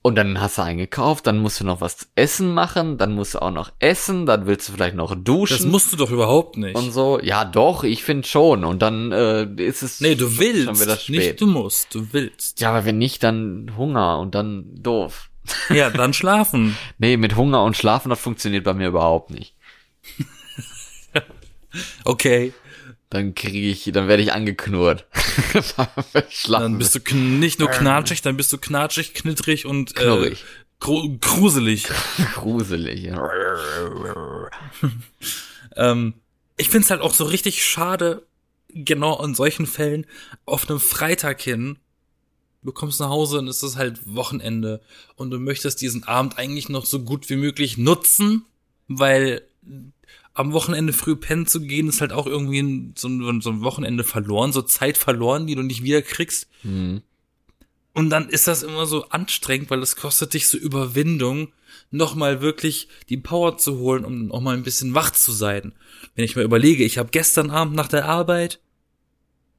Und 0.02 0.14
dann 0.14 0.40
hast 0.40 0.56
du 0.56 0.62
eingekauft, 0.62 1.26
dann 1.26 1.38
musst 1.38 1.60
du 1.60 1.64
noch 1.64 1.82
was 1.82 1.98
zu 1.98 2.06
essen 2.14 2.54
machen, 2.54 2.96
dann 2.96 3.12
musst 3.12 3.34
du 3.34 3.42
auch 3.42 3.50
noch 3.50 3.70
essen, 3.80 4.24
dann 4.24 4.46
willst 4.46 4.68
du 4.68 4.72
vielleicht 4.72 4.96
noch 4.96 5.14
duschen. 5.14 5.58
das 5.58 5.66
musst 5.66 5.92
du 5.92 5.96
doch 5.98 6.10
überhaupt 6.10 6.56
nicht. 6.56 6.74
und 6.74 6.90
so. 6.90 7.20
Ja, 7.22 7.44
doch, 7.44 7.84
ich 7.84 8.02
finde 8.02 8.26
schon. 8.26 8.64
Und 8.64 8.80
dann 8.80 9.12
äh, 9.12 9.44
ist 9.56 9.82
es 9.82 10.00
nee, 10.00 10.14
du 10.14 10.38
willst, 10.38 10.64
schon 10.64 10.80
wieder 10.80 10.96
spät. 10.96 11.16
nicht 11.16 11.40
du 11.42 11.46
musst, 11.46 11.94
du 11.94 12.06
willst. 12.12 12.60
Ja, 12.60 12.70
aber 12.70 12.86
wenn 12.86 12.96
nicht, 12.96 13.22
dann 13.22 13.72
Hunger 13.76 14.18
und 14.20 14.34
dann 14.34 14.64
doof. 14.82 15.28
Ja, 15.68 15.90
dann 15.90 16.12
schlafen. 16.14 16.76
Nee, 16.98 17.16
mit 17.16 17.34
Hunger 17.36 17.64
und 17.64 17.76
Schlafen, 17.76 18.08
das 18.08 18.20
funktioniert 18.20 18.64
bei 18.64 18.72
mir 18.74 18.88
überhaupt 18.88 19.30
nicht. 19.30 19.54
Okay, 22.04 22.52
Dann 23.11 23.35
kriege 23.35 23.68
ich, 23.68 23.90
dann 23.92 24.07
werde 24.07 24.23
ich 24.23 24.33
angeknurrt. 24.33 25.05
Dann 26.49 26.79
bist 26.79 26.94
du 26.94 27.14
nicht 27.16 27.59
nur 27.59 27.68
knatschig, 27.68 28.23
dann 28.23 28.37
bist 28.37 28.53
du 28.53 28.59
knatschig, 28.59 29.14
knittrig 29.14 29.66
und 29.66 29.96
äh, 29.96 30.03
Knurrig. 30.03 30.44
gru 30.79 31.18
gruselig. 31.20 31.88
gruselig. 32.35 33.11
Ähm, 35.77 36.14
ich 36.57 36.68
find's 36.68 36.90
halt 36.90 37.01
auch 37.01 37.14
so 37.14 37.25
richtig 37.25 37.64
schade, 37.64 38.27
genau 38.68 39.25
in 39.25 39.37
solchen 39.37 39.66
Fällen, 39.66 40.05
auf 40.46 40.68
einem 40.68 40.81
Freitag 40.81 41.40
hin, 41.40 41.79
du 42.62 42.73
kommst 42.73 42.99
nach 42.99 43.09
Hause 43.09 43.38
und 43.38 43.46
es 43.46 43.62
ist 43.62 43.77
halt 43.77 44.01
Wochenende 44.05 44.81
und 45.14 45.31
du 45.31 45.38
möchtest 45.38 45.81
diesen 45.81 46.05
Abend 46.05 46.38
eigentlich 46.38 46.68
noch 46.68 46.87
so 46.87 47.03
gut 47.05 47.31
wie 47.31 47.37
möglich 47.37 47.79
nutzen, 47.79 48.44
weil 48.88 49.42
am 50.40 50.53
Wochenende 50.53 50.92
früh 50.92 51.16
pennen 51.16 51.46
zu 51.46 51.61
gehen, 51.61 51.88
ist 51.88 52.00
halt 52.00 52.12
auch 52.12 52.26
irgendwie 52.26 52.61
ein, 52.61 52.94
so, 52.96 53.09
ein, 53.09 53.40
so 53.40 53.50
ein 53.50 53.61
Wochenende 53.61 54.05
verloren, 54.05 54.53
so 54.53 54.62
Zeit 54.62 54.98
verloren, 54.98 55.46
die 55.46 55.55
du 55.55 55.62
nicht 55.62 55.83
wieder 55.83 56.03
kriegst. 56.03 56.48
Hm. 56.62 57.03
Und 57.92 58.11
dann 58.11 58.29
ist 58.29 58.46
das 58.46 58.62
immer 58.62 58.87
so 58.87 59.09
anstrengend, 59.09 59.70
weil 59.70 59.83
es 59.83 59.96
kostet 59.96 60.35
dich 60.35 60.48
so 60.48 60.57
Überwindung, 60.57 61.53
nochmal 61.90 62.40
wirklich 62.40 62.88
die 63.09 63.16
Power 63.16 63.59
zu 63.59 63.79
holen, 63.79 64.05
um 64.05 64.26
noch 64.29 64.40
mal 64.40 64.57
ein 64.57 64.62
bisschen 64.62 64.94
wach 64.94 65.11
zu 65.11 65.33
sein. 65.33 65.74
Wenn 66.14 66.24
ich 66.24 66.37
mal 66.37 66.44
überlege, 66.44 66.85
ich 66.85 66.98
habe 66.98 67.11
gestern 67.11 67.50
Abend 67.50 67.74
nach 67.74 67.88
der 67.88 68.07
Arbeit, 68.07 68.61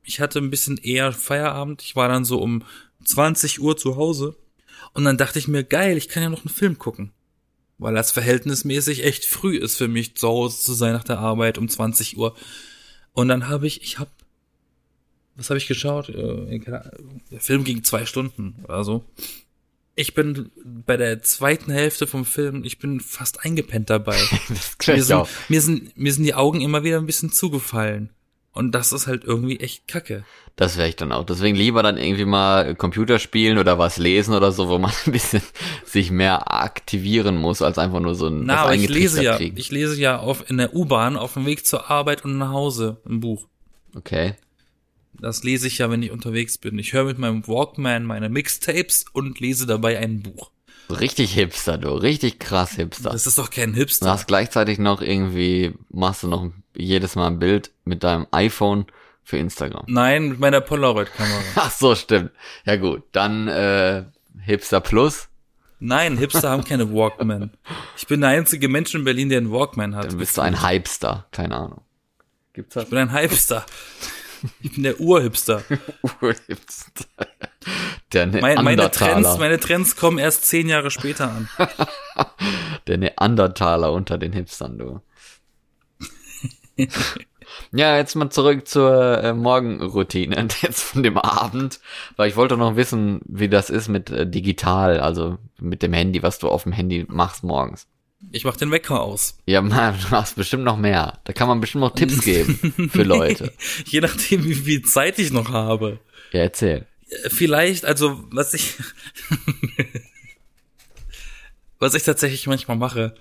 ich 0.04 0.20
hatte 0.20 0.39
ein 0.39 0.50
bisschen 0.50 0.78
eher 0.78 1.12
Feierabend, 1.12 1.82
ich 1.82 1.96
war 1.96 2.08
dann 2.08 2.26
so 2.26 2.41
um 2.41 2.63
20 3.04 3.62
Uhr 3.62 3.78
zu 3.78 3.96
Hause 3.96 4.36
und 4.94 5.04
dann 5.04 5.17
dachte 5.17 5.39
ich 5.39 5.48
mir, 5.48 5.63
geil, 5.63 5.98
ich 5.98 6.08
kann 6.08 6.24
ja 6.24 6.30
noch 6.30 6.46
einen 6.46 6.54
Film 6.54 6.78
gucken. 6.78 7.12
Weil 7.82 7.96
das 7.96 8.12
verhältnismäßig 8.12 9.04
echt 9.04 9.26
früh 9.26 9.58
ist 9.58 9.76
für 9.76 9.88
mich, 9.88 10.15
zu 10.15 10.28
Hause 10.28 10.62
zu 10.62 10.74
sein 10.74 10.94
nach 10.94 11.04
der 11.04 11.17
Arbeit 11.17 11.58
um 11.58 11.67
20 11.67 12.15
Uhr. 12.15 12.36
Und 13.13 13.28
dann 13.28 13.48
habe 13.50 13.65
ich, 13.65 13.82
ich 13.82 13.98
habe 13.98 14.12
was 15.36 15.50
habe 15.50 15.58
ich 15.58 15.65
geschaut? 15.65 16.10
Äh. 16.10 16.60
Der 17.32 17.39
Film 17.39 17.63
ging 17.63 17.84
zwei 17.84 18.06
Stunden 18.06 18.63
oder 18.65 18.84
so. 18.84 19.04
Ich 19.96 20.13
bin 20.13 20.52
bei 20.86 20.96
der 20.96 21.24
zweiten 21.24 21.72
Hälfte 21.72 22.06
vom 22.06 22.24
Film, 22.24 22.63
ich 22.63 22.78
bin 22.78 23.00
fast 23.00 23.44
eingepennt 23.44 23.89
dabei. 23.89 24.17
Das 24.78 24.88
mir, 24.88 25.04
sind, 25.04 25.15
auch. 25.15 25.30
mir, 25.50 25.62
sind, 25.62 25.98
mir 25.98 26.13
sind 26.13 26.24
die 26.26 26.36
Augen 26.36 26.62
immer 26.62 26.84
wieder 26.84 27.00
ein 27.00 27.08
bisschen 27.08 27.32
zugefallen. 27.32 28.12
Und 28.54 28.74
das 28.74 28.92
ist 28.92 29.08
halt 29.08 29.24
irgendwie 29.24 29.60
echt 29.60 29.88
kacke. 29.88 30.26
Das 30.58 30.78
wäre 30.78 30.90
ich 30.90 30.98
dann 30.98 31.14
auch. 31.14 31.26
Deswegen 31.26 31.56
lieber 31.56 31.84
dann 31.84 31.98
irgendwie 31.98 32.26
mal 32.26 32.76
Computer 32.76 33.18
spielen 33.18 33.58
oder 33.58 33.80
was 33.80 33.98
lesen 33.98 34.34
oder 34.34 34.52
so, 34.52 34.68
wo 34.68 34.78
man 34.78 34.92
ein 35.06 35.14
bisschen 35.14 35.42
sich 35.86 36.12
mehr 36.12 36.54
aktivieren 36.54 37.38
muss, 37.38 37.62
als 37.62 37.78
einfach 37.78 38.02
nur 38.02 38.14
so 38.14 38.28
ein 38.28 38.46
Na, 38.46 38.58
aber 38.58 38.76
ich 38.76 38.90
lese 38.90 39.24
ja, 39.24 39.38
kriegen. 39.38 39.58
ich 39.58 39.72
lese 39.72 40.00
ja 40.00 40.20
auf, 40.20 40.50
in 40.50 40.58
der 40.58 40.76
U-Bahn 40.76 41.16
auf 41.16 41.34
dem 41.34 41.46
Weg 41.46 41.66
zur 41.66 41.90
Arbeit 41.90 42.26
und 42.26 42.38
nach 42.38 42.52
Hause 42.52 43.02
ein 43.08 43.22
Buch. 43.22 43.48
Okay. 43.96 44.36
Das 45.14 45.44
lese 45.44 45.68
ich 45.68 45.78
ja, 45.78 45.90
wenn 45.90 46.04
ich 46.04 46.12
unterwegs 46.12 46.58
bin. 46.58 46.78
Ich 46.80 46.94
höre 46.94 47.06
mit 47.06 47.20
meinem 47.20 47.48
Walkman 47.48 48.04
meine 48.04 48.28
Mixtapes 48.28 49.06
und 49.14 49.40
lese 49.40 49.66
dabei 49.66 49.98
ein 49.98 50.22
Buch. 50.22 50.52
Richtig 50.99 51.34
Hipster, 51.34 51.77
du. 51.77 51.89
Richtig 51.89 52.39
krass 52.39 52.71
Hipster. 52.75 53.12
Das 53.12 53.27
ist 53.27 53.38
doch 53.38 53.49
kein 53.49 53.73
Du 53.73 53.80
Hipster. 53.80 54.10
hast 54.10 54.27
gleichzeitig 54.27 54.80
noch 54.80 55.01
irgendwie, 55.01 55.73
machst 55.89 56.23
du 56.23 56.27
noch 56.27 56.49
jedes 56.75 57.15
Mal 57.15 57.27
ein 57.27 57.39
Bild 57.39 57.71
mit 57.86 58.04
deinem 58.04 58.27
iPhone 58.32 58.86
für 59.23 59.38
Instagram. 59.38 59.86
Nein, 59.88 60.30
mit 60.30 60.39
meiner 60.39 60.62
Polaroid-Kamera. 60.62 61.39
Ach 61.56 61.71
so, 61.71 61.95
stimmt. 61.95 62.32
Ja 62.65 62.75
gut, 62.77 63.04
dann 63.12 63.47
äh, 63.47 64.06
Hipster 64.43 64.82
Plus. 64.82 65.27
Nein, 65.80 66.17
Hipster 66.17 66.49
haben 66.51 66.63
keine 66.63 66.93
Walkman. 66.93 67.51
Ich 67.97 68.06
bin 68.06 68.21
der 68.21 68.30
einzige 68.32 68.67
Mensch 68.69 68.93
in 68.93 69.04
Berlin, 69.04 69.30
der 69.30 69.39
einen 69.39 69.51
Walkman 69.51 69.95
hat. 69.95 70.06
Dann 70.12 70.17
bist 70.17 70.38
du 70.38 70.41
ein 70.41 70.62
Hypester. 70.67 71.25
Keine 71.32 71.56
Ahnung. 71.56 71.82
Gibt's 72.54 72.75
das? 72.75 72.84
Ich 72.84 72.89
bin 72.91 72.99
ein 72.99 73.10
Hipster. 73.15 73.65
Ich 74.62 74.73
bin 74.73 74.84
der 74.84 74.99
Urhipster. 74.99 75.63
Hipster. 76.47 77.06
Der 78.13 78.27
Mein, 78.27 78.41
meine, 78.41 78.63
Neandertaler. 78.63 79.13
Trends, 79.13 79.39
meine 79.39 79.60
Trends 79.60 79.95
kommen 79.95 80.17
erst 80.17 80.45
zehn 80.45 80.67
Jahre 80.67 80.91
später 80.91 81.32
an. 81.32 81.49
Der 82.88 82.97
Neandertaler 82.97 83.93
unter 83.93 84.17
den 84.17 84.34
Hipstern, 84.34 84.77
du. 84.77 85.01
ja, 87.71 87.97
jetzt 87.97 88.15
mal 88.15 88.30
zurück 88.32 88.67
zur 88.67 89.23
äh, 89.23 89.34
Morgenroutine, 89.34 90.47
jetzt 90.62 90.82
von 90.82 91.04
dem 91.04 91.17
Abend, 91.17 91.80
weil 92.15 92.30
ich 92.30 92.36
wollte 92.36 92.58
noch 92.58 92.75
wissen, 92.75 93.21
wie 93.25 93.49
das 93.49 93.69
ist 93.69 93.88
mit 93.88 94.10
äh, 94.10 94.27
digital, 94.27 94.99
also 94.99 95.38
mit 95.60 95.84
dem 95.84 95.93
Handy, 95.93 96.23
was 96.23 96.39
du 96.39 96.49
auf 96.49 96.63
dem 96.63 96.71
Handy 96.71 97.06
machst 97.08 97.43
morgens. 97.43 97.88
Ich 98.32 98.46
mach 98.46 98.56
den 98.56 98.72
Wecker 98.72 99.02
aus. 99.02 99.38
Ja, 99.46 99.62
man, 99.62 100.00
du 100.00 100.08
machst 100.10 100.36
bestimmt 100.36 100.64
noch 100.64 100.78
mehr. 100.78 101.20
Da 101.24 101.34
kann 101.34 101.48
man 101.48 101.60
bestimmt 101.60 101.82
noch 101.82 101.96
Tipps 101.96 102.22
geben 102.22 102.90
für 102.92 103.04
Leute. 103.04 103.52
Je 103.86 104.02
nachdem, 104.02 104.44
wie 104.46 104.56
viel 104.56 104.82
Zeit 104.84 105.20
ich 105.20 105.32
noch 105.32 105.50
habe. 105.50 106.00
Ja, 106.32 106.42
erzähl. 106.42 106.86
Äh, 107.10 107.30
Vielleicht, 107.30 107.86
also, 107.86 108.24
was 108.32 108.54
ich, 108.54 108.76
was 111.80 111.94
ich 111.94 112.04
tatsächlich 112.04 112.48
manchmal 112.48 112.78
mache, 112.78 113.16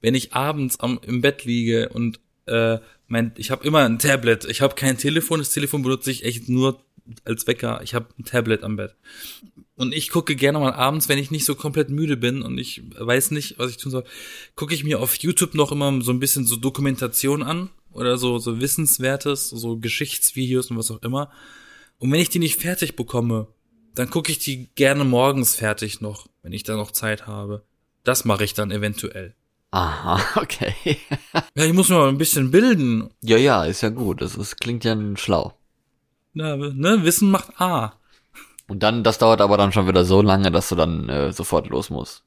wenn 0.00 0.14
ich 0.14 0.32
abends 0.32 0.80
am, 0.80 1.00
im 1.06 1.20
Bett 1.20 1.44
liege 1.44 1.88
und 1.90 2.20
äh, 2.46 2.78
mein, 3.06 3.32
ich 3.36 3.50
habe 3.50 3.66
immer 3.66 3.84
ein 3.84 3.98
Tablet. 3.98 4.44
Ich 4.44 4.60
habe 4.60 4.74
kein 4.74 4.98
Telefon. 4.98 5.40
Das 5.40 5.50
Telefon 5.50 5.82
benutze 5.82 6.10
ich 6.10 6.24
echt 6.24 6.48
nur 6.48 6.82
als 7.24 7.46
Wecker. 7.46 7.80
Ich 7.82 7.94
habe 7.94 8.06
ein 8.18 8.24
Tablet 8.24 8.62
am 8.62 8.76
Bett. 8.76 8.94
Und 9.80 9.94
ich 9.94 10.10
gucke 10.10 10.36
gerne 10.36 10.58
mal 10.58 10.74
abends, 10.74 11.08
wenn 11.08 11.16
ich 11.16 11.30
nicht 11.30 11.46
so 11.46 11.54
komplett 11.54 11.88
müde 11.88 12.18
bin 12.18 12.42
und 12.42 12.58
ich 12.58 12.82
weiß 12.98 13.30
nicht, 13.30 13.58
was 13.58 13.70
ich 13.70 13.78
tun 13.78 13.90
soll, 13.90 14.04
gucke 14.54 14.74
ich 14.74 14.84
mir 14.84 15.00
auf 15.00 15.14
YouTube 15.14 15.54
noch 15.54 15.72
immer 15.72 16.02
so 16.02 16.12
ein 16.12 16.20
bisschen 16.20 16.44
so 16.44 16.56
Dokumentation 16.56 17.42
an 17.42 17.70
oder 17.90 18.18
so 18.18 18.38
so 18.38 18.60
Wissenswertes, 18.60 19.48
so 19.48 19.78
Geschichtsvideos 19.78 20.70
und 20.70 20.76
was 20.76 20.90
auch 20.90 21.00
immer. 21.00 21.30
Und 21.96 22.12
wenn 22.12 22.20
ich 22.20 22.28
die 22.28 22.40
nicht 22.40 22.60
fertig 22.60 22.94
bekomme, 22.94 23.46
dann 23.94 24.10
gucke 24.10 24.30
ich 24.30 24.38
die 24.38 24.68
gerne 24.74 25.04
morgens 25.04 25.54
fertig 25.54 26.02
noch, 26.02 26.26
wenn 26.42 26.52
ich 26.52 26.62
da 26.62 26.76
noch 26.76 26.90
Zeit 26.90 27.26
habe. 27.26 27.64
Das 28.04 28.26
mache 28.26 28.44
ich 28.44 28.52
dann 28.52 28.70
eventuell. 28.70 29.34
Aha, 29.70 30.20
okay. 30.42 30.74
Ja, 31.54 31.64
ich 31.64 31.72
muss 31.72 31.88
mir 31.88 31.96
mal 31.96 32.10
ein 32.10 32.18
bisschen 32.18 32.50
bilden. 32.50 33.08
ja, 33.22 33.38
ja, 33.38 33.64
ist 33.64 33.80
ja 33.80 33.88
gut. 33.88 34.20
Das 34.20 34.34
ist, 34.34 34.60
klingt 34.60 34.84
ja 34.84 34.94
schlau. 35.16 35.54
Na, 36.34 36.54
ne, 36.58 37.02
Wissen 37.02 37.30
macht 37.30 37.58
A. 37.58 37.98
Und 38.70 38.84
dann, 38.84 39.02
das 39.02 39.18
dauert 39.18 39.40
aber 39.40 39.56
dann 39.56 39.72
schon 39.72 39.88
wieder 39.88 40.04
so 40.04 40.22
lange, 40.22 40.52
dass 40.52 40.68
du 40.68 40.76
dann 40.76 41.08
äh, 41.08 41.32
sofort 41.32 41.68
los 41.68 41.90
musst. 41.90 42.22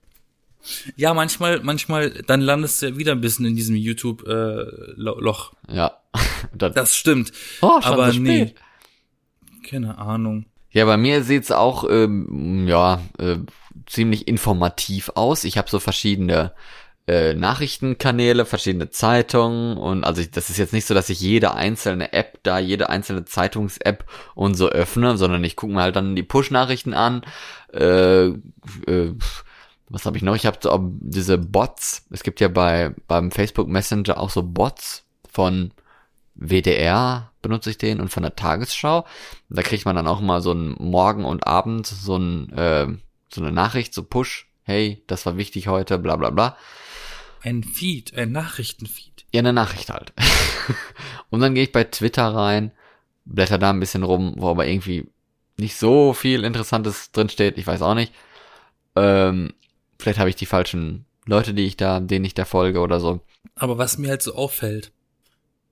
Ja, 0.97 1.13
manchmal, 1.13 1.61
manchmal, 1.61 2.09
dann 2.09 2.41
landest 2.41 2.81
du 2.81 2.87
ja 2.87 2.97
wieder 2.97 3.13
ein 3.13 3.21
bisschen 3.21 3.45
in 3.45 3.55
diesem 3.55 3.77
YouTube-Loch. 3.77 5.53
Ja. 5.69 5.99
dann, 6.53 6.73
das 6.73 6.97
stimmt. 6.97 7.31
oh, 7.61 7.79
schon 7.81 7.93
aber 7.93 8.11
so 8.11 8.19
nee. 8.19 8.53
Keine 9.65 9.97
Ahnung. 9.97 10.45
Ja, 10.71 10.83
bei 10.83 10.97
mir 10.97 11.23
sieht's 11.23 11.49
auch 11.49 11.89
ähm, 11.89 12.67
ja 12.67 13.01
äh, 13.19 13.37
ziemlich 13.85 14.27
informativ 14.27 15.11
aus. 15.15 15.45
Ich 15.45 15.57
habe 15.57 15.69
so 15.69 15.79
verschiedene 15.79 16.51
äh, 17.07 17.33
Nachrichtenkanäle, 17.33 18.45
verschiedene 18.45 18.89
Zeitungen 18.89 19.77
und 19.77 20.03
also 20.05 20.21
ich, 20.21 20.31
das 20.31 20.49
ist 20.49 20.57
jetzt 20.57 20.73
nicht 20.73 20.85
so, 20.85 20.93
dass 20.93 21.09
ich 21.09 21.19
jede 21.19 21.53
einzelne 21.53 22.13
App 22.13 22.39
da, 22.43 22.59
jede 22.59 22.89
einzelne 22.89 23.25
Zeitungs-App 23.25 24.05
und 24.35 24.55
so 24.55 24.69
öffne, 24.69 25.17
sondern 25.17 25.43
ich 25.43 25.55
gucke 25.55 25.73
mir 25.73 25.81
halt 25.81 25.95
dann 25.95 26.15
die 26.15 26.23
Push-Nachrichten 26.23 26.93
an. 26.93 27.23
Äh, 27.73 28.27
äh, 28.27 29.13
was 29.89 30.05
habe 30.05 30.17
ich 30.17 30.23
noch? 30.23 30.35
Ich 30.35 30.45
habe 30.45 30.57
so 30.61 30.79
diese 31.01 31.37
Bots. 31.37 32.05
Es 32.09 32.23
gibt 32.23 32.39
ja 32.39 32.47
bei 32.47 32.95
beim 33.07 33.31
Facebook 33.31 33.67
Messenger 33.67 34.17
auch 34.17 34.29
so 34.29 34.41
Bots 34.41 35.03
von 35.29 35.71
WDR 36.35 37.31
benutze 37.41 37.69
ich 37.69 37.77
den 37.77 37.99
und 37.99 38.09
von 38.09 38.23
der 38.23 38.35
Tagesschau. 38.35 39.05
Da 39.49 39.61
kriegt 39.61 39.85
man 39.85 39.95
dann 39.95 40.07
auch 40.07 40.21
mal 40.21 40.41
so 40.41 40.53
ein 40.53 40.75
Morgen 40.79 41.25
und 41.25 41.45
Abend 41.45 41.85
so 41.85 42.17
ein 42.17 42.51
äh, 42.53 42.87
so 43.29 43.41
eine 43.41 43.51
Nachricht, 43.51 43.93
so 43.93 44.03
Push, 44.03 44.47
hey, 44.63 45.03
das 45.07 45.25
war 45.25 45.37
wichtig 45.37 45.67
heute, 45.67 45.99
bla 45.99 46.15
bla 46.15 46.29
bla. 46.29 46.57
Ein 47.43 47.63
Feed, 47.63 48.13
ein 48.15 48.31
Nachrichtenfeed. 48.31 49.25
Ja, 49.33 49.39
eine 49.39 49.53
Nachricht 49.53 49.89
halt. 49.89 50.13
und 51.29 51.41
dann 51.41 51.53
gehe 51.53 51.63
ich 51.63 51.71
bei 51.71 51.83
Twitter 51.83 52.27
rein, 52.27 52.71
blätter 53.25 53.57
da 53.57 53.69
ein 53.69 53.79
bisschen 53.79 54.03
rum, 54.03 54.33
wo 54.37 54.49
aber 54.49 54.65
irgendwie 54.65 55.05
nicht 55.57 55.75
so 55.75 56.13
viel 56.13 56.43
Interessantes 56.45 57.11
drinsteht, 57.11 57.57
ich 57.57 57.67
weiß 57.67 57.81
auch 57.81 57.95
nicht. 57.95 58.13
Ähm, 58.95 59.53
vielleicht 59.99 60.19
habe 60.19 60.29
ich 60.29 60.35
die 60.35 60.45
falschen 60.45 61.05
Leute, 61.25 61.53
die 61.53 61.65
ich 61.65 61.77
da, 61.77 61.99
denen 61.99 62.25
ich 62.25 62.33
da 62.33 62.45
folge 62.45 62.79
oder 62.79 62.99
so. 62.99 63.21
Aber 63.55 63.77
was 63.77 63.97
mir 63.97 64.09
halt 64.09 64.21
so 64.21 64.35
auffällt, 64.35 64.91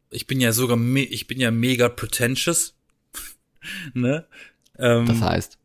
ich 0.10 0.28
bin 0.28 0.42
ja 0.42 0.52
sogar, 0.52 0.78
me 0.78 1.02
ich 1.04 1.28
bin 1.28 1.40
ja 1.40 1.52
mega 1.52 1.88
pretentious, 1.88 2.76
ne? 3.94 4.26
Ähm, 4.78 5.06
Das 5.06 5.22
heißt, 5.22 5.58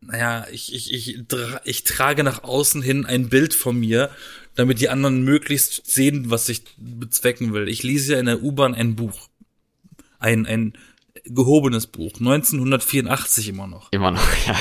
naja, 0.00 0.46
ich, 0.52 0.72
ich, 0.72 0.92
ich, 0.92 1.26
tra 1.26 1.60
ich 1.64 1.82
trage 1.84 2.22
nach 2.22 2.44
außen 2.44 2.82
hin 2.82 3.04
ein 3.04 3.28
Bild 3.28 3.54
von 3.54 3.78
mir, 3.78 4.10
damit 4.58 4.80
die 4.80 4.88
anderen 4.88 5.22
möglichst 5.22 5.86
sehen, 5.90 6.30
was 6.30 6.48
ich 6.48 6.62
bezwecken 6.76 7.52
will. 7.52 7.68
Ich 7.68 7.82
lese 7.84 8.14
ja 8.14 8.18
in 8.20 8.26
der 8.26 8.42
U-Bahn 8.42 8.74
ein 8.74 8.96
Buch. 8.96 9.28
Ein, 10.18 10.46
ein 10.46 10.72
gehobenes 11.24 11.86
Buch. 11.86 12.14
1984 12.18 13.48
immer 13.48 13.66
noch. 13.68 13.92
immer 13.92 14.10
noch, 14.10 14.20
ja. 14.46 14.56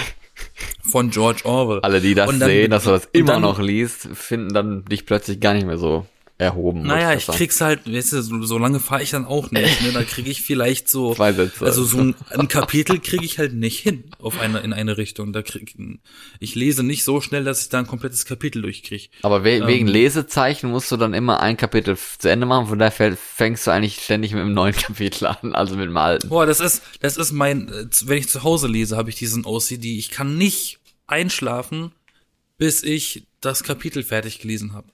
Von 0.92 1.10
George 1.10 1.42
Orwell. 1.46 1.80
Alle, 1.82 2.00
die 2.00 2.14
das 2.14 2.30
dann- 2.30 2.40
sehen, 2.40 2.70
dass 2.72 2.84
du 2.84 2.92
das 2.92 3.10
immer 3.12 3.34
dann- 3.34 3.42
noch 3.42 3.60
liest, 3.60 4.08
finden 4.14 4.54
dann 4.54 4.86
dich 4.86 5.06
plötzlich 5.06 5.40
gar 5.40 5.54
nicht 5.56 5.66
mehr 5.66 5.78
so 5.80 6.06
erhoben. 6.40 6.84
Naja, 6.84 7.14
ich 7.14 7.26
sagen. 7.26 7.38
krieg's 7.38 7.62
halt, 7.62 7.92
weißt 7.92 8.14
du, 8.14 8.22
so, 8.22 8.44
so 8.44 8.58
lange 8.60 8.80
fahre 8.80 9.02
ich 9.02 9.10
dann 9.10 9.26
auch 9.26 9.50
nicht, 9.50 9.82
ne? 9.82 9.92
Da 9.92 10.04
kriege 10.04 10.30
ich 10.30 10.44
vielleicht 10.44 10.88
so, 10.88 11.14
Zwei 11.16 11.34
Sätze. 11.34 11.66
also 11.66 11.84
so 11.84 11.98
ein, 11.98 12.16
ein 12.30 12.48
Kapitel 12.48 13.00
kriege 13.00 13.26
ich 13.26 13.40
halt 13.40 13.54
nicht 13.54 13.80
hin 13.80 14.12
auf 14.20 14.40
eine 14.40 14.60
in 14.60 14.72
eine 14.72 14.98
Richtung. 14.98 15.34
Da 15.34 15.42
krieg 15.42 15.74
ich 16.40 16.56
lese 16.56 16.84
nicht 16.84 17.04
so 17.04 17.22
schnell, 17.22 17.44
dass 17.44 17.64
ich 17.64 17.70
da 17.70 17.80
ein 17.80 17.88
komplettes 17.88 18.26
Kapitel 18.26 18.62
durchkriege. 18.62 19.08
Aber 19.24 19.44
we 19.44 19.54
Ähm. 19.58 19.68
wegen 19.68 19.88
Lesezeichen 19.88 20.70
musst 20.70 20.92
du 20.92 20.98
dann 20.98 21.14
immer 21.16 21.40
ein 21.40 21.58
Kapitel 21.58 21.98
zu 21.98 22.30
Ende 22.30 22.46
machen, 22.46 22.68
von 22.68 22.78
daher 22.78 23.18
fängst 23.18 23.66
du 23.66 23.72
eigentlich 23.72 24.00
ständig 24.04 24.34
mit 24.34 24.42
einem 24.42 24.54
neuen 24.54 24.76
Kapitel 24.78 25.26
an, 25.26 25.56
also 25.56 25.76
mit 25.76 25.86
dem 25.86 25.98
alten. 25.98 26.30
Boah, 26.30 26.46
das 26.46 26.60
ist, 26.60 26.84
das 27.00 27.18
ist 27.18 27.32
mein, 27.32 27.68
äh, 27.70 27.88
wenn 28.06 28.18
ich 28.20 28.30
zu 28.30 28.44
Hause 28.44 28.68
lese, 28.68 28.96
habe 28.96 29.10
ich 29.10 29.16
diesen 29.16 29.44
OCD. 29.46 29.98
Ich 29.98 30.12
kann 30.12 30.38
nicht 30.38 30.80
einschlafen, 31.08 31.92
bis 32.60 32.84
ich 32.84 33.24
das 33.42 33.64
Kapitel 33.64 34.04
fertig 34.04 34.40
gelesen 34.40 34.74
habe. 34.74 34.88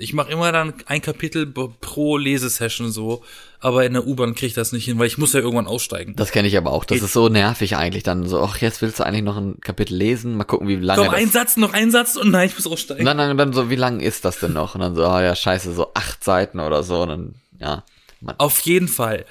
Ich 0.00 0.14
mache 0.14 0.32
immer 0.32 0.50
dann 0.50 0.72
ein 0.86 1.02
Kapitel 1.02 1.46
pro 1.46 2.16
Lesesession 2.16 2.90
so, 2.90 3.22
aber 3.60 3.84
in 3.84 3.92
der 3.92 4.06
U-Bahn 4.06 4.34
kriege 4.34 4.46
ich 4.46 4.54
das 4.54 4.72
nicht 4.72 4.86
hin, 4.86 4.98
weil 4.98 5.06
ich 5.06 5.18
muss 5.18 5.34
ja 5.34 5.40
irgendwann 5.40 5.66
aussteigen. 5.66 6.16
Das 6.16 6.30
kenne 6.32 6.48
ich 6.48 6.56
aber 6.56 6.72
auch. 6.72 6.84
Das 6.84 6.98
Ich- 6.98 7.04
ist 7.04 7.12
so 7.12 7.28
nervig 7.28 7.76
eigentlich 7.76 8.02
dann 8.02 8.26
so, 8.26 8.40
ach, 8.42 8.56
jetzt 8.58 8.80
willst 8.80 8.98
du 8.98 9.04
eigentlich 9.04 9.22
noch 9.24 9.36
ein 9.36 9.60
Kapitel 9.60 9.94
lesen, 9.94 10.36
mal 10.36 10.44
gucken, 10.44 10.68
wie 10.68 10.76
lange 10.76 11.04
das... 11.04 11.14
ein 11.14 11.30
Satz, 11.30 11.56
noch 11.58 11.74
ein 11.74 11.90
Satz 11.90 12.16
und 12.16 12.30
nein, 12.30 12.48
ich 12.48 12.54
muss 12.56 12.66
aussteigen. 12.66 13.00
Und 13.00 13.06
dann, 13.06 13.18
dann, 13.18 13.36
dann 13.36 13.52
so, 13.52 13.68
wie 13.68 13.76
lang 13.76 14.00
ist 14.00 14.24
das 14.24 14.38
denn 14.40 14.54
noch? 14.54 14.74
Und 14.74 14.80
dann 14.80 14.94
so, 14.96 15.04
ah 15.04 15.22
ja, 15.22 15.36
scheiße, 15.36 15.72
so 15.74 15.92
acht 15.94 16.24
Seiten 16.24 16.60
oder 16.60 16.82
so. 16.82 17.02
Und 17.02 17.08
dann, 17.08 17.34
ja, 17.58 17.84
man, 18.20 18.36
Auf 18.38 18.60
jeden 18.60 18.88
Fall. 18.88 19.26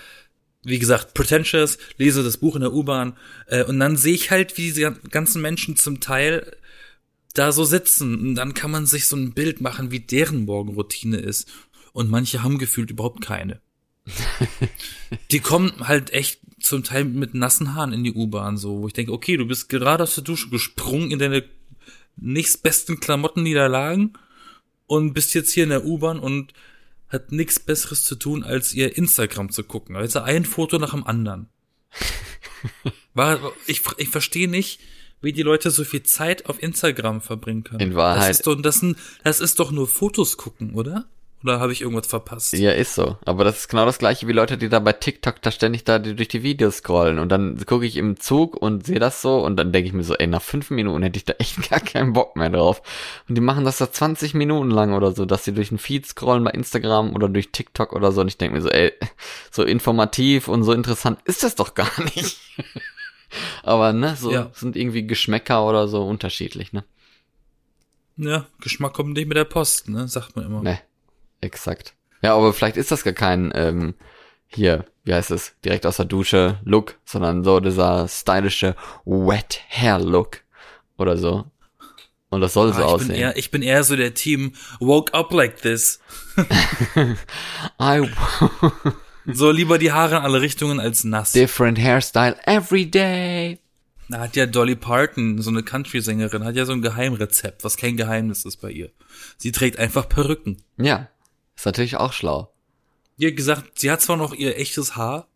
Wie 0.62 0.78
gesagt, 0.78 1.14
pretentious, 1.14 1.78
lese 1.98 2.22
das 2.22 2.38
Buch 2.38 2.56
in 2.56 2.62
der 2.62 2.74
U-Bahn 2.74 3.18
äh, 3.48 3.64
und 3.64 3.80
dann 3.80 3.96
sehe 3.96 4.14
ich 4.14 4.30
halt, 4.30 4.58
wie 4.58 4.64
diese 4.64 4.92
ganzen 5.10 5.42
Menschen 5.42 5.78
zum 5.78 6.02
Teil 6.02 6.52
da 7.34 7.52
so 7.52 7.64
sitzen 7.64 8.20
und 8.20 8.36
dann 8.36 8.54
kann 8.54 8.72
man 8.72 8.86
sich 8.86 9.08
so 9.08 9.16
ein 9.16 9.34
Bild 9.34 9.62
machen, 9.62 9.92
wie 9.92 10.00
deren 10.00 10.46
Morgenroutine 10.46 11.18
ist. 11.18 11.50
Und 11.94 12.10
manche 12.10 12.44
haben 12.44 12.58
gefühlt 12.58 12.92
überhaupt 12.92 13.22
keine. 13.22 13.62
Die 15.32 15.40
kommen 15.40 15.88
halt 15.88 16.12
echt 16.12 16.42
zum 16.60 16.84
Teil 16.84 17.06
mit 17.06 17.34
nassen 17.34 17.74
Haaren 17.74 17.94
in 17.94 18.04
die 18.04 18.14
U-Bahn, 18.14 18.58
so, 18.58 18.82
wo 18.82 18.88
ich 18.88 18.94
denke, 18.94 19.14
okay, 19.14 19.38
du 19.38 19.46
bist 19.46 19.70
gerade 19.70 20.04
aus 20.04 20.16
der 20.16 20.24
Dusche 20.24 20.50
gesprungen 20.50 21.12
in 21.12 21.20
deine 21.20 21.44
nächstbesten 22.18 23.00
Klamottenniederlagen 23.00 24.18
und 24.88 25.14
bist 25.14 25.34
jetzt 25.34 25.52
hier 25.54 25.64
in 25.64 25.70
der 25.70 25.86
U-Bahn 25.86 26.20
und 26.20 26.54
hat 27.08 27.32
nichts 27.32 27.60
Besseres 27.60 28.04
zu 28.04 28.16
tun, 28.16 28.44
als 28.44 28.74
ihr 28.74 28.98
Instagram 28.98 29.52
zu 29.52 29.64
gucken. 29.64 29.96
Also 29.96 30.20
ein 30.20 30.46
Foto 30.46 30.78
nach 30.80 30.92
dem 30.92 31.06
anderen. 31.06 31.48
War, 33.14 33.40
ich, 33.68 33.82
ich 33.98 34.10
verstehe 34.10 34.48
nicht, 34.48 34.80
wie 35.22 35.34
die 35.34 35.44
Leute 35.44 35.70
so 35.72 35.84
viel 35.84 36.04
Zeit 36.04 36.46
auf 36.48 36.62
Instagram 36.62 37.22
verbringen 37.22 37.64
können. 37.64 37.80
In 37.80 37.96
Wahrheit- 37.96 38.30
Das 38.30 38.38
ist 38.40 38.48
doch, 38.48 38.56
das, 38.62 38.86
das 39.24 39.40
ist 39.42 39.60
doch 39.60 39.72
nur 39.72 39.88
Fotos 39.88 40.38
gucken, 40.38 40.74
oder? 40.74 41.06
Oder 41.42 41.62
habe 41.62 41.72
ich 41.72 41.80
irgendwas 41.84 42.08
verpasst? 42.08 42.52
ja, 42.52 42.72
ist 42.72 42.96
so. 42.96 43.18
Aber 43.24 43.46
das 43.46 43.60
ist 43.60 43.70
genau 43.70 43.86
das 43.86 43.98
gleiche 43.98 44.28
wie 44.28 44.34
Leute, 44.34 44.58
die 44.58 44.68
da 44.68 44.80
bei 44.80 44.92
TikTok 44.92 45.42
da 45.42 45.52
ständig 45.52 45.86
da 45.86 45.98
die- 45.98 46.14
durch 46.14 46.28
die 46.28 46.44
Videos 46.44 46.80
scrollen. 46.80 47.18
Und 47.18 47.30
dann 47.30 47.58
gucke 47.66 47.86
ich 47.86 47.96
im 47.96 48.20
Zug 48.20 48.58
und 48.58 48.86
sehe 48.86 49.00
das 49.00 49.22
so 49.22 49.46
und 49.46 49.56
dann 49.56 49.72
denke 49.72 49.88
ich 49.88 49.94
mir 49.94 50.04
so, 50.04 50.16
ey, 50.16 50.28
nach 50.28 50.42
fünf 50.42 50.70
Minuten 50.70 51.02
hätte 51.02 51.16
ich 51.16 51.24
da 51.24 51.34
echt 51.40 51.70
gar 51.70 51.80
keinen 51.80 52.12
Bock 52.12 52.36
mehr 52.36 52.50
drauf. 52.50 52.82
Und 53.30 53.36
die 53.36 53.42
machen 53.42 53.64
das 53.64 53.78
da 53.78 53.90
20 53.90 54.34
Minuten 54.34 54.70
lang 54.70 54.94
oder 54.94 55.14
so, 55.14 55.24
dass 55.26 55.46
sie 55.46 55.54
durch 55.54 55.70
den 55.70 55.78
Feed 55.78 56.06
scrollen 56.08 56.44
bei 56.44 56.52
Instagram 56.52 57.16
oder 57.16 57.30
durch 57.30 57.54
TikTok 57.54 57.94
oder 57.94 58.12
so. 58.12 58.20
Und 58.20 58.28
ich 58.28 58.38
denke 58.38 58.58
mir 58.58 58.62
so, 58.62 58.68
ey, 58.70 58.92
so 59.50 59.64
informativ 59.64 60.50
und 60.50 60.64
so 60.64 60.74
interessant 60.74 61.20
ist 61.24 61.44
das 61.44 61.56
doch 61.56 61.74
gar 61.74 61.90
nicht. 62.16 62.38
Aber 63.64 63.94
ne, 63.94 64.16
so 64.16 64.32
Ja. 64.32 64.52
sind 64.54 64.76
irgendwie 64.76 65.06
Geschmäcker 65.06 65.66
oder 65.68 65.88
so 65.88 66.04
unterschiedlich, 66.06 66.74
ne? 66.74 66.84
Ja, 68.18 68.48
Geschmack 68.62 68.94
kommt 68.94 69.14
nicht 69.14 69.28
mit 69.28 69.38
der 69.38 69.46
Post, 69.46 69.88
ne? 69.90 70.08
Sagt 70.08 70.36
man 70.36 70.46
immer. 70.46 70.62
Ne, 70.62 70.80
exakt. 71.42 71.94
Ja, 72.22 72.36
aber 72.36 72.54
vielleicht 72.54 72.76
ist 72.78 72.92
das 72.92 73.04
gar 73.04 73.14
kein, 73.14 73.52
ähm, 73.56 73.94
hier, 74.48 74.86
wie 75.06 75.14
heißt 75.14 75.32
es, 75.32 75.54
direkt 75.64 75.86
aus 75.86 75.98
der 75.98 76.06
Dusche 76.06 76.60
Look, 76.66 76.96
sondern 77.06 77.44
so 77.44 77.60
dieser 77.62 78.08
stylische 78.08 78.76
Wet 79.06 79.62
Hair 79.70 80.00
Look 80.00 80.42
oder 80.98 81.16
so. 81.18 81.46
Und 82.32 82.42
das 82.42 82.54
soll 82.54 82.74
so 82.74 82.82
Ah, 82.82 82.86
ich, 82.86 82.88
bin 82.88 82.94
aussehen. 83.10 83.16
eher, 83.16 83.38
ich 83.38 83.52
bin 83.52 83.62
eher 83.62 83.84
so 83.84 83.96
der 83.96 84.14
Team 84.14 84.54
woke 84.80 85.14
up 85.14 85.32
like 85.32 85.62
this. 85.62 86.00
I 87.80 88.02
So 89.34 89.52
lieber 89.52 89.78
die 89.78 89.92
Haare 89.92 90.18
in 90.18 90.22
alle 90.22 90.42
Richtungen 90.42 90.80
als 90.80 91.04
nass. 91.04 91.32
different 91.34 91.80
hairstyle 91.80 92.36
every 92.46 92.86
day. 92.90 93.60
Da 94.10 94.22
hat 94.22 94.36
ja 94.36 94.48
Dolly 94.48 94.76
Parton, 94.76 95.40
so 95.40 95.52
eine 95.52 95.62
Country-Sängerin, 95.62 96.44
hat 96.44 96.56
ja 96.56 96.66
so 96.66 96.74
ein 96.74 96.82
Geheimrezept, 96.82 97.64
was 97.64 97.78
kein 97.78 97.96
Geheimnis 97.96 98.44
ist 98.44 98.58
bei 98.58 98.72
ihr. 98.72 98.90
Sie 99.38 99.52
trägt 99.52 99.78
einfach 99.78 100.10
Perücken. 100.10 100.58
Ja, 100.78 101.10
ist 101.56 101.66
natürlich 101.66 101.98
auch 101.98 102.12
schlau. 102.14 102.52
Hat 103.22 103.36
gesagt, 103.36 103.80
sie 103.80 103.92
hat 103.92 104.02
zwar 104.02 104.18
noch 104.18 104.34
ihr 104.34 104.58
echtes 104.58 104.96
Haar, 104.96 105.28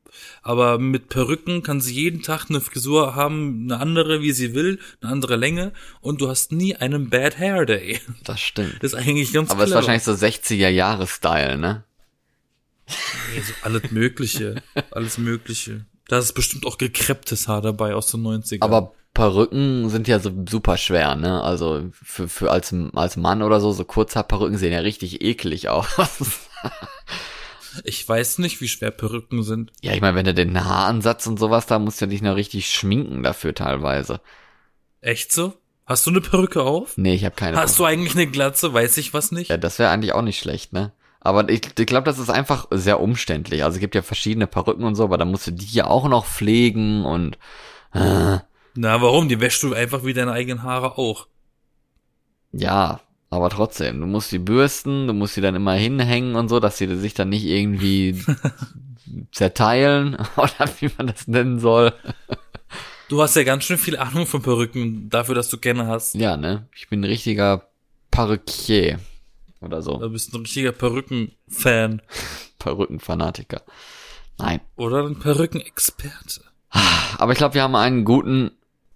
aber 0.41 0.79
mit 0.79 1.09
Perücken 1.09 1.61
kann 1.61 1.81
sie 1.81 1.93
jeden 1.93 2.23
Tag 2.23 2.45
eine 2.49 2.61
Frisur 2.61 3.13
haben, 3.13 3.65
eine 3.65 3.79
andere, 3.79 4.21
wie 4.21 4.31
sie 4.31 4.55
will, 4.55 4.79
eine 5.01 5.11
andere 5.11 5.35
Länge 5.35 5.71
und 6.01 6.21
du 6.21 6.29
hast 6.29 6.51
nie 6.51 6.75
einen 6.75 7.09
Bad 7.11 7.37
Hair 7.37 7.65
Day. 7.65 7.99
Das 8.23 8.39
stimmt. 8.39 8.81
Das 8.81 8.93
ist 8.93 8.99
eigentlich 8.99 9.33
ganz 9.33 9.51
Aber 9.51 9.63
es 9.63 9.69
ist 9.69 9.75
wahrscheinlich 9.75 10.03
so 10.03 10.13
60er 10.13 10.69
Jahre 10.69 11.05
Style, 11.05 11.57
ne? 11.57 11.83
Nee, 12.88 13.41
so 13.41 13.53
alles 13.61 13.91
Mögliche. 13.91 14.61
alles 14.91 15.17
Mögliche. 15.17 15.86
Da 16.07 16.19
ist 16.19 16.34
bestimmt 16.34 16.65
auch 16.65 16.77
gekrepptes 16.77 17.47
Haar 17.47 17.61
dabei 17.61 17.95
aus 17.95 18.11
den 18.11 18.23
90ern. 18.23 18.61
Aber 18.61 18.93
Perücken 19.13 19.89
sind 19.89 20.07
ja 20.07 20.19
so 20.19 20.31
super 20.49 20.77
schwer, 20.77 21.15
ne? 21.15 21.41
Also 21.41 21.89
für, 21.91 22.27
für 22.27 22.51
als, 22.51 22.73
als 22.95 23.15
Mann 23.15 23.43
oder 23.43 23.61
so, 23.61 23.71
so 23.71 23.86
Kurzhaarperücken 23.86 24.57
sehen 24.57 24.73
ja 24.73 24.79
richtig 24.79 25.21
eklig 25.21 25.69
aus. 25.69 25.86
ich 27.84 28.07
weiß 28.07 28.39
nicht, 28.39 28.59
wie 28.59 28.67
schwer 28.67 28.91
Perücken 28.91 29.43
sind. 29.43 29.71
Ja, 29.81 29.93
ich 29.93 30.01
meine, 30.01 30.15
wenn 30.15 30.25
du 30.25 30.34
den 30.34 30.65
Haaransatz 30.65 31.27
und 31.27 31.39
sowas, 31.39 31.67
da 31.67 31.77
musst 31.77 32.01
du 32.01 32.07
dich 32.07 32.21
noch 32.21 32.36
richtig 32.36 32.69
schminken 32.69 33.21
dafür 33.21 33.53
teilweise. 33.53 34.19
Echt 35.01 35.31
so? 35.31 35.53
Hast 35.86 36.07
du 36.07 36.11
eine 36.11 36.21
Perücke 36.21 36.63
auf? 36.63 36.97
Nee, 36.97 37.13
ich 37.13 37.25
habe 37.25 37.36
keine. 37.36 37.57
Hast 37.57 37.77
du 37.77 37.86
eigentlich 37.86 38.15
eine 38.15 38.27
Glatze? 38.27 38.73
Weiß 38.73 38.97
ich 38.97 39.13
was 39.13 39.31
nicht? 39.31 39.49
ja, 39.49 39.57
das 39.57 39.79
wäre 39.79 39.91
eigentlich 39.91 40.13
auch 40.13 40.21
nicht 40.21 40.39
schlecht, 40.39 40.73
ne? 40.73 40.91
Aber 41.24 41.47
ich, 41.49 41.61
ich 41.80 41.86
glaube, 41.86 42.05
das 42.05 42.19
ist 42.19 42.30
einfach 42.30 42.67
sehr 42.71 42.99
umständlich. 42.99 43.63
Also 43.63 43.76
es 43.76 43.80
gibt 43.80 43.95
ja 43.95 44.01
verschiedene 44.01 44.45
Perücken 44.47 44.84
und 44.84 44.95
so, 44.95 45.05
aber 45.05 45.17
da 45.17 45.26
musst 45.26 45.47
du 45.47 45.51
die 45.51 45.65
ja 45.74 45.86
auch 45.88 46.07
noch 46.09 46.26
pflegen 46.26 47.05
und 47.05 47.38
äh, 47.93 48.39
Na, 48.76 49.01
warum? 49.01 49.30
Die 49.30 49.39
wäschst 49.39 49.63
du 49.63 49.74
einfach 49.74 50.03
wie 50.03 50.13
deine 50.13 50.34
eigenen 50.34 50.63
Haare 50.63 50.97
auch. 50.97 51.28
ja, 52.51 52.99
aber 53.30 53.49
trotzdem, 53.49 53.99
du 53.99 54.05
musst 54.05 54.32
die 54.32 54.38
bürsten, 54.38 55.07
du 55.07 55.13
musst 55.13 55.34
sie 55.34 55.41
dann 55.41 55.55
immer 55.55 55.74
hinhängen 55.74 56.36
und 56.36 56.49
so, 56.49 56.59
dass 56.59 56.78
sie 56.78 56.93
sich 56.97 57.15
dann 57.15 57.30
nicht 57.30 57.45
irgendwie 57.45 58.24
zerteilen 59.32 60.15
oder 60.38 60.69
wie 60.80 60.91
man 60.97 61.07
das 61.07 61.28
nennen 61.28 61.59
soll. 61.59 61.93
Du 63.09 63.21
hast 63.21 63.36
ja 63.36 63.43
ganz 63.43 63.63
schön 63.63 63.78
viel 63.80 63.97
Ahnung 63.97 64.28
von 64.28 64.41
Perücken 64.43 65.09
dafür, 65.09 65.34
dass 65.36 65.49
du 65.49 65.57
gerne 65.57 65.88
hast. 65.88 66.13
Ja, 66.15 66.38
ne? 66.38 66.67
Ich 66.76 66.89
bin 66.89 67.01
ein 67.01 67.05
richtiger 67.05 67.69
Perückier 68.11 68.99
oder 69.64 69.82
so. 69.82 69.97
Du 69.97 70.09
bist 70.09 70.34
ein 70.34 70.41
richtiger 70.41 70.72
Perücken-Fan. 70.72 72.01
Perückenfanatiker. 72.59 73.61
Nein. 74.38 74.61
Oder 74.76 75.05
ein 75.05 75.20
Perückenexperte. 75.20 76.41
Aber 77.18 77.32
ich 77.32 77.38
glaube, 77.38 77.55
wir 77.55 77.64
haben 77.64 77.76
einen 77.76 78.05
guten 78.05 78.51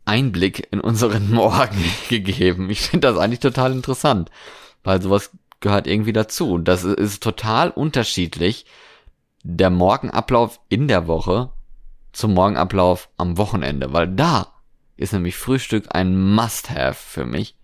Einblick 0.05 0.67
in 0.71 0.79
unseren 0.79 1.31
Morgen 1.33 1.83
gegeben. 2.09 2.69
Ich 2.69 2.81
finde 2.81 3.07
das 3.07 3.17
eigentlich 3.17 3.39
total 3.39 3.71
interessant, 3.71 4.31
weil 4.83 5.01
sowas 5.01 5.31
gehört 5.59 5.87
irgendwie 5.87 6.13
dazu. 6.13 6.53
Und 6.53 6.65
das 6.65 6.83
ist 6.83 7.21
total 7.21 7.69
unterschiedlich, 7.69 8.65
der 9.43 9.69
Morgenablauf 9.69 10.59
in 10.69 10.87
der 10.87 11.07
Woche 11.07 11.51
zum 12.11 12.33
Morgenablauf 12.33 13.09
am 13.17 13.37
Wochenende, 13.37 13.93
weil 13.93 14.07
da 14.07 14.53
ist 14.95 15.13
nämlich 15.13 15.35
Frühstück 15.35 15.85
ein 15.91 16.33
Must-Have 16.33 16.95
für 16.95 17.25
mich. 17.25 17.56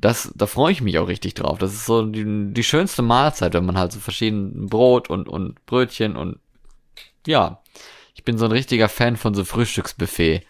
Das, 0.00 0.32
da 0.34 0.46
freue 0.46 0.72
ich 0.72 0.80
mich 0.80 0.98
auch 0.98 1.08
richtig 1.08 1.34
drauf. 1.34 1.58
Das 1.58 1.72
ist 1.74 1.84
so 1.84 2.06
die, 2.06 2.52
die 2.52 2.64
schönste 2.64 3.02
Mahlzeit, 3.02 3.52
wenn 3.54 3.66
man 3.66 3.78
halt 3.78 3.92
so 3.92 4.00
verschiedene 4.00 4.66
Brot 4.66 5.10
und, 5.10 5.28
und 5.28 5.64
Brötchen 5.66 6.16
und 6.16 6.38
ja, 7.26 7.62
ich 8.14 8.24
bin 8.24 8.38
so 8.38 8.46
ein 8.46 8.52
richtiger 8.52 8.88
Fan 8.88 9.16
von 9.16 9.34
so 9.34 9.44
Frühstücksbuffet. 9.44 10.42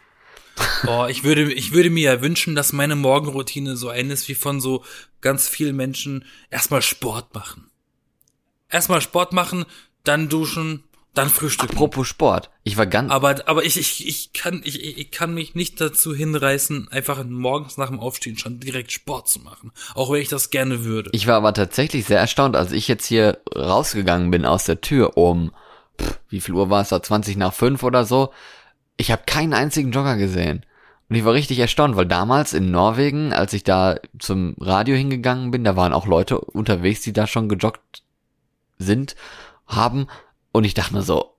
Boah, 0.84 1.08
ich 1.08 1.24
würde, 1.24 1.52
ich 1.52 1.72
würde 1.72 1.90
mir 1.90 2.14
ja 2.14 2.22
wünschen, 2.22 2.54
dass 2.54 2.72
meine 2.72 2.96
Morgenroutine 2.96 3.76
so 3.76 3.88
eine 3.88 4.12
ist 4.12 4.28
wie 4.28 4.34
von 4.34 4.60
so 4.60 4.84
ganz 5.20 5.48
vielen 5.48 5.76
Menschen. 5.76 6.24
Erstmal 6.50 6.82
Sport 6.82 7.34
machen. 7.34 7.70
Erstmal 8.68 9.00
Sport 9.00 9.32
machen, 9.32 9.64
dann 10.04 10.28
duschen, 10.28 10.84
dann 11.14 11.28
frühstücken. 11.28 11.72
Apropos 11.74 12.06
Sport, 12.06 12.50
ich 12.62 12.76
war 12.76 12.86
ganz, 12.86 13.10
Aber, 13.10 13.48
aber 13.48 13.64
ich, 13.64 13.76
ich, 13.76 14.06
ich 14.06 14.32
kann, 14.32 14.60
ich, 14.64 14.98
ich 14.98 15.10
kann 15.10 15.34
mich 15.34 15.54
nicht 15.54 15.80
dazu 15.80 16.14
hinreißen, 16.14 16.88
einfach 16.88 17.24
morgens 17.24 17.76
nach 17.76 17.88
dem 17.88 17.98
Aufstehen 17.98 18.38
schon 18.38 18.60
direkt 18.60 18.92
Sport 18.92 19.28
zu 19.28 19.40
machen. 19.40 19.72
Auch 19.94 20.12
wenn 20.12 20.22
ich 20.22 20.28
das 20.28 20.50
gerne 20.50 20.84
würde. 20.84 21.10
ich 21.12 21.26
war 21.26 21.36
aber 21.36 21.52
tatsächlich 21.52 22.04
sehr 22.04 22.20
erstaunt, 22.20 22.54
als 22.56 22.72
ich 22.72 22.86
jetzt 22.86 23.06
hier 23.06 23.40
rausgegangen 23.54 24.30
bin 24.30 24.44
aus 24.44 24.64
der 24.64 24.80
Tür 24.80 25.16
um, 25.16 25.52
pff, 26.00 26.20
wie 26.28 26.40
viel 26.40 26.54
Uhr 26.54 26.70
war 26.70 26.82
es 26.82 26.90
da, 26.90 27.02
20 27.02 27.36
nach 27.36 27.52
5 27.52 27.82
oder 27.82 28.04
so. 28.04 28.32
Ich 28.96 29.10
habe 29.10 29.22
keinen 29.26 29.54
einzigen 29.54 29.92
Jogger 29.92 30.16
gesehen. 30.16 30.64
Und 31.08 31.16
ich 31.16 31.24
war 31.24 31.32
richtig 31.32 31.58
erstaunt, 31.58 31.96
weil 31.96 32.06
damals 32.06 32.52
in 32.52 32.70
Norwegen, 32.70 33.32
als 33.32 33.52
ich 33.52 33.64
da 33.64 33.96
zum 34.20 34.54
Radio 34.60 34.94
hingegangen 34.94 35.50
bin, 35.50 35.64
da 35.64 35.74
waren 35.74 35.92
auch 35.92 36.06
Leute 36.06 36.38
unterwegs, 36.38 37.00
die 37.00 37.12
da 37.12 37.26
schon 37.26 37.48
gejoggt 37.48 38.04
sind, 38.78 39.16
haben. 39.66 40.06
Und 40.52 40.64
ich 40.64 40.74
dachte 40.74 40.94
mir 40.94 41.02
so, 41.02 41.34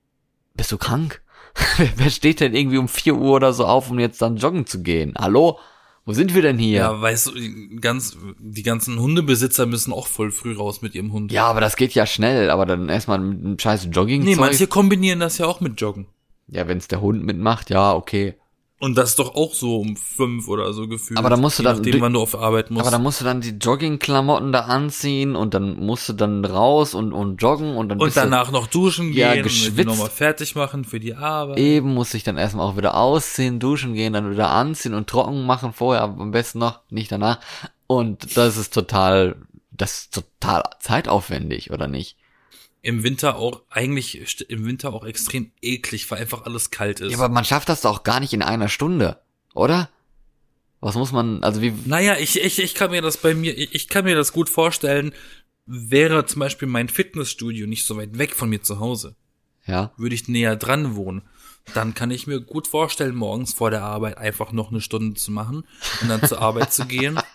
bist 0.55 0.71
du 0.71 0.77
krank? 0.77 1.21
Wer- 1.97 2.09
steht 2.09 2.39
denn 2.39 2.55
irgendwie 2.55 2.77
um 2.77 2.87
4 2.87 3.15
Uhr 3.15 3.35
oder 3.35 3.53
so 3.53 3.65
auf, 3.65 3.89
um 3.91 3.99
jetzt 3.99 4.21
dann 4.21 4.37
joggen 4.37 4.65
zu 4.65 4.81
gehen? 4.83 5.13
Hallo? 5.17 5.59
Wo 6.05 6.13
sind 6.13 6.33
wir 6.33 6.41
denn 6.41 6.57
hier? 6.57 6.79
Ja, 6.79 7.01
weißt 7.01 7.27
du, 7.27 7.79
ganz, 7.79 8.17
die 8.39 8.63
ganzen 8.63 8.99
Hundebesitzer 8.99 9.67
müssen 9.67 9.93
auch 9.93 10.07
voll 10.07 10.31
früh 10.31 10.55
raus 10.55 10.81
mit 10.81 10.95
ihrem 10.95 11.13
Hund. 11.13 11.31
Ja, 11.31 11.45
aber 11.45 11.61
das 11.61 11.75
geht 11.75 11.93
ja 11.93 12.07
schnell, 12.07 12.49
aber 12.49 12.65
dann 12.65 12.89
erstmal 12.89 13.19
mit 13.19 13.39
einem 13.45 13.59
scheiß 13.59 13.87
Jogging. 13.91 14.23
Nee, 14.23 14.35
manche 14.35 14.65
kombinieren 14.65 15.19
das 15.19 15.37
ja 15.37 15.45
auch 15.45 15.61
mit 15.61 15.79
Joggen. 15.79 16.07
Ja, 16.47 16.67
wenn's 16.67 16.87
der 16.87 17.01
Hund 17.01 17.23
mitmacht, 17.23 17.69
ja, 17.69 17.93
okay. 17.93 18.33
Und 18.81 18.97
das 18.97 19.09
ist 19.11 19.19
doch 19.19 19.35
auch 19.35 19.53
so 19.53 19.77
um 19.77 19.95
fünf 19.95 20.47
oder 20.47 20.73
so 20.73 20.87
gefühlt. 20.87 21.17
Aber 21.19 21.29
da 21.29 21.37
musst 21.37 21.59
du 21.59 21.63
dann- 21.63 21.75
nachdem, 21.77 21.91
du- 21.93 22.01
wann 22.01 22.13
du 22.13 22.19
auf 22.21 22.35
Arbeit 22.35 22.71
musst. 22.71 22.81
Aber 22.81 22.89
dann 22.91 23.03
musst 23.03 23.21
du 23.21 23.25
dann 23.25 23.39
die 23.39 23.51
Joggingklamotten 23.51 24.51
da 24.51 24.61
anziehen 24.61 25.35
und 25.35 25.53
dann 25.53 25.77
musst 25.79 26.09
du 26.09 26.13
dann 26.13 26.43
raus 26.43 26.95
und, 26.95 27.13
und 27.13 27.39
joggen 27.41 27.75
und 27.77 27.89
dann 27.89 27.99
und 27.99 28.05
bist 28.05 28.17
du- 28.17 28.21
danach 28.21 28.51
noch 28.51 28.65
duschen 28.67 29.13
Ja, 29.13 29.33
gehen 29.33 29.43
und 29.43 29.49
geschwitzt. 29.49 29.85
nochmal 29.87 30.09
fertig 30.09 30.55
machen 30.55 30.83
für 30.83 30.99
die 30.99 31.13
Arbeit. 31.13 31.59
eben 31.59 31.93
muss 31.93 32.13
ich 32.15 32.23
dann 32.23 32.37
erstmal 32.37 32.65
auch 32.67 32.75
wieder 32.75 32.95
ausziehen, 32.97 33.59
duschen 33.59 33.93
gehen, 33.93 34.13
dann 34.13 34.31
wieder 34.31 34.49
anziehen 34.49 34.95
und 34.95 35.07
trocken 35.07 35.45
machen 35.45 35.73
vorher, 35.73 36.01
aber 36.01 36.19
am 36.21 36.31
besten 36.31 36.57
noch, 36.59 36.79
nicht 36.89 37.11
danach. 37.11 37.39
Und 37.87 38.35
das 38.35 38.57
ist 38.57 38.73
total, 38.73 39.35
das 39.71 39.93
ist 39.99 40.13
total 40.15 40.63
zeitaufwendig, 40.79 41.71
oder 41.71 41.87
nicht? 41.87 42.17
Im 42.83 43.03
Winter 43.03 43.35
auch, 43.35 43.61
eigentlich 43.69 44.43
im 44.49 44.65
Winter 44.65 44.93
auch 44.93 45.05
extrem 45.05 45.51
eklig, 45.61 46.09
weil 46.09 46.19
einfach 46.19 46.45
alles 46.45 46.71
kalt 46.71 46.99
ist. 46.99 47.11
Ja, 47.11 47.17
aber 47.19 47.29
man 47.29 47.45
schafft 47.45 47.69
das 47.69 47.81
doch 47.81 48.03
gar 48.03 48.19
nicht 48.19 48.33
in 48.33 48.41
einer 48.41 48.69
Stunde, 48.69 49.19
oder? 49.53 49.89
Was 50.79 50.95
muss 50.95 51.11
man, 51.11 51.43
also 51.43 51.61
wie, 51.61 51.73
Naja, 51.85 52.17
ich, 52.17 52.41
ich, 52.41 52.57
ich 52.57 52.73
kann 52.73 52.89
mir 52.89 53.03
das 53.03 53.17
bei 53.17 53.35
mir, 53.35 53.55
ich, 53.55 53.75
ich 53.75 53.87
kann 53.87 54.05
mir 54.05 54.15
das 54.15 54.33
gut 54.33 54.49
vorstellen, 54.49 55.13
wäre 55.67 56.25
zum 56.25 56.39
Beispiel 56.39 56.67
mein 56.67 56.89
Fitnessstudio 56.89 57.67
nicht 57.67 57.85
so 57.85 57.97
weit 57.97 58.17
weg 58.17 58.35
von 58.35 58.49
mir 58.49 58.63
zu 58.63 58.79
Hause, 58.79 59.15
ja, 59.67 59.91
würde 59.97 60.15
ich 60.15 60.27
näher 60.27 60.55
dran 60.55 60.95
wohnen, 60.95 61.21
dann 61.75 61.93
kann 61.93 62.09
ich 62.09 62.25
mir 62.25 62.41
gut 62.41 62.67
vorstellen, 62.67 63.15
morgens 63.15 63.53
vor 63.53 63.69
der 63.69 63.83
Arbeit 63.83 64.17
einfach 64.17 64.51
noch 64.53 64.71
eine 64.71 64.81
Stunde 64.81 65.15
zu 65.19 65.31
machen 65.31 65.67
und 66.01 66.09
dann 66.09 66.23
zur 66.23 66.41
Arbeit 66.41 66.73
zu 66.73 66.85
gehen. 66.85 67.19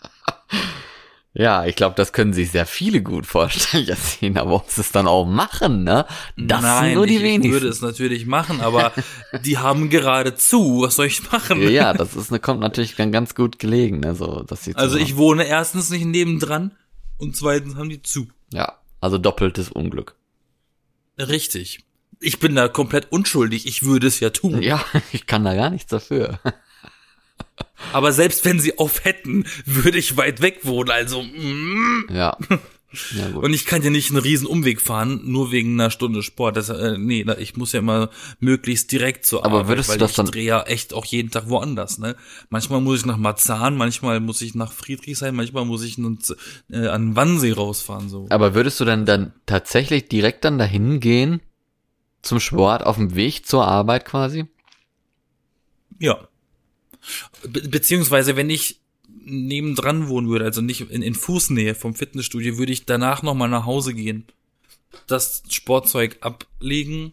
Ja, 1.38 1.66
ich 1.66 1.76
glaube, 1.76 1.94
das 1.96 2.14
können 2.14 2.32
sich 2.32 2.50
sehr 2.50 2.64
viele 2.64 3.02
gut 3.02 3.26
vorstellen, 3.26 3.84
Jasmin, 3.86 4.38
aber 4.38 4.54
ob 4.54 4.70
sie 4.70 4.80
es 4.80 4.90
dann 4.90 5.06
auch 5.06 5.26
machen, 5.26 5.84
ne? 5.84 6.06
Das 6.38 6.62
Nein, 6.62 6.84
sind 6.86 6.94
nur 6.94 7.06
die 7.06 7.16
ich, 7.16 7.20
ich 7.20 7.24
wenigsten. 7.26 7.52
würde 7.52 7.68
es 7.68 7.82
natürlich 7.82 8.24
machen, 8.24 8.62
aber 8.62 8.92
die 9.44 9.58
haben 9.58 9.90
gerade 9.90 10.34
zu. 10.34 10.80
Was 10.80 10.96
soll 10.96 11.06
ich 11.06 11.30
machen? 11.30 11.60
ja, 11.68 11.92
das 11.92 12.16
ist, 12.16 12.30
ne, 12.30 12.38
kommt 12.40 12.60
natürlich 12.60 12.96
dann 12.96 13.12
ganz 13.12 13.34
gut 13.34 13.58
gelegen, 13.58 14.00
ne, 14.00 14.14
so, 14.14 14.44
dass 14.44 14.64
sie 14.64 14.74
Also 14.76 14.96
ich 14.96 15.16
wohne 15.18 15.44
erstens 15.46 15.90
nicht 15.90 16.06
nebendran 16.06 16.70
und 17.18 17.36
zweitens 17.36 17.74
haben 17.76 17.90
die 17.90 18.00
zu. 18.02 18.28
ja, 18.52 18.78
also 19.02 19.18
doppeltes 19.18 19.68
Unglück. 19.68 20.16
Richtig. 21.18 21.80
Ich 22.18 22.38
bin 22.40 22.54
da 22.54 22.66
komplett 22.68 23.12
unschuldig. 23.12 23.66
Ich 23.66 23.82
würde 23.82 24.06
es 24.06 24.20
ja 24.20 24.30
tun. 24.30 24.62
Ja, 24.62 24.82
ich 25.12 25.26
kann 25.26 25.44
da 25.44 25.54
gar 25.54 25.68
nichts 25.68 25.90
dafür. 25.90 26.40
Aber 27.92 28.12
selbst 28.12 28.44
wenn 28.44 28.60
sie 28.60 28.78
auf 28.78 29.04
hätten, 29.04 29.44
würde 29.64 29.98
ich 29.98 30.16
weit 30.16 30.40
weg 30.40 30.60
wohnen. 30.62 30.90
Also, 30.90 31.22
mm. 31.22 32.06
Ja. 32.10 32.36
Ja, 33.14 33.28
gut. 33.28 33.44
und 33.44 33.52
ich 33.52 33.66
kann 33.66 33.82
ja 33.82 33.90
nicht 33.90 34.10
einen 34.10 34.20
riesen 34.20 34.46
Umweg 34.46 34.80
fahren, 34.80 35.20
nur 35.24 35.50
wegen 35.50 35.74
einer 35.78 35.90
Stunde 35.90 36.22
Sport. 36.22 36.56
Das, 36.56 36.70
äh, 36.70 36.96
nee, 36.96 37.26
ich 37.38 37.54
muss 37.56 37.72
ja 37.72 37.80
immer 37.80 38.08
möglichst 38.38 38.90
direkt 38.90 39.26
zur 39.26 39.44
Aber 39.44 39.56
Arbeit, 39.56 39.68
würdest 39.68 39.88
du 39.88 39.92
weil 39.92 39.98
das 39.98 40.10
ich 40.12 40.16
dann- 40.16 40.26
drehe 40.26 40.44
ja 40.44 40.62
echt 40.62 40.94
auch 40.94 41.04
jeden 41.04 41.30
Tag 41.30 41.50
woanders. 41.50 41.98
Ne? 41.98 42.16
Manchmal 42.48 42.80
muss 42.80 43.00
ich 43.00 43.04
nach 43.04 43.18
Marzahn, 43.18 43.76
manchmal 43.76 44.20
muss 44.20 44.40
ich 44.40 44.54
nach 44.54 44.72
Friedrichshain, 44.72 45.34
manchmal 45.34 45.66
muss 45.66 45.82
ich 45.84 45.98
nun, 45.98 46.18
äh, 46.70 46.86
an 46.86 47.14
Wannsee 47.16 47.52
rausfahren. 47.52 48.08
So. 48.08 48.28
Aber 48.30 48.54
würdest 48.54 48.80
du 48.80 48.86
dann 48.86 49.04
dann 49.04 49.34
tatsächlich 49.44 50.08
direkt 50.08 50.44
dann 50.46 50.56
dahin 50.56 51.00
gehen 51.00 51.42
zum 52.22 52.40
Sport 52.40 52.86
auf 52.86 52.96
dem 52.96 53.14
Weg 53.14 53.44
zur 53.46 53.66
Arbeit 53.66 54.06
quasi? 54.06 54.46
Ja. 55.98 56.28
Be 57.46 57.68
beziehungsweise, 57.68 58.36
wenn 58.36 58.50
ich 58.50 58.80
nebendran 59.24 60.08
wohnen 60.08 60.28
würde, 60.28 60.44
also 60.44 60.60
nicht 60.60 60.90
in, 60.90 61.02
in 61.02 61.14
Fußnähe 61.14 61.74
vom 61.74 61.94
Fitnessstudio, 61.94 62.58
würde 62.58 62.72
ich 62.72 62.86
danach 62.86 63.22
nochmal 63.22 63.48
nach 63.48 63.66
Hause 63.66 63.94
gehen, 63.94 64.26
das 65.06 65.42
Sportzeug 65.50 66.18
ablegen, 66.20 67.12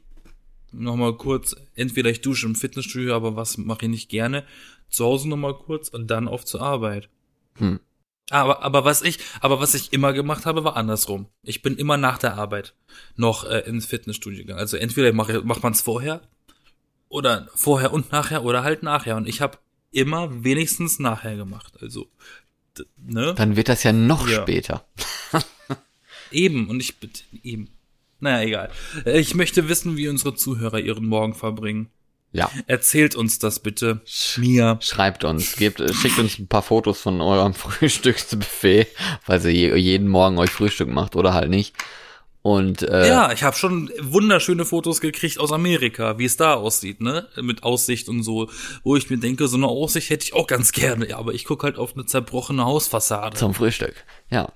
nochmal 0.72 1.14
kurz, 1.14 1.56
entweder 1.76 2.10
ich 2.10 2.22
dusche 2.22 2.46
im 2.46 2.56
Fitnessstudio, 2.56 3.16
aber 3.16 3.36
was 3.36 3.58
mache 3.58 3.86
ich 3.86 3.92
nicht 3.92 4.10
gerne, 4.10 4.46
zu 4.90 5.06
Hause 5.06 5.30
nochmal 5.30 5.56
kurz 5.56 5.90
und 5.90 6.08
dann 6.08 6.28
auf 6.28 6.46
zur 6.46 6.62
Arbeit. 6.62 7.10
Hm. 7.58 7.80
Aber, 8.30 8.64
aber 8.64 8.86
was 8.86 9.02
ich, 9.02 9.20
aber 9.42 9.60
was 9.60 9.74
ich 9.74 9.92
immer 9.92 10.14
gemacht 10.14 10.46
habe, 10.46 10.64
war 10.64 10.78
andersrum. 10.78 11.28
Ich 11.44 11.62
bin 11.62 11.76
immer 11.76 11.98
nach 11.98 12.18
der 12.18 12.36
Arbeit 12.36 12.74
noch 13.16 13.44
äh, 13.44 13.60
ins 13.60 13.86
Fitnessstudio 13.86 14.40
gegangen. 14.40 14.60
Also 14.60 14.78
entweder 14.78 15.12
mache, 15.14 15.42
macht 15.42 15.62
man 15.62 15.74
es 15.74 15.82
vorher 15.82 16.22
oder 17.10 17.50
vorher 17.54 17.92
und 17.92 18.12
nachher 18.12 18.44
oder 18.44 18.64
halt 18.64 18.82
nachher. 18.82 19.18
Und 19.18 19.28
ich 19.28 19.42
habe 19.42 19.58
immer 19.94 20.44
wenigstens 20.44 21.00
nachher 21.00 21.36
gemacht. 21.36 21.74
Also, 21.82 22.08
ne? 22.98 23.34
Dann 23.36 23.56
wird 23.56 23.70
das 23.70 23.84
ja 23.84 23.94
noch 23.94 24.28
Ja. 24.28 24.42
später. 24.42 24.86
Eben. 26.32 26.68
Und 26.70 26.80
ich 26.80 27.00
bitte, 27.00 27.24
eben. 27.44 27.70
Naja, 28.20 28.42
egal. 28.48 28.72
Äh, 29.06 29.20
Ich 29.20 29.36
möchte 29.36 29.70
wissen, 29.70 29.98
wie 29.98 30.08
unsere 30.08 30.34
Zuhörer 30.36 30.80
ihren 30.80 31.06
Morgen 31.06 31.36
verbringen. 31.36 31.90
Ja. 32.32 32.50
Erzählt 32.66 33.16
uns 33.16 33.38
das 33.38 33.60
bitte. 33.60 34.02
Mir. 34.38 34.80
Schreibt 34.82 35.24
uns, 35.24 35.56
gebt, 35.56 35.80
äh, 35.80 35.94
schickt 35.94 36.18
uns 36.18 36.40
ein 36.40 36.48
paar 36.48 36.64
Fotos 36.64 37.00
von 37.00 37.22
eurem 37.22 37.54
Frühstücksbuffet, 37.54 38.88
weil 39.28 39.46
ihr 39.46 39.52
je- 39.52 39.76
jeden 39.76 40.08
Morgen 40.08 40.40
euch 40.40 40.50
Frühstück 40.50 40.90
macht 40.90 41.16
oder 41.16 41.34
halt 41.36 41.52
nicht. 41.52 41.76
Und 42.44 42.82
äh, 42.82 43.08
Ja, 43.08 43.32
ich 43.32 43.42
habe 43.44 43.56
schon 43.56 43.90
wunderschöne 44.02 44.66
Fotos 44.66 45.00
gekriegt 45.00 45.40
aus 45.40 45.54
Amerika, 45.54 46.20
wie 46.20 46.26
es 46.26 46.36
da 46.36 46.56
aussieht, 46.56 47.00
ne? 47.00 47.30
Mit 47.42 47.64
Aussicht 47.64 48.10
und 48.10 48.22
so, 48.22 48.50
wo 48.84 48.98
ich 48.98 49.10
mir 49.10 49.18
denke, 49.18 49.48
so 49.48 49.56
eine 49.56 49.68
Aussicht 49.68 50.10
hätte 50.10 50.26
ich 50.26 50.34
auch 50.34 50.46
ganz 50.46 50.74
gerne, 50.74 51.10
ja, 51.10 51.18
aber 51.18 51.34
ich 51.34 51.46
guck 51.46 51.64
halt 51.64 51.78
auf 51.78 51.94
eine 51.96 52.06
zerbrochene 52.06 52.66
Hausfassade. 52.66 53.38
zum 53.38 53.54
Frühstück. 53.54 53.96
Ja. 54.30 54.50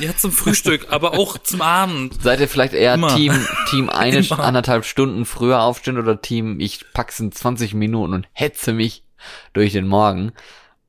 Ja, 0.00 0.16
zum 0.16 0.32
Frühstück, 0.32 0.88
aber 0.90 1.12
auch 1.16 1.38
zum 1.38 1.62
Abend. 1.62 2.20
Seid 2.20 2.40
ihr 2.40 2.48
vielleicht 2.48 2.74
eher 2.74 2.94
Immer. 2.94 3.14
Team, 3.14 3.46
Team 3.70 3.88
eine, 3.90 4.18
Immer. 4.18 4.40
anderthalb 4.40 4.84
Stunden 4.84 5.24
früher 5.24 5.62
aufstehen 5.62 5.98
oder 5.98 6.20
Team, 6.20 6.58
ich 6.58 6.84
pack's 6.94 7.20
in 7.20 7.30
20 7.30 7.74
Minuten 7.74 8.12
und 8.12 8.26
hetze 8.32 8.72
mich 8.72 9.04
durch 9.52 9.72
den 9.72 9.86
Morgen? 9.86 10.32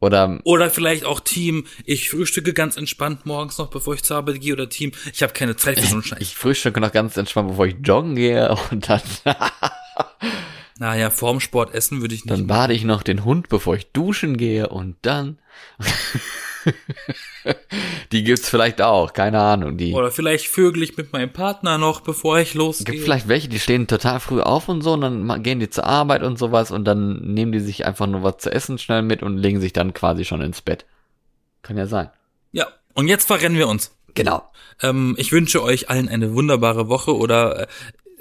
Oder 0.06 0.40
Oder 0.44 0.70
vielleicht 0.70 1.04
auch 1.06 1.20
Team, 1.20 1.66
ich 1.86 2.10
frühstücke 2.10 2.54
ganz 2.54 2.78
entspannt 2.78 3.26
morgens 3.26 3.58
noch, 3.58 3.70
bevor 3.70 3.94
ich 3.96 4.04
zur 4.04 4.18
Arbeit 4.18 4.42
gehe, 4.42 4.54
oder 4.54 4.70
Team, 4.70 4.92
ich 5.14 5.24
habe 5.24 5.34
keine 5.34 5.56
Zeit 5.56 5.80
für 5.80 5.88
so 5.88 5.94
einen 5.96 6.04
Scheiß. 6.06 6.20
ich 6.22 6.36
frühstücke 6.36 6.80
noch 6.80 6.92
ganz 6.92 7.18
entspannt, 7.18 7.50
bevor 7.50 7.66
ich 7.68 7.76
joggen 7.84 8.16
gehe 8.16 8.56
und 8.72 8.88
dann, 8.90 9.02
Naja, 10.78 11.10
vorm 11.10 11.40
Sport 11.40 11.74
essen 11.74 12.02
würde 12.02 12.16
ich 12.16 12.26
nicht. 12.26 12.32
dann 12.32 12.48
bade 12.48 12.74
ich 12.74 12.84
noch 12.84 13.02
den 13.02 13.24
Hund, 13.24 13.48
bevor 13.48 13.76
ich 13.76 13.88
duschen 13.94 14.36
gehe 14.36 14.68
und 14.68 14.98
dann. 15.04 15.40
die 18.12 18.24
gibt's 18.24 18.50
vielleicht 18.50 18.82
auch, 18.82 19.14
keine 19.14 19.40
Ahnung. 19.40 19.78
Die 19.78 19.94
Oder 19.94 20.12
vielleicht 20.12 20.48
vögel 20.48 20.84
ich 20.84 20.98
mit 20.98 21.14
meinem 21.14 21.32
Partner 21.32 21.78
noch, 21.78 22.02
bevor 22.02 22.40
ich 22.40 22.50
gibt 22.50 22.60
losgehe. 22.60 23.02
vielleicht 23.02 23.28
welche, 23.28 23.48
die 23.48 23.60
stehen 23.60 23.88
total 23.88 24.20
früh 24.20 24.42
auf 24.42 24.70
und 24.70 24.82
so 24.82 24.94
und 24.94 25.02
dann 25.02 25.44
gehen 25.44 25.60
die 25.60 25.70
zur 25.70 25.86
Arbeit 25.86 26.24
und 26.24 26.38
sowas 26.38 26.72
und 26.72 26.86
dann 26.86 27.34
nehmen 27.34 27.52
die 27.52 27.60
sich 27.60 27.86
einfach 27.86 28.08
nur 28.08 28.24
was 28.24 28.38
zu 28.38 28.52
essen 28.52 28.78
schnell 28.78 29.02
mit 29.02 29.24
und 29.24 29.38
legen 29.38 29.60
sich 29.60 29.74
dann 29.74 29.94
quasi 29.94 30.26
schon 30.26 30.42
ins 30.42 30.62
Bett. 30.62 30.86
Kann 31.62 31.78
ja 31.78 31.88
sein. 31.88 32.10
Ja, 32.52 32.68
und 32.94 33.08
jetzt 33.08 33.26
verrennen 33.26 33.58
wir 33.58 33.68
uns. 33.68 33.96
Genau. 34.14 34.44
Ähm, 34.82 35.16
ich 35.18 35.32
wünsche 35.32 35.62
euch 35.62 35.90
allen 35.90 36.10
eine 36.10 36.34
wunderbare 36.34 36.88
Woche 36.88 37.16
oder 37.16 37.62
äh, 37.62 37.68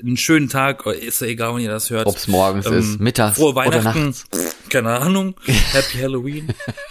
einen 0.03 0.17
schönen 0.17 0.49
Tag, 0.49 0.85
ist 0.87 1.21
ja 1.21 1.27
egal, 1.29 1.55
wann 1.55 1.61
ihr 1.61 1.71
das 1.71 1.91
hört. 1.91 2.07
Ob's 2.07 2.27
morgens 2.29 2.67
Ähm, 2.67 2.75
ist, 2.75 3.01
mittags 3.01 3.37
Frohe 3.37 3.53
oder 3.53 3.67
Weihnachten. 3.67 4.07
nachts. 4.07 4.27
Keine 4.69 4.91
Ahnung. 4.99 5.35
Happy 5.73 5.99
Halloween. 5.99 6.49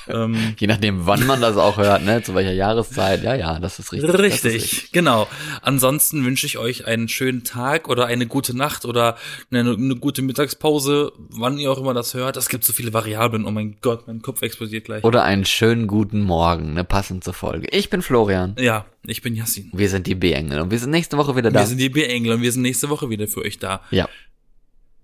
ähm, 0.07 0.53
Je 0.59 0.67
nachdem, 0.67 1.05
wann 1.05 1.25
man 1.25 1.41
das 1.41 1.57
auch 1.57 1.77
hört, 1.77 2.03
ne? 2.03 2.23
Zu 2.23 2.33
welcher 2.33 2.53
Jahreszeit. 2.53 3.23
Ja, 3.23 3.35
ja, 3.35 3.59
das 3.59 3.79
ist 3.79 3.91
richtig. 3.91 4.09
Das 4.11 4.19
ist 4.21 4.45
Richtig, 4.45 4.91
genau. 4.93 5.27
Ansonsten 5.61 6.23
wünsche 6.23 6.45
ich 6.45 6.57
euch 6.57 6.85
einen 6.87 7.09
schönen 7.09 7.43
Tag 7.43 7.89
oder 7.89 8.05
eine 8.05 8.25
gute 8.25 8.55
Nacht 8.55 8.85
oder 8.85 9.17
eine, 9.51 9.71
eine 9.73 9.95
gute 9.95 10.21
Mittagspause, 10.21 11.11
wann 11.29 11.57
ihr 11.57 11.71
auch 11.71 11.77
immer 11.79 11.93
das 11.93 12.13
hört. 12.13 12.37
Es 12.37 12.47
gibt 12.47 12.63
so 12.63 12.73
viele 12.73 12.93
Variablen. 12.93 13.45
Oh 13.45 13.51
mein 13.51 13.77
Gott, 13.81 14.07
mein 14.07 14.21
Kopf 14.21 14.41
explodiert 14.43 14.85
gleich. 14.85 15.03
Oder 15.03 15.23
einen 15.23 15.45
schönen 15.45 15.87
guten 15.87 16.21
Morgen, 16.21 16.73
ne? 16.73 16.83
Passend 16.83 17.23
zur 17.23 17.33
Folge. 17.33 17.67
Ich 17.71 17.89
bin 17.89 18.01
Florian. 18.01 18.55
ja, 18.59 18.85
ich 19.05 19.21
bin 19.21 19.35
Yassin. 19.35 19.69
Wir 19.73 19.89
sind 19.89 20.07
die 20.07 20.15
B-Engel 20.15 20.61
und 20.61 20.71
wir 20.71 20.79
sind 20.79 20.91
nächste 20.91 21.17
Woche 21.17 21.35
wieder 21.35 21.51
da. 21.51 21.59
Wir 21.61 21.67
sind 21.67 21.77
die 21.79 21.89
B-Engel 21.89 22.33
und 22.33 22.41
wir 22.41 22.51
sind 22.51 22.61
nächste 22.61 22.89
Woche 22.89 23.09
wieder 23.09 23.27
für 23.27 23.41
euch 23.41 23.59
da. 23.59 23.81
ja. 23.91 24.07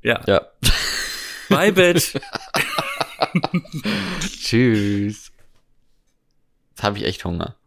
Ja. 0.02 0.22
Ja. 0.28 0.42
Bye, 1.50 1.74
Bitch. 1.74 2.14
Tschüss. 4.22 5.32
Jetzt 6.70 6.84
habe 6.84 6.98
ich 6.98 7.04
echt 7.04 7.26
Hunger. 7.26 7.58